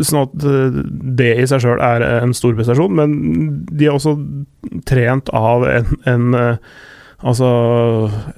[0.00, 0.78] Sånn at øh,
[1.20, 3.18] det i seg sjøl er en stor prestasjon, men
[3.70, 4.16] de er også
[4.88, 6.78] trent av en, en øh,
[7.20, 7.48] Altså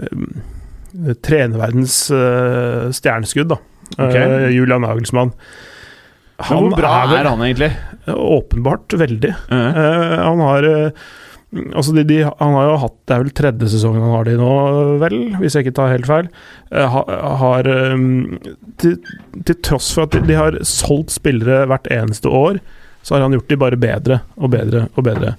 [0.03, 3.59] eh, Trenerverdens eh, stjerneskudd, da.
[3.95, 4.23] Okay.
[4.23, 5.31] Eh, Julian Nagelsmann.
[6.43, 7.71] Men Hvor bra vel er han egentlig?
[8.11, 9.31] Åpenbart veldig.
[9.47, 9.77] Uh -huh.
[9.79, 10.91] uh, han har eh,
[11.53, 14.37] Altså de, de, Han har jo hatt Det er vel tredje sesongen han har de
[14.41, 14.53] nå,
[15.03, 15.17] vel?
[15.41, 16.31] Hvis jeg ikke tar helt feil.
[16.73, 17.03] Eh, ha,
[17.43, 18.07] har eh,
[18.81, 18.95] til,
[19.45, 22.63] til tross for at de, har solgt spillere hvert eneste år,
[23.05, 25.35] så har han gjort de bare bedre og bedre og bedre.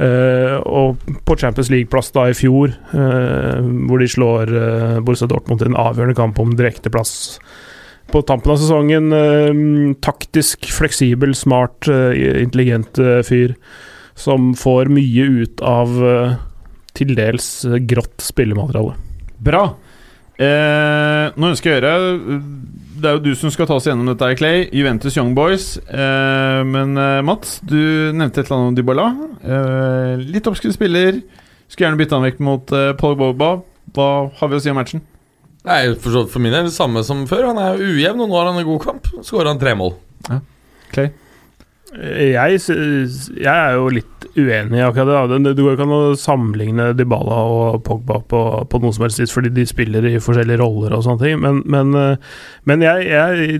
[0.00, 3.58] Uh, og på Champions League-plass da i fjor, uh,
[3.90, 7.12] hvor de slår uh, Borussia Dortmund til en avgjørende kamp om direkteplass
[8.10, 9.12] på tampen av sesongen.
[9.14, 9.60] eh,
[10.02, 13.54] taktisk, fleksibel, smart, intelligent fyr
[14.20, 16.34] som får mye ut av eh,
[16.96, 18.94] til dels eh, grått spillemateriale.
[19.40, 19.64] bra.
[20.40, 22.36] Eh, nå ønsker jeg å gjøre
[22.96, 24.62] Det er jo du som skal ta oss gjennom dette, Clay.
[24.72, 25.74] Juventus Young Boys.
[25.84, 27.76] Eh, men eh, Mats, du
[28.16, 29.06] nevnte et eller annet om Dybala.
[29.44, 31.20] Eh, litt oppskrudd spiller.
[31.68, 33.52] Skulle gjerne bytte han vekk mot eh, Paul Boba.
[33.96, 34.08] Hva
[34.40, 35.04] har vi å si om matchen?
[35.68, 37.50] Nei, for, for min del det samme som før.
[37.50, 39.10] Han er ujevn, og nå har han en god kamp.
[39.20, 39.92] Skårer han tre mål.
[40.94, 41.10] Clay?
[41.90, 42.58] Jeg,
[43.34, 45.40] jeg er jo litt uenig i akkurat det.
[45.48, 49.34] Det går ikke an å sammenligne Dybala og Pogba på, på noe som helst vis,
[49.34, 51.42] fordi de spiller i forskjellige roller og sånne ting.
[51.42, 52.38] Men, men, eh,
[52.70, 53.58] men jeg, jeg,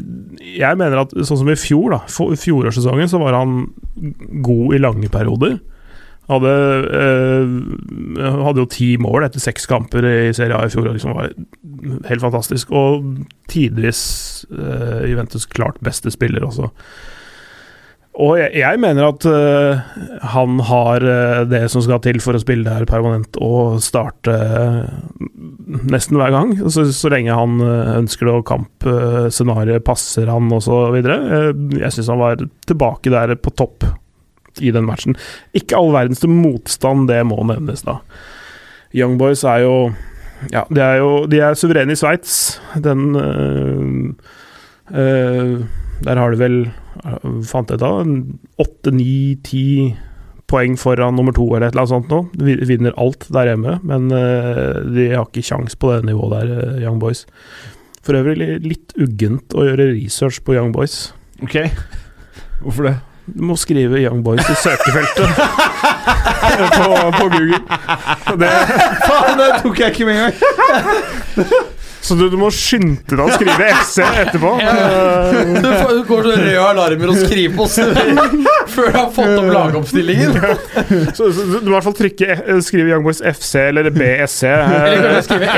[0.61, 3.59] jeg mener at sånn som i fjor, da, fjorårssesongen, så var han
[4.47, 5.59] god i lange perioder.
[6.31, 6.51] Hadde,
[6.95, 10.87] eh, hadde jo ti mål etter seks kamper i Serie A i fjor.
[10.87, 11.33] og liksom var
[12.07, 12.71] Helt fantastisk.
[12.77, 16.69] Og tidvis eh, Juventus klart beste spiller også.
[18.21, 19.81] Og jeg, jeg mener at uh,
[20.35, 24.91] han har uh, det som skal til for å spille der permanent og starte uh,
[25.89, 26.53] nesten hver gang.
[26.69, 30.99] Så, så lenge han ønsker det og kampscenarioet passer han osv.
[31.01, 33.89] Uh, jeg syns han var tilbake der på topp
[34.61, 35.17] i den matchen.
[35.57, 38.01] Ikke all verdens motstand, det må nevnes, da.
[38.97, 39.75] Young Boys er jo
[40.51, 42.59] Ja, de er jo de er suverene i Sveits.
[42.83, 43.13] Den
[44.91, 46.57] Der har de vel
[47.49, 47.91] Fant jeg da
[48.61, 49.65] åtte, ni, ti
[50.51, 52.21] poeng foran nummer to eller et eller annet sånt nå.
[52.35, 56.33] De vi- vinner alt der hjemme, men eh, de har ikke kjangs på det nivået
[56.35, 57.25] der, eh, Young Boys.
[58.03, 61.13] For øvrig litt uggent å gjøre research på Young Boys.
[61.45, 61.55] Ok.
[62.65, 62.97] Hvorfor det?
[63.31, 65.29] Du må skrive Young Boys i søkefeltet
[66.75, 66.87] på,
[67.21, 67.61] på Google.
[68.41, 68.51] Det,
[69.07, 70.35] Faen, det tok jeg ikke med en gang!
[72.01, 74.53] så du, du må skynde deg å skrive FC etterpå.
[74.71, 77.77] Eh, Du får- du går så røde alarmer og skriver på oss
[78.75, 80.37] før du har fått opp lagoppstillingen.
[81.17, 84.43] Så, så du må i hvert fall trykke, eh, skrive Young Boys FC eller BSC.
[84.49, 85.49] eh, Eller kan du skrive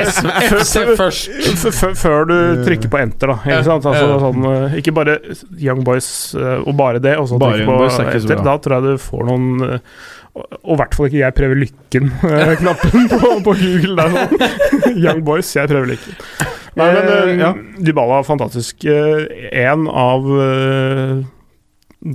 [0.49, 1.93] FC først?
[2.03, 2.37] Før du
[2.67, 3.39] trykker på enter, da.
[3.47, 3.87] Ikke sant?
[3.93, 5.19] Altså, sånn, eh, ikke bare
[5.61, 6.09] Young Boys
[6.39, 8.45] eh, og bare det, og så trykke på er enter.
[8.49, 9.79] Da tror jeg du får noen eh,
[10.35, 13.97] og i hvert fall ikke 'jeg prøver lykken'-knappen på, på Google.
[13.97, 14.49] Der, nå.
[15.05, 16.17] Young Boys, jeg prøver lykken.
[16.77, 17.53] Nei, men Eh, eh, ja.
[17.85, 18.85] Dybala, fantastisk.
[18.85, 21.25] Én av eh,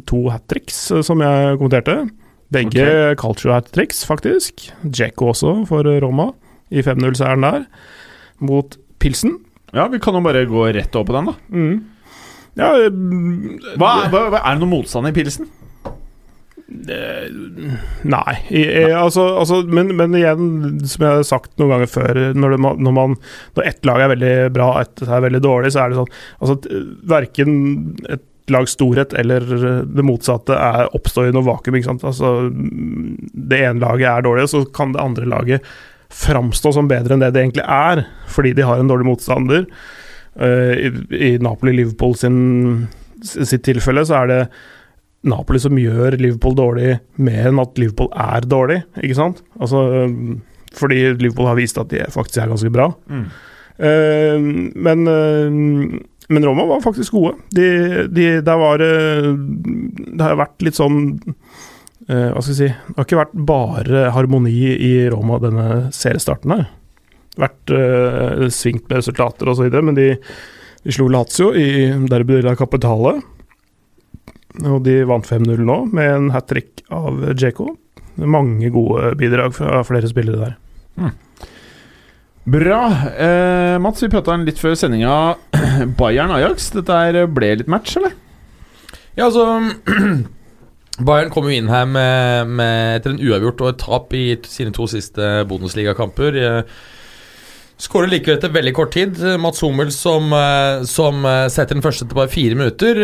[0.10, 2.10] to hat tricks eh, som jeg kommenterte.
[2.50, 4.72] Begge culture hat tricks, faktisk.
[4.82, 6.32] Djeko også, for Roma,
[6.72, 7.68] i 5-0-seieren der,
[8.40, 9.38] mot Pilsen.
[9.76, 11.36] Ja, vi kan jo bare gå rett over på den, da.
[11.52, 11.78] Mm.
[12.58, 12.90] Ja, eh,
[13.78, 15.52] Hva, hva, hva, er det noe motstand i pilsen?
[16.68, 18.38] Nei.
[18.52, 18.92] I, Nei.
[18.92, 20.48] altså, altså, men, men igjen,
[20.84, 23.16] som jeg har sagt noen ganger før, når, det, når, man,
[23.56, 26.12] når ett lag er veldig bra og ett er veldig dårlig, så er det sånn
[26.44, 27.54] altså, Verken
[28.12, 29.44] et lags storhet eller
[29.84, 31.76] det motsatte er oppstår i noe vakuum.
[31.80, 32.06] Ikke sant?
[32.08, 35.72] Altså, det ene laget er dårlig, og så kan det andre laget
[36.16, 39.68] framstå som bedre enn det det egentlig er, fordi de har en dårlig motstander.
[40.38, 42.16] Uh, I, i Napoli-Liverpool
[43.26, 44.42] sitt tilfelle så er det
[45.26, 49.42] Napoli som gjør Liverpool dårlig mer enn at Liverpool er dårlig, ikke sant?
[49.58, 49.82] Altså,
[50.78, 52.92] fordi Liverpool har vist at de faktisk er ganske bra.
[53.10, 53.26] Mm.
[53.78, 54.48] Uh,
[54.88, 55.98] men, uh,
[56.34, 57.36] men Roma var faktisk gode.
[57.56, 57.68] De,
[58.10, 58.94] de, der var det
[60.18, 60.98] Det har vært litt sånn
[62.10, 66.66] Hva skal jeg si Det har ikke vært bare harmoni i Roma denne seriestarten her.
[67.38, 70.10] Vært uh, svingt med resultater osv., men de,
[70.82, 73.20] de slo Lazio i Derby della Capitale.
[74.66, 77.70] Og de vant 5-0 nå, med en hat trick av Djeko.
[78.18, 81.12] Mange gode bidrag fra flere spillere der.
[82.48, 82.80] Bra.
[83.18, 85.36] Eh, Mats, vi prata litt før sendinga.
[86.00, 86.72] Bayern-Ajax.
[86.78, 88.16] Dette her ble litt match, eller?
[89.18, 89.44] Ja, altså
[91.08, 94.72] Bayern kom jo inn her med, med, etter en uavgjort og et tap i sine
[94.74, 96.40] to siste Bundesliga-kamper.
[96.40, 96.80] Eh,
[97.78, 99.20] Skårer likevel etter veldig kort tid.
[99.38, 102.98] Mats Hummel som, eh, som, eh, setter den første etter bare fire minutter.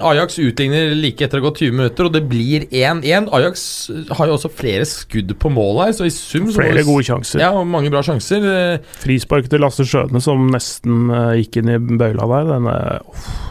[0.00, 3.28] Ajax utligner like etter å ha gått 20 minutter, og det blir 1-1.
[3.28, 7.40] Ajax har jo også flere skudd på mål her, så i sum Flere gode sjanser.
[7.40, 8.80] Ja, og mange bra sjanser.
[8.96, 12.48] Frispark til Lasse Skjøne som nesten gikk inn i bøyla der.
[12.54, 13.00] Den er,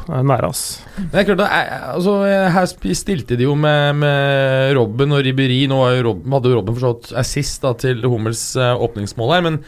[0.07, 0.81] den er nære, ass.
[0.97, 1.45] Det er klart,
[1.93, 5.67] altså, Her stilte de jo med, med Robben og Ribberi.
[5.69, 9.63] Nå Robben, hadde jo Robben forstått assist da, til Hummels åpningsmål her, men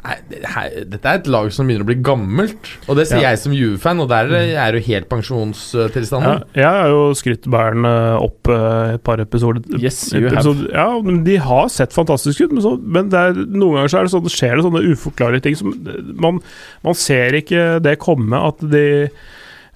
[0.00, 2.70] dette er et lag som begynner å bli gammelt.
[2.88, 3.32] Og det sier ja.
[3.34, 6.46] jeg som Juve-fan, og der er det jo helt pensjonstilstanden.
[6.54, 9.64] Ja, jeg har jo skrytt Bayern eh, opp eh, et par episoder.
[9.76, 10.86] Yes, episode, ja,
[11.26, 14.30] de har sett fantastiske ut, men, så, men er, noen ganger så er det sånn,
[14.32, 15.76] skjer det sånne uforklarlige ting som
[16.20, 16.40] man,
[16.86, 18.86] man ser ikke det komme, at de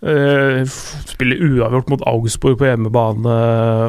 [0.05, 0.61] Uh,
[1.09, 3.37] spiller uavgjort mot Augsburg på hjemmebane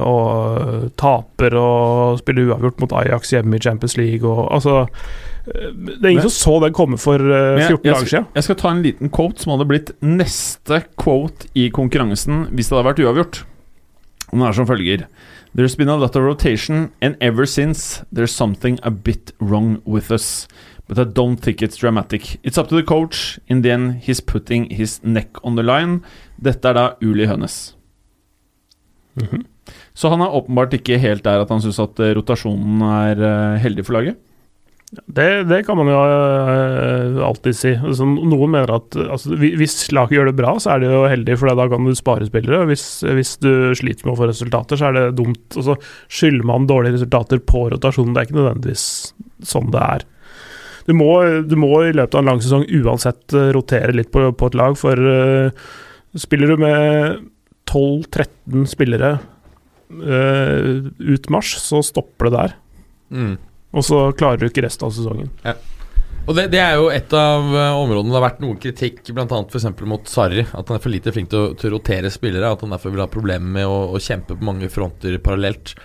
[0.08, 4.86] og taper og spiller uavgjort mot Ajax hjemme i Champions League og altså
[5.46, 8.28] det er ingen Men, som så den komme for uh, 14 dager siden.
[8.34, 12.78] Jeg skal ta en liten quote som hadde blitt neste quote i konkurransen hvis det
[12.78, 13.42] hadde vært uavgjort.
[14.32, 15.08] Og den er som følger
[15.56, 20.12] There's been a lot of rotation, and ever since there's something a bit wrong with
[20.12, 20.50] us.
[20.88, 22.40] But I don't think it's dramatic.
[22.44, 23.40] It's up to the coach.
[23.48, 26.02] In the end, he's putting his neck on the line.
[26.38, 27.76] Dette er da Uli Hønes.
[29.16, 29.46] Mm -hmm.
[29.94, 33.86] Så han er åpenbart ikke helt der at han syns at eh, rotasjonen er heldig
[33.86, 34.18] for laget?
[35.06, 37.72] Det, det, kan man jo uh, alltid si.
[37.76, 41.38] Altså, noen mener at altså, hvis laget gjør det bra, så er det jo heldig,
[41.42, 42.66] for da kan du spare spillere.
[42.70, 45.46] Hvis, hvis du sliter med å få resultater, så er det dumt.
[45.56, 45.78] Og så
[46.08, 48.14] skylder man dårlige resultater på rotasjonen.
[48.16, 48.88] Det er ikke nødvendigvis
[49.46, 50.06] sånn det er.
[50.86, 51.10] Du må,
[51.50, 54.60] du må i løpet av en lang sesong uansett uh, rotere litt på, på, et
[54.60, 55.66] lag, for uh,
[56.20, 57.26] spiller du med
[57.72, 59.18] 12-13 spillere
[59.86, 62.54] ut mars, så stopper det der.
[63.14, 63.36] Mm.
[63.76, 65.32] Og så klarer du ikke resten av sesongen.
[65.44, 65.58] Ja.
[66.26, 69.26] Og det, det, er jo et av uh, områdene det har vært noe kritikk bl.a.
[69.46, 69.68] f.eks.
[69.86, 70.42] mot Sarri.
[70.46, 72.50] At han er for lite flink til å, til å rotere spillere.
[72.50, 75.76] At han derfor vil ha problemer med å, å, kjempe på mange fronter parallelt.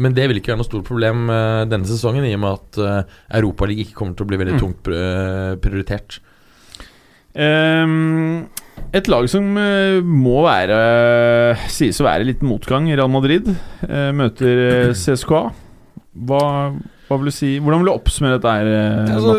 [0.00, 2.80] Men det vil ikke være noe stort problem uh, denne sesongen, i og med at
[2.80, 4.62] uh, Europaligaen ikke kommer til å bli veldig mm.
[4.62, 4.92] tungt
[5.66, 6.22] prioritert.
[7.32, 8.48] Um,
[8.96, 10.78] et lag som må være
[11.72, 13.48] sies å være litt motgang, Real Madrid,
[14.16, 15.44] møter CSKA.
[16.28, 16.42] Hva
[17.12, 17.50] hva vil du si?
[17.60, 19.12] Hvordan vil du oppsummere dette her, Mats?
[19.18, 19.34] altså,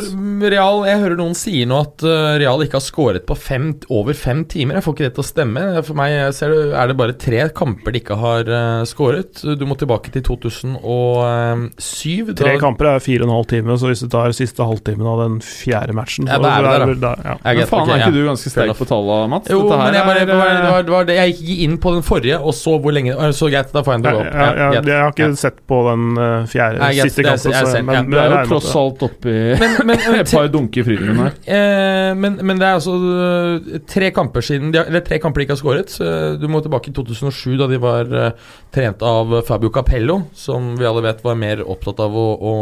[0.53, 4.13] Real, Jeg hører noen sier nå at uh, Real ikke har skåret på fem, over
[4.17, 4.73] fem timer.
[4.79, 5.61] Jeg får ikke det til å stemme.
[5.87, 9.33] For meg ser du, er det bare tre kamper de ikke har uh, skåret.
[9.57, 12.33] Du må tilbake til 2007.
[12.37, 15.17] Tre kamper er fire og en halv time, så hvis du tar siste halvtimen av
[15.23, 17.13] den fjerde matchen ja, det er det der, da.
[17.23, 17.33] Ja.
[17.43, 19.51] Men faen, okay, er ikke du ganske sterk på tallene, Mats?
[19.51, 20.47] Jo, men jeg, bare, er, det var,
[20.85, 23.69] det var det, jeg gikk inn på den forrige, og så hvor lenge Så greit,
[23.73, 24.33] da får jeg en gå opp.
[24.33, 26.03] Ja, jeg har ikke sett på den
[26.51, 29.35] fjerde, siste kampen men, men det er jo tross alt oppi
[30.19, 31.37] et par dunker i fryden her.
[31.45, 35.47] Eh, men, men, det er altså eh, tre kamper siden de, Eller tre kamper de
[35.47, 35.95] ikke har skåret.
[36.41, 40.87] Du må tilbake i 2007, da de var uh, trent av Fabio Capello, som vi
[40.87, 42.53] alle vet var mer opptatt av å, å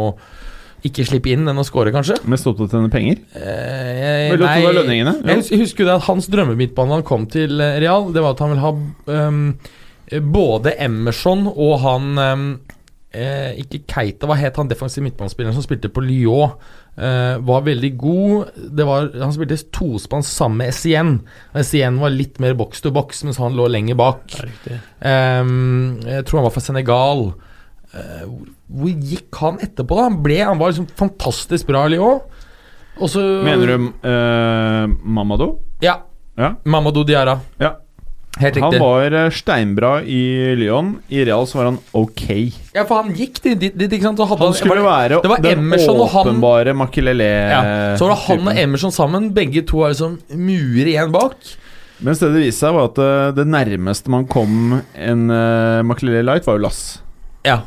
[0.86, 2.16] ikke slippe inn enn å score, kanskje.
[2.30, 3.20] Mest opptatt av å tjene penger?
[3.38, 5.14] Eh, nei, lønningene?
[5.30, 8.54] Jeg husker jo at hans drømmemidtbane da han kom til Real, det var at han
[8.54, 8.72] ville ha
[9.22, 9.44] um,
[10.34, 12.46] både Emerson og han um,
[13.14, 16.56] eh, Ikke Keita, hva het han defensive midtbanespilleren som spilte på Lyon?
[16.92, 18.58] Eh, var veldig god.
[18.76, 21.14] Var, han spilte tospann sammen med Essien.
[21.56, 24.36] Essien var litt mer boks to boks, mens han lå lenger bak.
[24.68, 27.26] Eh, jeg tror han var fra Senegal.
[27.92, 28.24] Eh,
[28.72, 30.08] hvor gikk han etterpå, da?
[30.08, 32.22] Han, ble, han var liksom fantastisk bra i Lyon.
[33.02, 35.54] Også, Mener du uh, Mamadou?
[35.80, 35.94] Ja.
[36.36, 36.52] ja.
[36.68, 37.38] Mamadou Diarra.
[37.60, 37.78] Ja.
[38.40, 38.78] Helt riktig.
[38.78, 40.94] Han var eh, steinbra i Lyon.
[41.12, 42.22] I Real så var han ok.
[42.72, 44.22] Ja, for han gikk dit, dit, dit ikke sant?
[44.24, 47.60] han, han skulle være det var den åpenbare Makelele ja.
[48.00, 49.28] Så var det han og Emerson sammen.
[49.36, 51.36] Begge to er liksom murer igjen bak.
[52.02, 56.24] Mens det det viste seg, var at eh, det nærmeste man kom en uh, Makelele
[56.26, 56.80] Light, var jo Lass.
[57.46, 57.60] Ja.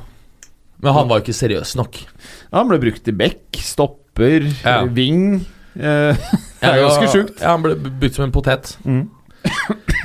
[0.84, 2.02] Men han var jo ikke seriøs nok.
[2.50, 4.82] Ja, han ble brukt i bekk, stopper, ja.
[4.92, 5.46] ving.
[5.78, 6.12] Uh,
[6.60, 7.38] det er ganske sjukt.
[7.40, 8.74] Ja, han ble brukt som en potet.
[8.84, 9.06] Mm.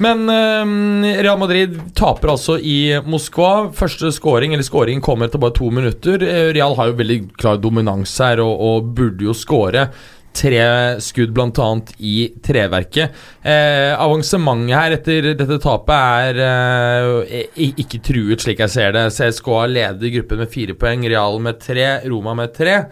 [0.01, 3.69] Men eh, Real Madrid taper altså i Moskva.
[3.77, 6.25] Første scoring, eller scoringen kommer etter bare to minutter.
[6.25, 9.91] Eh, Real har jo veldig klar dominans her og, og burde jo score.
[10.31, 10.61] Tre
[11.03, 11.69] skudd bl.a.
[12.07, 13.17] i treverket.
[13.43, 19.09] Eh, avansementet her etter dette tapet er eh, ikke truet, slik jeg ser det.
[19.17, 22.85] CSKA leder gruppen med fire poeng, Real med tre, Roma med tre.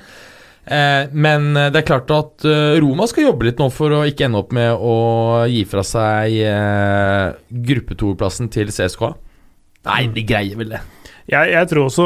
[0.69, 4.03] Eh, men eh, det er klart at eh, Roma skal jobbe litt nå for å
[4.09, 4.97] ikke ende opp med å
[5.49, 7.25] gi fra seg eh,
[7.71, 9.15] gruppe to-plassen til CSKA.
[9.89, 10.83] Nei, de greier vel det.
[11.29, 12.05] Jeg, jeg tror også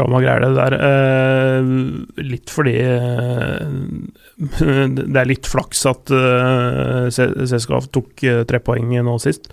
[0.00, 0.76] Roma greier det der.
[0.88, 1.68] Eh,
[2.24, 3.66] litt fordi eh,
[5.08, 9.50] Det er litt flaks at eh, CSKA tok eh, tre poeng nå sist.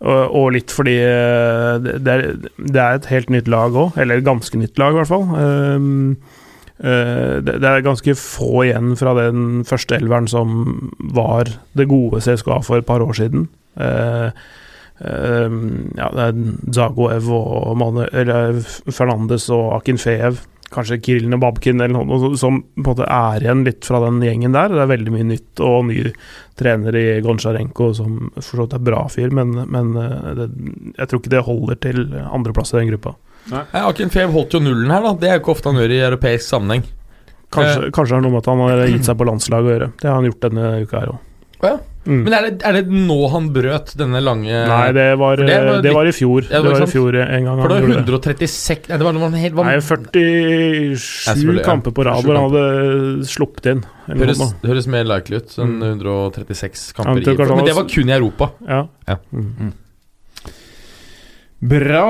[0.00, 3.96] Og, og litt fordi eh, det, det er, det er et helt nytt lag òg,
[4.00, 5.26] eller et ganske nytt lag i hvert fall.
[5.36, 6.39] Eh,
[6.80, 12.62] det, det er ganske få igjen fra den første elveren som var det gode CSKA
[12.64, 13.48] for et par år siden.
[13.76, 14.26] Eh,
[14.98, 15.58] eh,
[15.96, 16.40] ja, det er
[16.74, 20.40] Zagoev og Manu, eller Fernandes og Akinfeev.
[20.70, 24.54] Kanskje Kirill Babkin eller noe som på en måte er igjen litt fra den gjengen
[24.54, 24.70] der.
[24.70, 26.04] Det er veldig mye nytt og ny
[26.60, 30.48] trener i Goncharenko som for så vidt er bra fyr, men, men eh, det,
[30.94, 33.16] jeg tror ikke det holder til andreplass i den gruppa.
[33.50, 35.12] Nei, Akin Fev holdt jo nullen her, da.
[35.20, 36.84] Det er jo ikke ofte han gjør i europeisk sammenheng.
[37.50, 39.92] Kanskje, kanskje det er noe med at han har gitt seg på landslaget å gjøre.
[40.00, 41.18] Det har han gjort denne uka her òg.
[41.60, 41.78] Ja.
[42.08, 42.22] Mm.
[42.24, 45.82] Men er det, er det nå han brøt denne lange Nei, det var, det var
[45.84, 46.46] det var i fjor.
[46.48, 48.14] Ja, det det var var i fjor en gang For det han var gjorde det.
[48.14, 51.66] 136 Nei, det var var helt Nei, 47 selvfølgelig, ja.
[51.66, 53.82] kamper på rad hvor han hadde sluppet inn.
[54.08, 55.84] Eller Høres, høres mer likely ut enn Mm.
[56.00, 58.50] 136 Ja, kamper i Men det var- var kun i Europa.
[58.66, 58.80] Ja.
[59.06, 59.16] Ja.
[59.36, 59.72] Mm.
[61.60, 62.04] Bra.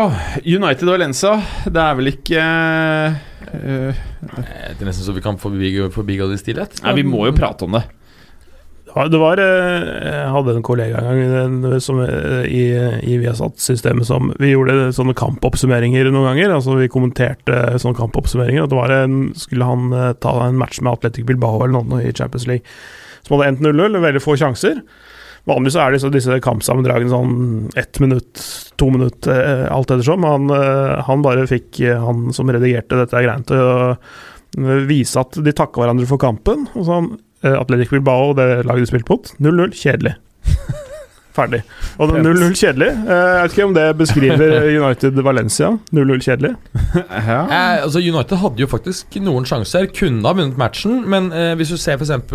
[0.46, 1.34] United og Valencia,
[1.66, 3.94] det er vel ikke uh, Eh,
[4.76, 6.76] Det er nesten så vi kan forbigå, forbigå det i stillhet.
[6.84, 7.86] Nei, vi må jo prate om det.
[8.90, 12.62] Det var eh, Jeg hadde en kollega en gang som, i,
[13.06, 16.56] i Viasat-systemet som Vi gjorde sånne kampoppsummeringer noen ganger.
[16.56, 18.66] Altså Vi kommenterte sånne kampoppsummeringer.
[18.66, 22.10] Og det var en, skulle han ta en match med Atletic Bilbao eller noen i
[22.14, 22.66] Champions League
[23.20, 24.78] som hadde endt 0-0, veldig få sjanser.
[25.48, 28.42] Vanligvis så er disse, disse kampsammendragene sånn ett minutt,
[28.80, 30.26] to minutt, eh, alt ettersom.
[30.28, 33.96] Han, eh, han bare fikk eh, han som redigerte dette greiene til å
[34.88, 36.66] vise at de takka hverandre for kampen.
[36.74, 37.12] Og sånn
[37.46, 40.16] Atletic Bilbao, det laget de spilte mot, 0-0, kjedelig.
[41.36, 41.60] Ferdig.
[42.02, 42.88] Og 0-0 kjedelig.
[43.06, 45.70] Jeg vet ikke om det beskriver United Valencia.
[45.94, 46.56] 0-0 kjedelig.
[47.30, 47.44] Ja.
[47.46, 51.04] Eh, altså United hadde jo faktisk noen sjanser, kunne ha vunnet matchen.
[51.10, 52.26] Men eh, hvis du ser f.eks.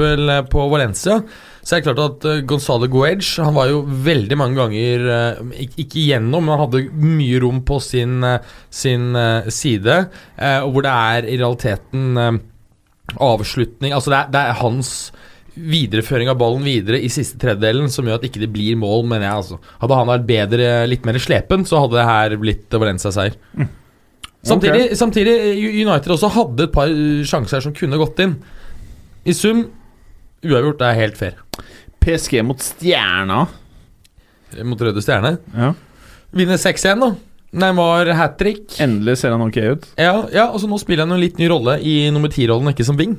[0.52, 1.20] på Valencia,
[1.66, 5.62] så er det klart at eh, Gonzalo Guage Han var jo veldig mange ganger eh,
[5.66, 9.16] ikke, igjennom, men han hadde mye rom på sin, eh, sin
[9.50, 9.96] side.
[10.38, 12.42] Og hvor det er i realiteten
[13.22, 14.92] avslutning Altså det er, det er hans
[15.56, 19.30] videreføring av ballen videre i siste tredjedelen som gjør at ikke det blir mål, mener
[19.30, 19.40] jeg.
[19.40, 23.38] altså Hadde han vært bedre, litt mer slepen, så hadde det her blitt Valencia-seier.
[24.46, 25.38] Samtidig, samtidig,
[25.80, 26.92] United også hadde et par
[27.26, 28.36] sjanser som kunne gått inn.
[29.26, 29.64] I sum,
[30.46, 31.40] uavgjort er helt fair.
[32.06, 33.46] PSG mot Stjerna.
[34.66, 35.38] Mot Røde Stjerne.
[35.56, 35.74] Ja.
[36.36, 37.14] Vinner 6-1, da.
[37.56, 38.78] Neymar hat trick.
[38.84, 39.86] Endelig ser han ok ut.
[39.96, 42.98] Ja, ja, altså nå spiller han en litt ny rolle i nummer ti-rollen, ikke som
[43.00, 43.16] wing.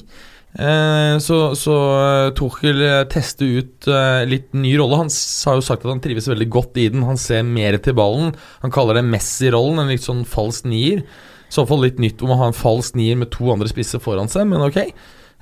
[0.56, 5.02] Eh, så så eh, Tuchel eh, tester ut eh, litt ny rolle.
[5.02, 7.04] Han har jo sagt at han trives veldig godt i den.
[7.08, 8.34] Han ser mer til ballen.
[8.62, 11.04] Han kaller det Messi-rollen, en litt sånn falsk nier.
[11.46, 14.02] I så fall litt nytt om å ha en falsk nier med to andre spisser
[14.02, 14.80] foran seg, men ok.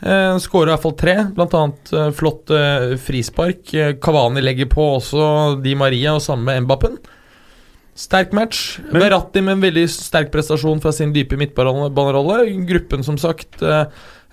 [0.02, 3.74] Eh, Skårer i hvert fall tre, annet eh, flott eh, frispark.
[3.74, 6.98] Eh, Cavani legger på også Di Maria, og samme med Mbappen.
[7.94, 8.80] Sterk match.
[8.90, 12.40] Men- Verratti med en veldig sterk prestasjon fra sin dype midtbanerolle.
[12.66, 13.84] Gruppen, som sagt, eh,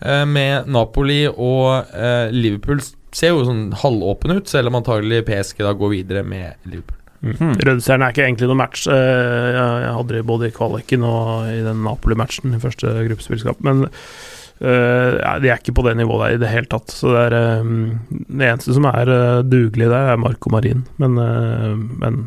[0.02, 2.82] eh, med Napoli og eh, Liverpool
[3.14, 6.98] ser jo sånn halvåpen ut, selv om antagelig PSG da går videre med Liverpool.
[7.22, 7.54] Mm.
[7.62, 8.88] Rødstjerne er ikke egentlig noen match.
[8.90, 13.62] Eh, Jeg hadde det både i kvaliken og i den Napoli-matchen i første gruppespillskap.
[13.62, 14.00] Men eh,
[14.62, 16.94] de er ikke på det nivået der i det hele tatt.
[16.94, 17.72] Så det er eh,
[18.12, 20.86] Det eneste som er eh, dugelig der, er Marco Marin.
[21.02, 21.74] Men, eh,
[22.04, 22.22] men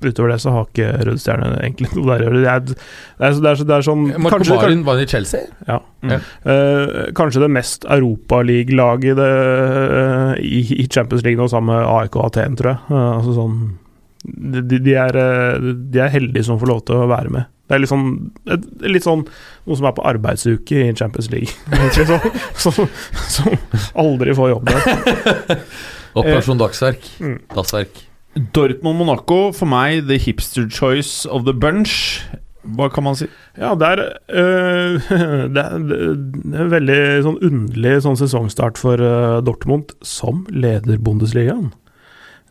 [0.00, 2.60] utover det så har ikke Røde Stjerne egentlig noe der å gjøre.
[2.70, 2.76] Det
[3.20, 5.50] det er, det sånn Marco kanskje, Marin var i Chelsea.
[5.66, 5.82] ja.
[6.00, 6.14] Mm.
[6.48, 12.30] Uh, kanskje det mest Europaliga-laget i, i, i Champions League nå, sammen med AIK og
[12.30, 12.80] Aten, tror jeg.
[12.88, 13.58] Uh, altså sånn,
[14.24, 17.48] de, de, er, eh, de er heldige som får lov til å være med.
[17.70, 18.06] Det er litt sånn,
[18.82, 21.54] litt sånn noe som er på arbeidsuke i Champions League.
[22.60, 22.74] Som,
[23.30, 23.54] som,
[23.96, 25.60] aldri får jobb der.
[26.18, 27.06] Operasjon Dagsverk.
[27.22, 27.38] Mm.
[27.54, 28.02] Dagsverk.
[28.54, 32.20] Dortmund-Monaco, for meg the hipster choice of the bunch.
[32.76, 33.30] Hva kan man si?
[33.56, 34.02] Ja, det er,
[34.34, 34.98] øh,
[35.54, 40.98] det, er, det er en veldig sånn underlig sånn sesongstart for eh, Dortmund, som leder
[40.98, 41.70] Bundesligaen.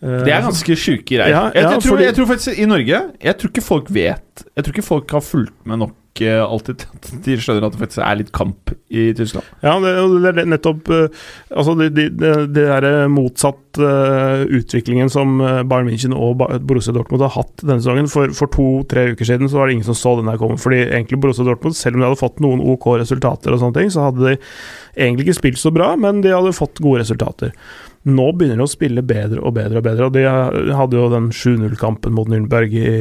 [0.01, 1.29] Eh, Det er ganske sjuke greier.
[1.33, 3.89] Ja, jeg, ja, jeg, tror, fordi- jeg tror faktisk i Norge Jeg tror ikke folk
[3.91, 6.83] vet Jeg tror ikke folk har fulgt med nok ikke alltid
[7.23, 9.45] de skjønner at det faktisk er litt kamp i Tyskland.
[9.63, 9.91] Ja, det,
[10.23, 11.05] det er nettopp uh,
[11.53, 17.23] Altså, det de, de, de der motsatt uh, utviklingen som Bayern München og Borussia Dortmund
[17.23, 18.09] har hatt denne sesongen.
[18.11, 20.59] For, for to-tre uker siden så var det ingen som så den komme.
[20.59, 23.93] Fordi egentlig Borussia Dortmund, selv om de hadde fått noen OK resultater og sånne ting,
[23.93, 24.35] så hadde de
[24.97, 27.53] egentlig ikke spilt så bra, men de hadde fått gode resultater.
[28.09, 30.07] Nå begynner de å spille bedre og bedre og bedre.
[30.07, 30.23] og De
[30.75, 32.93] hadde jo den 7-0-kampen mot Nürnberg i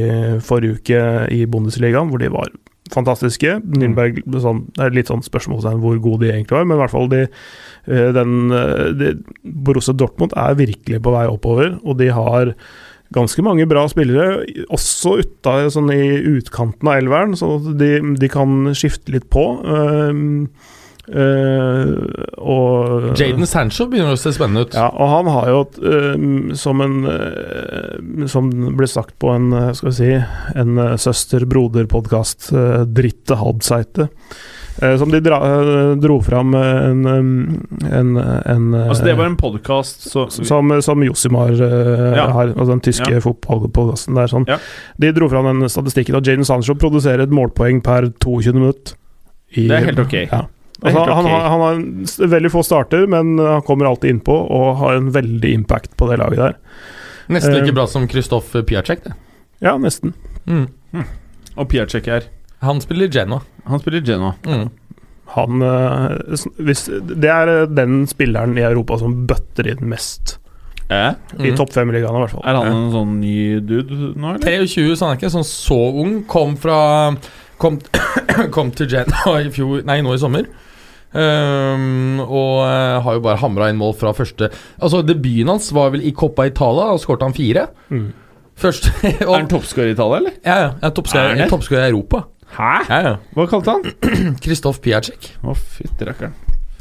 [0.45, 1.05] forrige uke
[1.35, 2.51] i Bundesligaen, hvor de var
[2.93, 3.59] fantastiske.
[3.69, 6.95] Nürnberg sånn, Det er litt sånn spørsmålstegn hvor gode de egentlig var, men i hvert
[6.95, 7.23] fall de,
[7.87, 9.15] eh, den, eh, de,
[9.45, 12.55] Borussia Dortmund er virkelig på vei oppover, og de har
[13.13, 18.75] ganske mange bra spillere, også utta, sånn i utkanten av elveren, så de, de kan
[18.77, 19.45] skifte litt på.
[19.65, 20.49] Uh,
[21.09, 24.75] og Jaden Sancho begynner å se spennende ut.
[24.77, 26.15] Ja, og han har jo uh,
[26.59, 30.11] som en uh, Som ble sagt på en skal vi si
[30.59, 30.71] En
[31.01, 34.09] søster-broder-podkast, uh, Dritte Halbseite.
[34.79, 35.41] som de dra,
[35.99, 38.17] dro fram en, en,
[38.47, 42.29] en Altså Det var en podkast som, som Josimar ja.
[42.31, 43.21] har, altså den tyske ja.
[43.25, 44.27] fotballpodkasten der.
[44.31, 44.47] Sånn.
[44.47, 44.61] Ja.
[45.03, 48.95] De dro fram den statistikken at Jaden Sancho produserer et målpoeng per 22 minutt.
[49.57, 50.17] I, det er helt ok.
[50.29, 50.45] Ja.
[50.79, 51.47] Altså, han, okay.
[51.51, 55.97] han, har veldig få starter, men han kommer alltid innpå og har en veldig impact
[55.99, 56.59] på det laget der.
[57.29, 59.17] Nesten like uh, bra som Kristoff Piacek, det.
[59.65, 60.15] Ja, nesten.
[60.47, 60.69] Mm.
[60.95, 61.09] Mm.
[61.59, 62.29] Og Piacek er
[62.65, 63.43] Han spiller Genoa.
[63.65, 64.35] Han spiller Genoa.
[64.47, 64.69] Mm.
[65.35, 66.15] Han uh,
[66.57, 70.39] hvis, Det er eh, den spilleren i Europa som bøtter inn mest.
[70.89, 71.13] Eh?
[71.45, 72.47] I topp fem-ligaen, i hvert fall.
[72.49, 74.41] Er han en sånn ny dude nå, eller?
[74.41, 76.23] 23, så han er ikke sånn så ung.
[76.31, 76.79] Kom fra
[77.59, 77.81] Kom,
[78.55, 80.47] kom til Genoa i fjor Nei, nå i sommer.
[81.09, 85.95] Um, og uh, har jo bare hamra inn mål fra første Altså Debuten hans var
[85.95, 87.69] vel i Coppa Italia, og skåret han fire.
[87.89, 88.11] Mm.
[88.59, 90.37] Først, og, er han toppskårer i Italia, eller?
[90.45, 90.75] Ja, ja.
[90.83, 92.27] ja toppskårer i Europa.
[92.59, 92.75] Hæ?
[92.89, 93.15] Ja, ja.
[93.37, 93.89] Hva kalte han?
[94.45, 95.33] Kristoff Piacek.
[95.45, 96.37] Å, fytti rakkeren.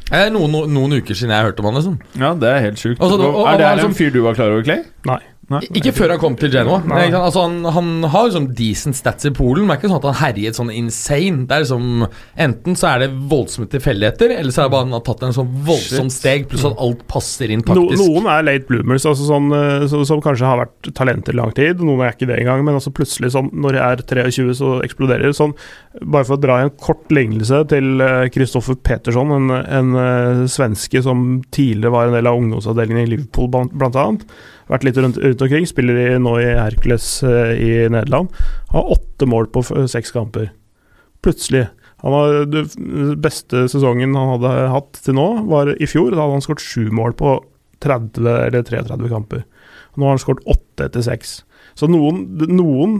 [0.07, 1.79] Det er noen, noen, uker siden jeg hørte om han.
[1.81, 3.01] liksom Ja, det er helt sjukt.
[3.03, 4.85] Altså, er det en fyr du var klar over, Clay?
[5.09, 5.19] Nei.
[5.47, 6.81] Nei, ikke før han kom til Genoa.
[7.07, 10.07] Altså, han, han, har liksom decent stats i Polen, men det er ikke sånn at
[10.09, 11.45] han herjet sånn insane.
[11.47, 12.03] Det er liksom
[12.47, 15.37] Enten så er det voldsomme tilfeldigheter, eller så er det bare han har tatt en
[15.37, 17.95] sånn voldsomt steg, pluss at alt passer inn taktisk.
[17.95, 21.55] No, noen er late bloomers, altså sånn, eh, så, som kanskje har vært talenter lang
[21.55, 21.79] tid.
[21.79, 25.29] Noen er ikke det engang, men altså plutselig, sånn, når de er 23, så eksploderer
[25.29, 25.37] det.
[25.39, 25.55] Sånn,
[26.03, 28.03] bare for å dra i en kort lignelse til
[28.35, 33.11] Kristoffer uh, Petersson, en, en uh, svenske som tidligere var en del av ungdomsavdelingen i
[33.15, 34.27] Liverpool, blant annet
[34.69, 35.67] vært litt rundt, rundt omkring.
[35.69, 38.31] Spiller nå i Hercules uh, i Nederland.
[38.73, 40.51] Har åtte mål på seks kamper.
[41.25, 41.67] Plutselig.
[42.05, 46.11] Han har, Den beste sesongen han hadde hatt til nå, var i fjor.
[46.13, 47.39] Da hadde han skåret sju mål på
[47.83, 49.43] 30 eller 33 kamper.
[49.97, 51.39] Nå har han skåret åtte etter seks.
[51.77, 52.95] Så noen, noen,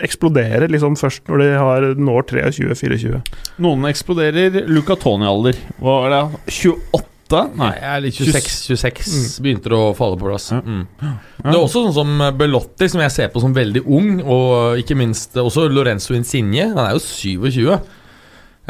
[0.00, 3.20] eksploderer liksom først når de har, når 23-24.
[3.60, 5.58] Noen eksploderer Luca Tony-alder.
[5.80, 6.22] Hva er det?
[6.60, 7.09] 28?
[7.60, 8.58] Nei, jeg er 26.
[8.70, 9.28] 26 mm.
[9.44, 10.50] Begynte å falle på plass.
[10.56, 10.82] Mm.
[11.00, 14.98] Det er også sånn som Belotti, som jeg ser på som veldig ung, og ikke
[14.98, 16.68] minst også Lorenzo Insigne.
[16.74, 17.80] Han er jo 27.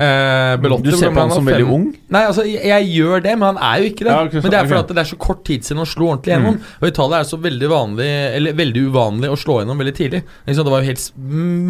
[0.01, 1.89] Eh, Belotti, du ser på han som veldig ung?
[2.15, 4.12] Nei, altså jeg, jeg, gjør det, men han er jo ikke det.
[4.15, 4.97] Ja, okay, men det er fordi okay.
[4.97, 6.57] det er så kort tid siden han slo ordentlig gjennom.
[6.57, 6.70] Mm.
[6.78, 8.07] Og i Italia er det så veldig vanlig
[8.39, 10.23] Eller veldig uvanlig å slå gjennom veldig tidlig.
[10.47, 11.05] Det var jo helt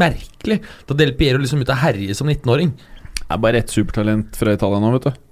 [0.05, 2.71] merkelig da Del Piero liksom ut og herje som 19-åring.
[3.19, 5.27] Det er bare ett supertalent fra Italia nå, vet du.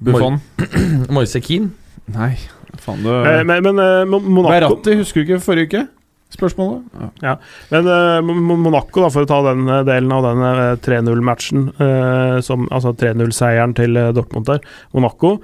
[0.00, 0.40] Buffon.
[1.14, 1.70] Moise Keane?
[2.10, 2.34] Nei,
[2.80, 5.86] faen du eh, Men, men uh, Monaco Verratti, husker du ikke forrige uke?
[6.30, 6.84] Spørsmålet?
[6.94, 7.08] Ja.
[7.24, 7.32] ja.
[7.72, 13.74] Men uh, Monaco, da, for å ta den delen av den uh, 3-0-matchen, altså 3-0-seieren
[13.78, 14.62] til Dortmund der.
[14.96, 15.38] Monaco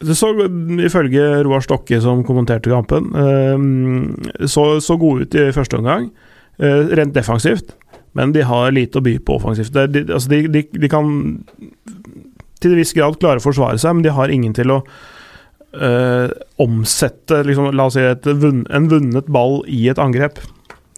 [0.00, 0.30] det så,
[0.80, 3.10] ifølge Roar Stokke, som kommenterte kampen,
[4.48, 6.06] så, så gode ut i første omgang,
[6.56, 7.74] rent defensivt.
[8.16, 9.76] Men de har lite å by på offensivt.
[9.92, 11.10] De, altså de, de, de kan
[12.60, 14.78] til en viss grad klarer å forsvare seg, men de har ingen til å
[15.72, 16.30] øh,
[16.60, 20.42] omsette liksom, La oss si et, en vunnet ball i et angrep.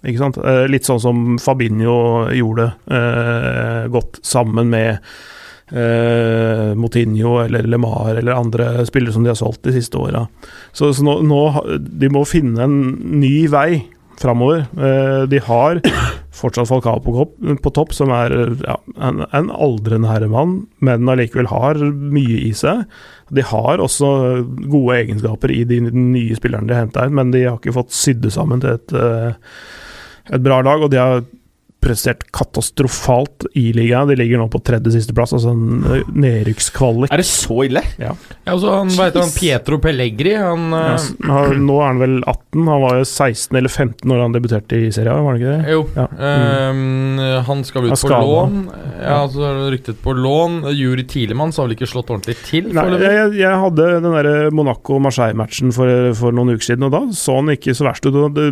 [0.03, 0.39] Ikke sant?
[0.43, 4.99] Uh, litt sånn som Fabinho gjorde uh, godt sammen med
[5.71, 10.25] uh, Motinho eller LeMar eller andre spillere som de har solgt de siste åra.
[10.75, 11.41] Så, så nå, nå,
[11.79, 12.77] de må finne en
[13.21, 13.85] ny vei
[14.19, 14.67] framover.
[15.27, 15.79] de har
[16.33, 17.25] fortsatt Falcao på,
[17.61, 18.33] på, topp, som er
[18.63, 22.83] ja, en, en, aldrende herremann, men allikevel har mye i seg.
[23.33, 24.09] De har også
[24.65, 27.93] gode egenskaper i de nye spillerne de har henta inn, men de har ikke fått
[27.95, 29.31] sydd sammen til et, eh,
[30.31, 30.85] et, bra lag.
[30.85, 31.23] Og de har
[31.83, 34.07] prestert katastrofalt i ligaen.
[34.09, 37.11] De ligger nå på tredje sisteplass, altså en eh, nedrykkskvalik.
[37.13, 37.83] Er det så ille?
[38.01, 38.13] Ja,
[38.49, 40.33] altså, han, veit han, Pietro Pellegri.
[40.39, 44.07] Han, Ja, eh, har- nå er han vel 18, han var jo 16 eller 15
[44.09, 45.73] når han debuterte i Serie A, var det ikke det?
[45.75, 45.83] Jo.
[45.97, 46.07] Ja.
[46.17, 48.57] eh, han skal Han ut på lån.
[49.03, 50.61] Ja, så det ryktet på lån.
[50.73, 52.71] Juri Tilemann har vel ikke slått ordentlig til?
[52.73, 57.37] Nei, jeg, jeg hadde den der Monaco-Marseille-matchen for, for noen uker siden, og da så
[57.39, 58.13] han ikke så verst ut.
[58.13, 58.47] Det, Det,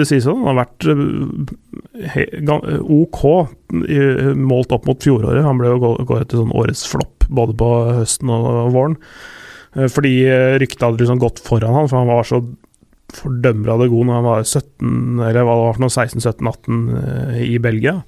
[0.00, 2.26] det sies at han har vært eh, he,
[2.66, 3.22] ok
[4.36, 5.44] målt opp mot fjoråret.
[5.46, 8.96] Han ble jo går til sånn årets flopp både på høsten og våren.
[9.76, 12.42] Eh, Fordi eh, ryktet hadde liksom gått foran han, for han var så
[13.16, 17.56] fordømrende god når han var 17, eller hva det var for noe, 16-17-18 eh, i
[17.62, 18.00] Belgia.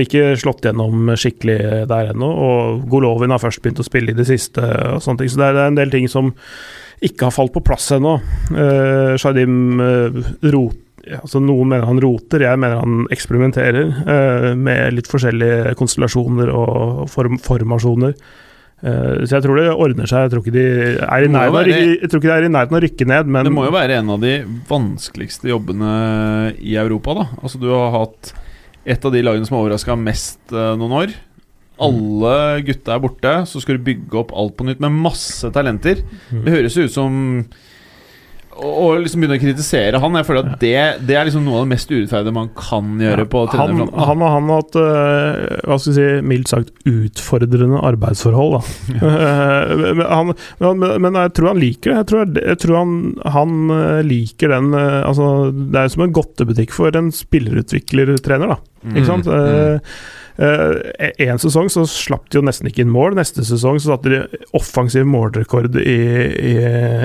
[0.00, 4.28] Ikke slått gjennom skikkelig der ennå, og Golovin har først begynt å spille i det
[4.28, 4.62] siste.
[4.62, 6.30] og sånne ting, Så det er en del ting som
[7.02, 8.18] ikke har falt på plass ennå.
[8.52, 10.20] Uh, Shadim eh,
[10.52, 10.78] rot,
[11.22, 17.06] altså Noen mener han roter, jeg mener han eksperimenterer eh, med litt forskjellige konstellasjoner og
[17.10, 18.14] form formasjoner.
[18.80, 20.26] Eh, så jeg tror det ordner seg.
[20.26, 20.66] Jeg tror ikke de
[21.04, 23.44] er i nærheten, være- jeg tror ikke de er i nærheten å rykke ned, men
[23.48, 24.34] Det må jo være en av de
[24.68, 25.90] vanskeligste jobbene
[26.60, 27.26] i Europa, da.
[27.42, 28.32] Altså, du har hatt
[28.86, 31.16] et av de lagene som har overraska mest eh, noen år.
[31.80, 36.02] Alle gutta er borte, så skal du bygge opp alt på nytt med masse talenter.
[36.28, 36.42] Mm.
[36.44, 37.14] Det høres jo ut som
[38.50, 40.74] å liksom begynne å kritisere han Jeg føler at det,
[41.06, 44.26] det er liksom noe av det mest urettferdige man kan gjøre på han, han og
[44.26, 48.58] han har hatt eh, hva skal vi si, mildt sagt utfordrende arbeidsforhold.
[48.58, 49.00] Da.
[49.90, 51.98] Men, han, men, men jeg tror han liker det.
[52.00, 52.94] Jeg tror, jeg tror han,
[53.36, 58.54] han eh, liker den eh, altså, Det er som en godtebutikk for en spillerutviklertrener.
[58.54, 59.30] da Ikke sant?
[59.30, 59.80] Mm.
[60.40, 63.18] Eh, en sesong så slapp de jo nesten ikke inn mål.
[63.18, 64.20] Neste sesong så satte de
[64.56, 65.98] offensiv målrekord i,
[66.52, 66.54] i,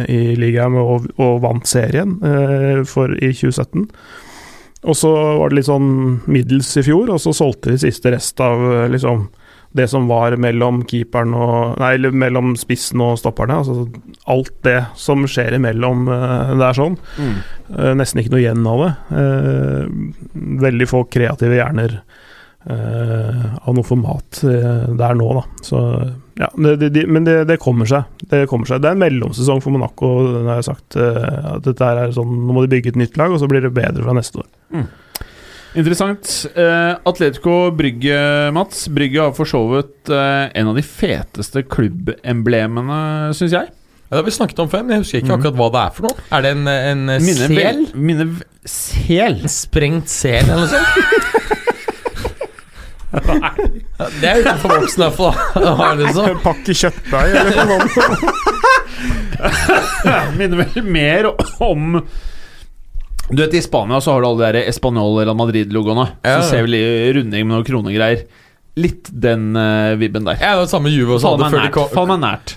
[0.07, 3.89] i ligaen og, og vant serien uh, for, i 2017.
[4.85, 5.89] Og så var det litt sånn
[6.29, 9.27] middels i fjor, og så solgte de siste rest av eh, liksom
[9.75, 13.57] det som var mellom keeperen og Nei, eller mellom spissen og stopperne.
[13.59, 13.89] Altså
[14.31, 16.95] alt det som skjer imellom uh, der sånn.
[17.19, 17.33] Mm.
[17.73, 18.93] Uh, nesten ikke noe igjen av det.
[19.11, 20.29] Uh,
[20.63, 21.97] veldig få kreative hjerner
[22.73, 25.43] av noe format eh, der nå, da.
[25.65, 25.81] Så
[26.39, 28.03] ja, det, det, de, men det, det kommer seg.
[28.31, 28.81] Det kommer seg.
[28.83, 30.09] Det er en mellomsesong for Monaco.
[30.33, 33.17] Den har jeg sagt eh, at dette er sånn Nå må de bygge et nytt
[33.21, 34.49] lag, og så blir det bedre fra neste år.
[35.75, 36.29] Interessant.
[36.55, 38.17] Uh, Atletico Brygge,
[38.55, 38.85] Mats.
[38.95, 42.99] Brygge har for så vidt uh, en av de feteste klubbemblemene,
[43.35, 43.71] syns jeg.
[44.05, 45.39] Ja, det har vi snakket om før, men jeg husker ikke Mhm.
[45.41, 46.25] akkurat hva det er for noe.
[46.31, 47.81] Er det en, en Minner sel?
[47.97, 48.27] Minne
[48.65, 49.39] Sel?
[49.41, 51.24] En sprengt sel eller noe sånt?
[53.15, 56.25] Det er utenfor voksen, for voksne å ha, det så?
[56.29, 58.19] En pakke kjøttdeig eller noe sånt.
[60.37, 61.27] Minner vel mer
[61.63, 61.99] om
[63.31, 66.07] Du vet, I Spania så har du alle de der Espanol eller Madrid-logoene.
[66.21, 66.39] Ja.
[66.41, 68.25] Så ser vi litt runding med noen kronegreier.
[68.75, 70.37] Litt den uh, vibben der.
[70.41, 71.87] Ja, det var samme Juve også hadde før de, kom,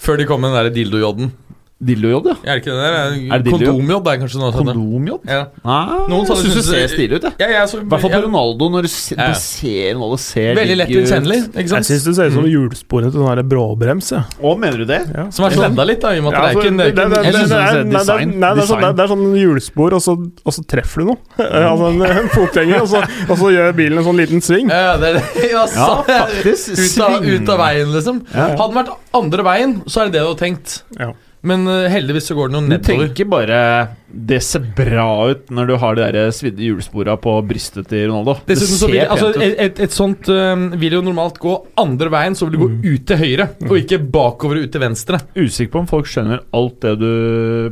[0.03, 1.31] før de kom med den der dildo-jodden.
[1.79, 2.33] Dildo-jod, ja.
[2.43, 3.13] Er det ikke det der?
[3.37, 3.53] Er det?
[3.55, 4.67] Kondomjod er kanskje noe sånt.
[4.75, 5.21] Kondomjod?
[5.31, 5.45] Ja.
[5.63, 7.35] Nei, Noen jeg syns du ser stilig ut, jeg.
[7.39, 9.29] Ja, I hvert fall på Ronaldo, når du se- Ja.
[9.39, 13.49] ser Ronaldo ser Veldig lett gjenkjennelig, Jeg syns det ser ut som hjulsporene til sånn
[13.49, 14.11] bråbrems.
[14.11, 14.25] Ja.
[14.43, 14.99] Å, mener du det?
[15.15, 15.29] Ja.
[15.31, 16.83] Som er sladda litt, da, i og med at Ja, det er altså, ikke det
[16.83, 18.97] er det- det- det er nei, det er sånn-.
[18.97, 21.19] Det er sånn hjulspor, og så, og så treffer du noe.
[21.39, 24.69] altså en, en fotgjenger, og, så- og så gjør bilen en sånn liten sving.
[24.69, 25.25] Ja, det er det.
[25.55, 26.75] Ja, Ja, faktisk.
[26.75, 28.27] Ut av, ut av veien, liksom.
[28.35, 28.49] Ja.
[28.59, 30.83] Hadde den vært andre veien, så er det det du har tenkt.
[30.99, 31.13] Ja.
[31.49, 33.07] Men eh, heldigvis så går det noe Du nedover.
[33.09, 33.59] tenker bare
[34.09, 38.35] Det ser bra ut når du har de der svidde hjulspora på brystet til Ronaldo.
[38.49, 39.45] Dessuten vil, ser altså, pent ut.
[39.47, 42.69] et, et, et sånt øhm, vil jo normalt gå andre veien, så vil det gå
[42.95, 45.21] ut til høyre, og ikke bakover og ut til venstre.
[45.37, 47.11] Usikker på om folk skjønner alt det du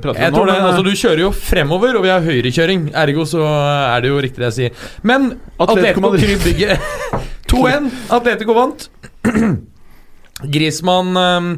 [0.05, 2.89] prater Jeg om tror det, men, altså Du kjører jo fremover, og vi har høyrekjøring.
[3.07, 4.91] Ergo så er det jo riktig det jeg sier.
[5.09, 5.33] Men
[5.63, 6.37] Atletico Madrid.
[6.45, 6.77] Bygger
[7.53, 7.91] 2-1.
[8.21, 8.89] Atletico vant.
[10.53, 11.51] Grismann øhm,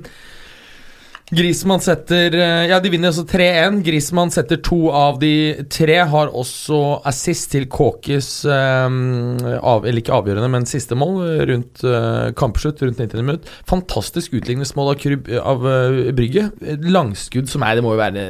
[1.34, 3.82] Grismann setter øh, Ja, de vinner altså 3-1.
[3.84, 5.98] Grismann setter to av de tre.
[6.08, 12.32] Har også assist til Kåkes øhm, av, Eller ikke avgjørende, men siste mål rundt øh,
[12.38, 13.52] kampslutt, rundt 90 minutt.
[13.68, 15.68] Fantastisk utligningsmål av, Kryb, av
[16.16, 16.48] Brygge.
[16.88, 18.28] Langskudd som er Det må jo være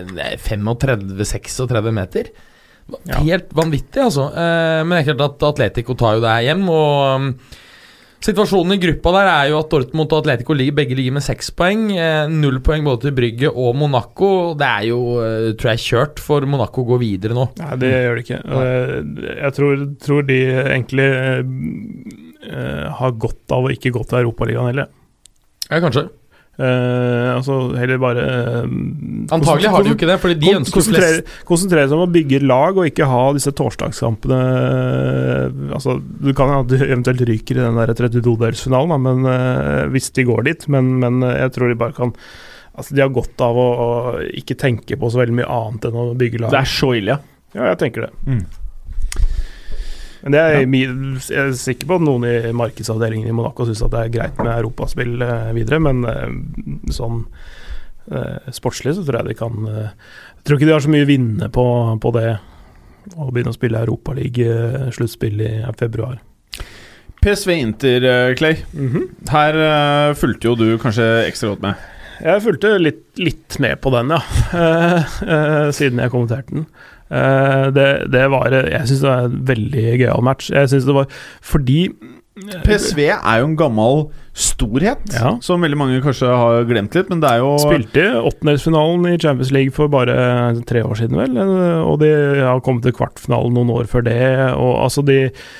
[0.49, 2.33] 35-36 meter.
[3.05, 3.21] Ja.
[3.21, 4.29] Helt vanvittig, altså.
[4.33, 7.33] Eh, men det er klart at Atletico tar jo det her hjem, og um,
[8.19, 11.53] Situasjonen i gruppa der er jo at Dortmund og Atletico ligger, begge ligger med seks
[11.55, 11.85] poeng.
[11.95, 14.31] Eh, null poeng både til Brygge og Monaco.
[14.59, 17.47] Det er jo, eh, tror jeg, kjørt for Monaco å gå videre nå.
[17.63, 18.41] Nei, det gjør det ikke.
[18.43, 21.09] Eh, Jeg tror, tror de egentlig
[22.99, 24.89] har godt av å ikke gå til Europaligaen heller.
[25.71, 26.09] Ja, kanskje.
[26.59, 28.23] Eh, altså heller bare
[28.67, 28.71] uh,
[29.31, 32.03] Antagelig har de jo ikke det, fordi de kon- ønsker konsentrere, flest konsentrere seg om
[32.03, 37.23] å bygge lag, og ikke ha disse torsdagskampene uh, Altså, Du kan at du eventuelt
[37.31, 40.67] ryker i den der 32-delsfinalen, da, men hvis de går dit.
[40.73, 42.15] Men, men jeg tror de bare kan
[42.79, 43.89] Altså, De har godt av å, å
[44.39, 46.53] ikke tenke på så veldig mye annet enn å bygge lag.
[46.55, 47.37] Det er så ille, ja.
[47.57, 48.11] Ja, jeg tenker det.
[48.29, 48.43] Mm.
[50.23, 50.67] Men det er, Ja.
[50.67, 54.51] jeg er sikker på at noen i markedsavdelingen i Monaco syns det er greit med
[54.57, 57.21] europaspill eh, videre, men eh, sånn
[58.11, 61.11] eh, sportslig så tror jeg de kan Jeg tror ikke de har så mye å
[61.11, 61.67] vinne på,
[62.03, 62.31] på det
[63.17, 66.19] å begynne å spille Europaliga-sluttspill i februar.
[67.23, 68.61] PSV Inter, Clay.
[69.31, 71.87] Her eh, fulgte jo du kanskje ekstra godt med.
[72.19, 74.21] Jeg fulgte litt, litt med på den, ja.
[75.79, 76.65] Siden jeg kommenterte den.
[77.11, 80.51] Eh, det, det var Jeg syns det var en veldig gøyal match.
[80.53, 81.07] Jeg synes det var
[81.41, 81.81] fordi
[82.65, 84.09] PSV er jo en gammel
[84.39, 85.33] storhet, Ja.
[85.43, 89.51] som veldig mange kanskje har glemt litt, men det er jo Spilte åttendelsfinalen i Champions
[89.51, 90.15] League for bare
[90.69, 91.35] tre år siden, vel.
[91.83, 92.11] Og de
[92.47, 94.21] har kommet til kvartfinalen noen år før det.
[94.55, 95.17] Og altså de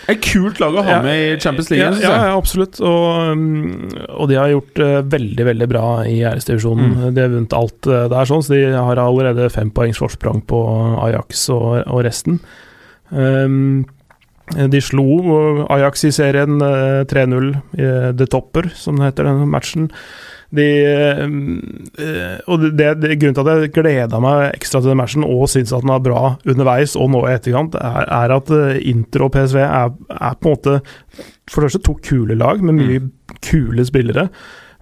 [0.09, 1.03] et kult lag å ha Ja.
[1.03, 1.99] med i Champions League.
[2.01, 2.79] Ja, ja, ja absolutt.
[2.81, 4.79] Og, um, og de har gjort
[5.11, 6.95] veldig, veldig bra i æresdivisjonen.
[6.95, 7.15] Mm.
[7.15, 10.63] De har vunnet alt uh, der, sånn, så de har allerede fem poengs forsprang på
[11.03, 12.39] Ajax og, og resten.
[13.11, 13.87] Um,
[14.49, 15.05] de slo
[15.69, 19.91] Ajax i serien uh, 3-0 i The Topper, som det heter, denne matchen.
[20.49, 25.27] De, eh, og det, det, Grunnen til at jeg gleda meg ekstra til den matchen
[25.27, 28.79] og syns at den var bra underveis og nå i etterkant, er, er at eh,
[28.89, 30.79] Inter og PSV er, er på en måte
[31.49, 33.03] for det første to kule lag med mye
[33.45, 34.29] kule spillere.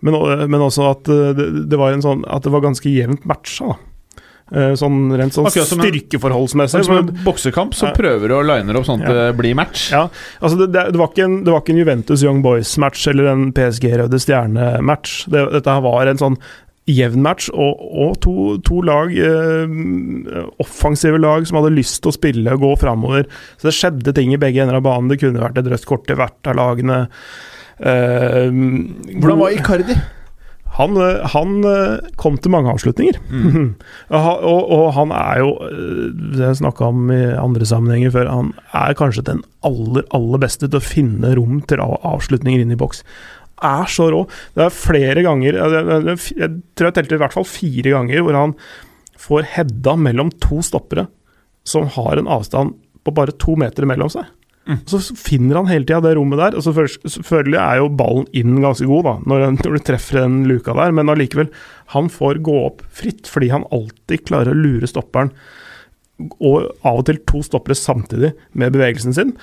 [0.06, 0.20] Men,
[0.52, 3.72] men også at eh, det, det var en sånn At det var ganske jevnt matcha.
[3.72, 3.95] da.
[4.54, 6.84] Eh, Sånn rent sånn styrkeforholdsmessig.
[6.86, 9.14] Som en boksekamp som prøver prøver å line opp sånn at Ja.
[9.30, 9.88] det blir match.
[9.90, 10.04] Ja,
[10.40, 13.90] altså det, det, var en, det var ikke en Juventus Young Boys-match eller en PSG
[13.98, 15.26] Røde Stjerne-match.
[15.32, 16.38] Det, dette her var en sånn
[16.86, 19.66] jevn match, og, og to, to lag eh,
[20.62, 23.26] offensive lag som hadde lyst til å spille og gå framover.
[23.58, 25.10] Så det skjedde ting i begge ender av banen.
[25.10, 27.00] Det kunne vært et rødt kort til hvert av lagene.
[27.82, 28.46] Eh,
[29.18, 29.98] Hvordan var Icardi?
[30.76, 33.18] Han, eh, han eh, kom til mange avslutninger.
[33.30, 33.74] Mm.
[34.16, 38.52] og, og, han er jo Det Det jeg snakka om i andre sammenhenger før, han
[38.76, 43.02] er kanskje den aller, aller beste til å finne rom til avslutninger inn i boks.
[43.64, 44.26] Er så rå.
[44.56, 48.52] Det er flere ganger jeg tror jeg telte i hvert fall fire ganger hvor han
[49.16, 51.06] får hedda mellom to stoppere
[51.66, 52.76] som har en avstand
[53.06, 54.28] på bare to meter mellom seg.
[54.66, 54.80] Mm.
[54.90, 56.56] Så finner han hele tida det rommet der.
[56.58, 60.40] Og så selvfølgelig er jo ballen inn ganske god da når, når du treffer den
[60.50, 61.52] luka der, men allikevel,
[61.94, 65.30] han får gå opp fritt fordi han alltid klarer å lure stopperen.
[66.40, 69.34] Og av og til to stoppere samtidig med bevegelsen sin.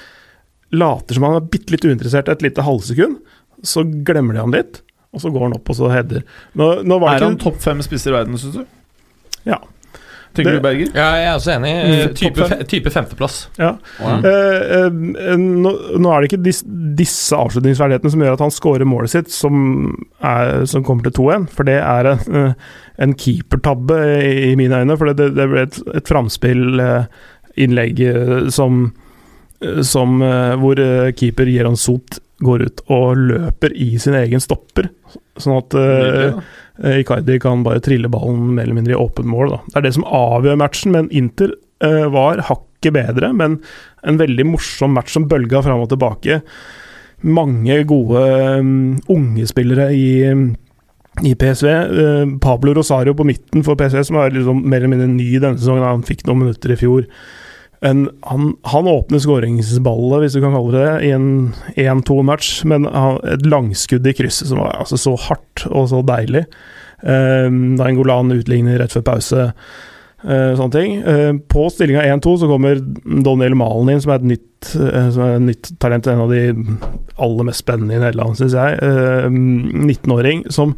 [0.74, 3.20] Later som han er bitte litt uinteressert et lite halvsekund,
[3.64, 4.82] så glemmer de han litt,
[5.14, 6.26] og så går han opp og så header.
[6.58, 8.66] Er han topp fem spisser i verden, syns du?
[9.48, 9.62] Ja.
[10.34, 10.88] Tenker Det- du, Berger?
[10.98, 11.72] Ja, jeg er også enig.
[11.84, 12.64] Mm, Eh, Type, fem.
[12.66, 13.36] type femteplass.
[13.60, 13.72] ja.
[14.02, 14.26] Wow.
[14.26, 16.64] Eh, eh, nå, nå er det ikke dis,
[16.98, 19.94] disse avslutningsferdighetene som gjør at han scorer målet sitt, som,
[20.24, 21.50] er, som kommer til 2-1.
[21.54, 22.54] For det er en, eh,
[23.06, 24.98] en keepertabbe i, i mine øyne.
[24.98, 28.88] For det, det ble et, et framspillinnlegg eh, som,
[29.86, 34.90] som eh, hvor eh, keeper Jeron Sot går ut og løper i sin egen stopper.
[35.40, 36.42] Sånn at eh, Nydelig, da.
[36.82, 39.54] Eh, Icardi kan bare trille ballen mer eller mindre i åpen mål.
[39.54, 39.60] Da.
[39.68, 41.54] Det er det som avgjør matchen, men Inter
[41.86, 43.30] uh, var hakket bedre.
[43.38, 43.60] Men
[44.04, 46.42] en veldig morsom match som bølga fram og tilbake.
[47.24, 48.24] Mange gode
[48.60, 50.10] um, unge spillere i,
[51.24, 51.70] i PSV.
[51.94, 55.62] Uh, Pablo Rosario på midten for PSV, som er liksom mer eller mindre ny denne
[55.62, 55.86] sesongen.
[55.86, 57.08] Han fikk noen minutter i fjor.
[57.84, 61.28] En, han, han åpner skåringsballet, hvis du kan kalle det det, i en
[61.76, 66.46] 1-2-match, men han, et langskudd i krysset som var altså, så hardt og så deilig.
[67.04, 69.50] Um, da Ingolan utligner rett før pause.
[70.24, 70.94] eh, sånne ting.
[71.04, 75.34] Eh, på stillinga 1-2 så kommer Daniel Malen inn, som er et nytt, som er
[75.36, 76.08] et nytt talent.
[76.08, 76.46] En av de
[77.20, 78.80] aller mest spennende i Nederland, syns jeg.
[78.80, 80.78] Eh, 19-åring som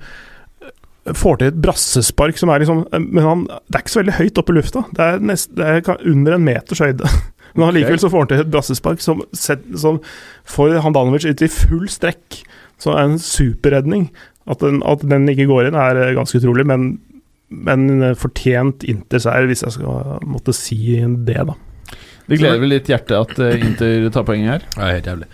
[1.14, 4.40] får til et brassespark som er liksom Men han, det er ikke så veldig høyt
[4.42, 4.86] oppe i lufta.
[4.96, 7.10] Det er, nest, det er under en meters høyde.
[7.56, 10.00] Men allikevel så får han til et brassespark som, som
[10.52, 12.42] får Handanovic ut i full strekk.
[12.82, 14.10] Så er en superredning.
[14.50, 16.90] At den, at den ikke går inn, er eh, ganske utrolig, men,
[17.50, 21.56] men eh, fortjent Inter-seier, hvis jeg skal måtte si det, da.
[22.26, 24.68] Det gleder vel litt hjertet at eh, Inter tar poeng her.
[24.76, 25.30] Ja, helt jævlig.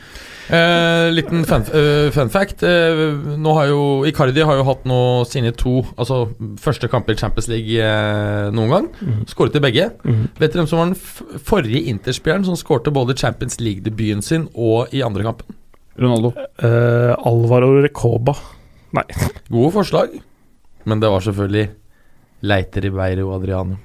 [0.52, 2.64] Eh, liten fun, uh, fun fact.
[2.68, 3.02] eh,
[3.40, 4.98] nå har jo Icardi har jo hatt nå
[5.30, 6.26] sine to Altså
[6.60, 8.90] første kamper i Champions League eh, noen gang.
[9.00, 9.22] Mm.
[9.32, 9.88] Skåret i begge.
[10.04, 10.26] Mm.
[10.42, 14.50] Vet dere hvem som var den f forrige Interspilleren som skårte både Champions League-debuten sin
[14.52, 15.56] og i andre kampen?
[16.02, 16.34] Ronaldo.
[16.60, 18.36] Eh, Alvaro Recoba.
[18.98, 19.06] Nei.
[19.54, 20.18] Gode forslag.
[20.84, 21.70] Men det var selvfølgelig
[22.42, 23.78] Leiter Ribeiro Adriano.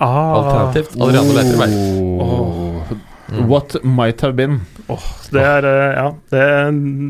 [0.00, 2.24] Ah, Alternativt Adriano Leiter Ribeiro.
[2.24, 2.98] Oh.
[3.28, 3.44] Mm.
[3.50, 4.60] What might have been.
[5.32, 6.44] det er eh, Ja, det,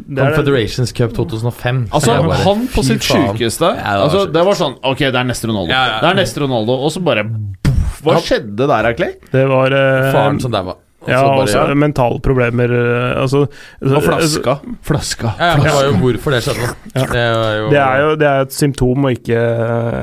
[0.08, 1.84] det er Confederations Cup 2005.
[1.94, 4.24] Altså, bare, han på sitt sjukeste Ja, det var altså.
[4.34, 5.70] Det var sånn Ok, det er neste Ronaldo.
[5.70, 6.00] Ja, ja.
[6.02, 8.24] Det er neste Ronaldo, og så bare boff, Hva Ja.
[8.26, 9.14] skjedde der, Clay?
[9.30, 10.74] Det var eh, Faren som daua.
[11.08, 12.72] Ja, bare- også mentale problemer.
[12.74, 13.44] eh, Altså
[13.80, 14.58] Og flaska.
[14.82, 15.30] Flaska.
[15.38, 16.72] Ja, ja, det var jo hvorfor det skjedde.
[16.96, 17.04] Ja.
[17.14, 17.22] Det
[17.62, 19.38] jo Det er jo det er et symptom og ikke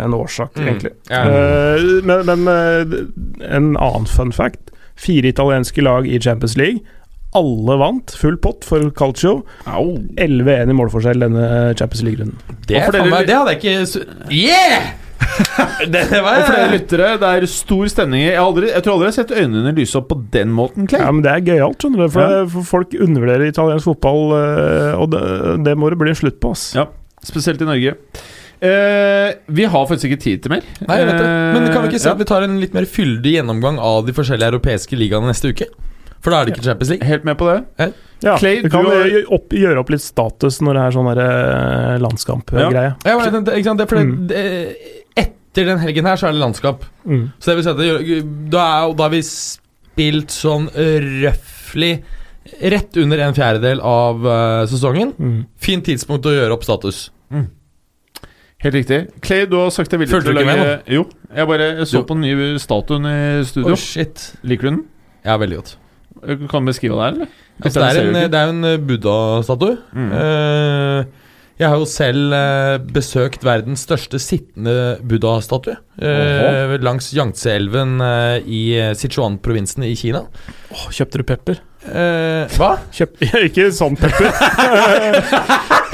[0.06, 0.68] en årsak, Mm.
[0.68, 0.92] egentlig.
[1.12, 1.26] Ja.
[1.28, 4.72] Uh, men men eh, en annen fun fact.
[4.96, 6.82] Fire italienske lag i Champions League.
[7.36, 9.42] Alle vant full pott for Calcio.
[9.68, 12.38] 11-1 i målforskjell denne Champions League-runden.
[12.70, 14.94] Det, dere- det hadde jeg ikke Yeah!
[15.92, 18.22] det, det var Og flere lyttere, det er stor stemning.
[18.28, 21.02] Jeg, aldri, jeg tror aldri jeg har sett øynene lyse opp på den måten, Clay.
[21.04, 22.10] Ja, men Det er gøyalt, skjønner du.
[22.14, 22.46] For, Ja.
[22.56, 25.24] for folk undervurderer italiensk fotball, eh, og det,
[25.66, 26.52] det må det bli en slutt på.
[26.56, 26.68] ass.
[26.78, 26.86] Ja.
[27.26, 27.96] Spesielt i Norge.
[28.62, 30.62] Eh, vi har faktisk ikke tid til mer.
[30.88, 31.32] Nei, jeg vet det.
[31.56, 34.06] Men kan vi ikke si at at vi tar en litt mer fyldig gjennomgang av
[34.08, 35.68] de forskjellige europeiske ligaene neste uke?
[36.24, 37.08] For da er det ikke Champions ja, League.
[37.12, 37.88] Helt med på det.
[38.26, 41.10] Ja, Clay, du kan du har- opp, gjøre opp litt status når det er sånn
[41.14, 42.96] eh, landskampgreie.
[43.06, 43.78] Ja, men det, ikke sant?
[43.84, 44.28] Det fordi Mm.
[44.28, 44.78] det,
[45.56, 46.82] Etter den helgen her så er det landskap.
[47.08, 47.32] Mm.
[47.40, 52.04] Så det vil si at det, da, er, da har vi spilt sånn røftlig
[52.62, 55.14] rett under en fjerdedel av uh, sesongen.
[55.18, 55.46] Mm.
[55.56, 57.10] Fint tidspunkt å gjøre opp status.
[58.66, 59.00] Helt riktig.
[59.22, 61.04] Clay, du har sagt deg villig Følte til å lage Jo.
[61.36, 62.06] Jeg bare jeg så Jo.
[62.10, 63.76] på den nye statuen i studio.
[63.76, 64.32] Oh, shit.
[64.42, 64.80] Liker du den?
[65.26, 65.76] Ja, veldig godt.
[66.50, 67.36] Kan du beskrive det her, eller?
[67.62, 69.78] Altså, det, er en, det er en eh, buddha-statue.
[69.94, 70.10] Mm.
[70.12, 71.26] Uh,
[71.56, 75.78] jeg har jo selv uh, besøkt verdens største sittende buddha-statue.
[76.02, 80.26] Uh, langs Yangtze-elven eh, i eh, Sichuan-provinsen i Kina.
[80.74, 81.62] Åh, kjøpte du pepper?
[81.86, 82.74] Eh, hva?
[82.92, 84.34] Kjøp, ikke sånn pepper.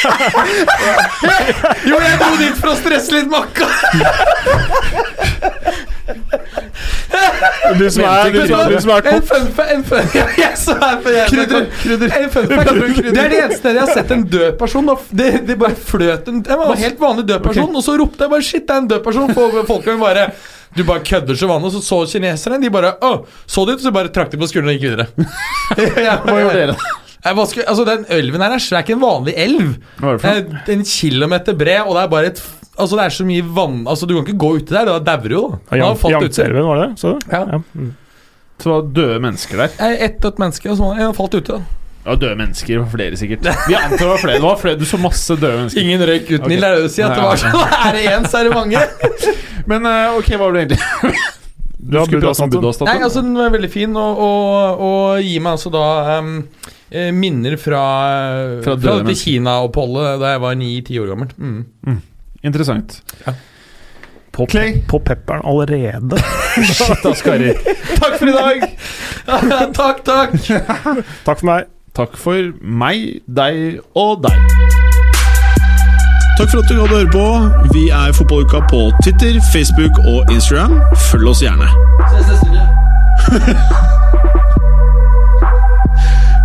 [1.90, 3.66] Jo, jeg dro dit for å stresse litt makka!
[7.78, 9.46] Du som er, du du som En fun
[9.90, 11.26] fact er.
[11.30, 11.66] Krydder,
[12.20, 12.70] En fun fact.
[13.02, 14.88] Det er det eneste stedet jeg har sett en død person.
[14.92, 18.30] og Det, det bare fløt en en helt vanlig død person, og så ropte jeg
[18.30, 19.34] bare 'shit, det er en død person'.
[19.66, 20.30] Folkene bare
[20.76, 21.66] Du bare kødder så vanlig.
[21.66, 22.60] Og så så kineserne.
[22.62, 25.06] De bare 'å, så ut?' Så bare trakk de på skulderen og gikk videre.
[26.24, 26.76] Hva gjorde dere?
[27.24, 29.74] Bare altså Den elven her er ikke en vanlig elv.
[30.00, 30.60] Hva er det for noe?
[30.66, 32.42] er en kilometer bred, og det er bare et
[32.80, 35.28] Altså Det er så mye vann Altså Du kan ikke gå uti der, da dauer
[35.28, 35.42] du jo.
[35.74, 37.16] Yangtze-elven, var det det?
[37.32, 37.42] Ja.
[37.52, 37.60] Ja.
[37.74, 37.90] Mm.
[38.60, 39.76] Så det var døde mennesker der.
[39.80, 41.58] Er Ett dødt menneske, og så har han falt uti.
[42.04, 42.78] Ja, døde mennesker.
[42.80, 43.46] Var flere, sikkert.
[43.68, 44.34] Vi antar det var flere.
[44.36, 44.78] Det var flere.
[44.80, 45.80] Du så masse døde mennesker.
[45.80, 46.52] Ingen røyk uten Ok.
[46.56, 47.08] ild, er det du sier?
[47.08, 47.56] At det var sånn
[47.88, 48.82] Er det én, så er det mange.
[49.70, 51.20] Men eh, ok, hva var det egentlig?
[51.80, 52.90] Du Ja, skulle prate om Buddha-statuen.
[52.92, 55.84] Nei, altså Den var veldig fin, og, og, og gir meg altså da
[56.18, 56.30] em,
[56.90, 57.82] eh, minner fra,
[58.64, 59.16] Fra fra, dette.
[59.18, 61.32] Kina-oppholdet da jeg var ni-ti år gammel.
[61.38, 62.00] Mm.
[62.42, 63.00] Interessant.
[64.30, 64.82] På, Clay.
[64.88, 66.16] på pepperen allerede.
[66.74, 67.54] Shit, Askari.
[67.98, 68.64] Takk for i dag.
[69.80, 70.36] takk, takk!
[71.26, 71.70] Takk for meg.
[71.94, 74.38] Takk for meg, deg og deg.
[76.38, 77.26] Takk for at du gadd å høre på.
[77.74, 80.78] Vi er Fotballuka på Twitter, Facebook og Instagram.
[81.10, 81.68] Følg oss gjerne.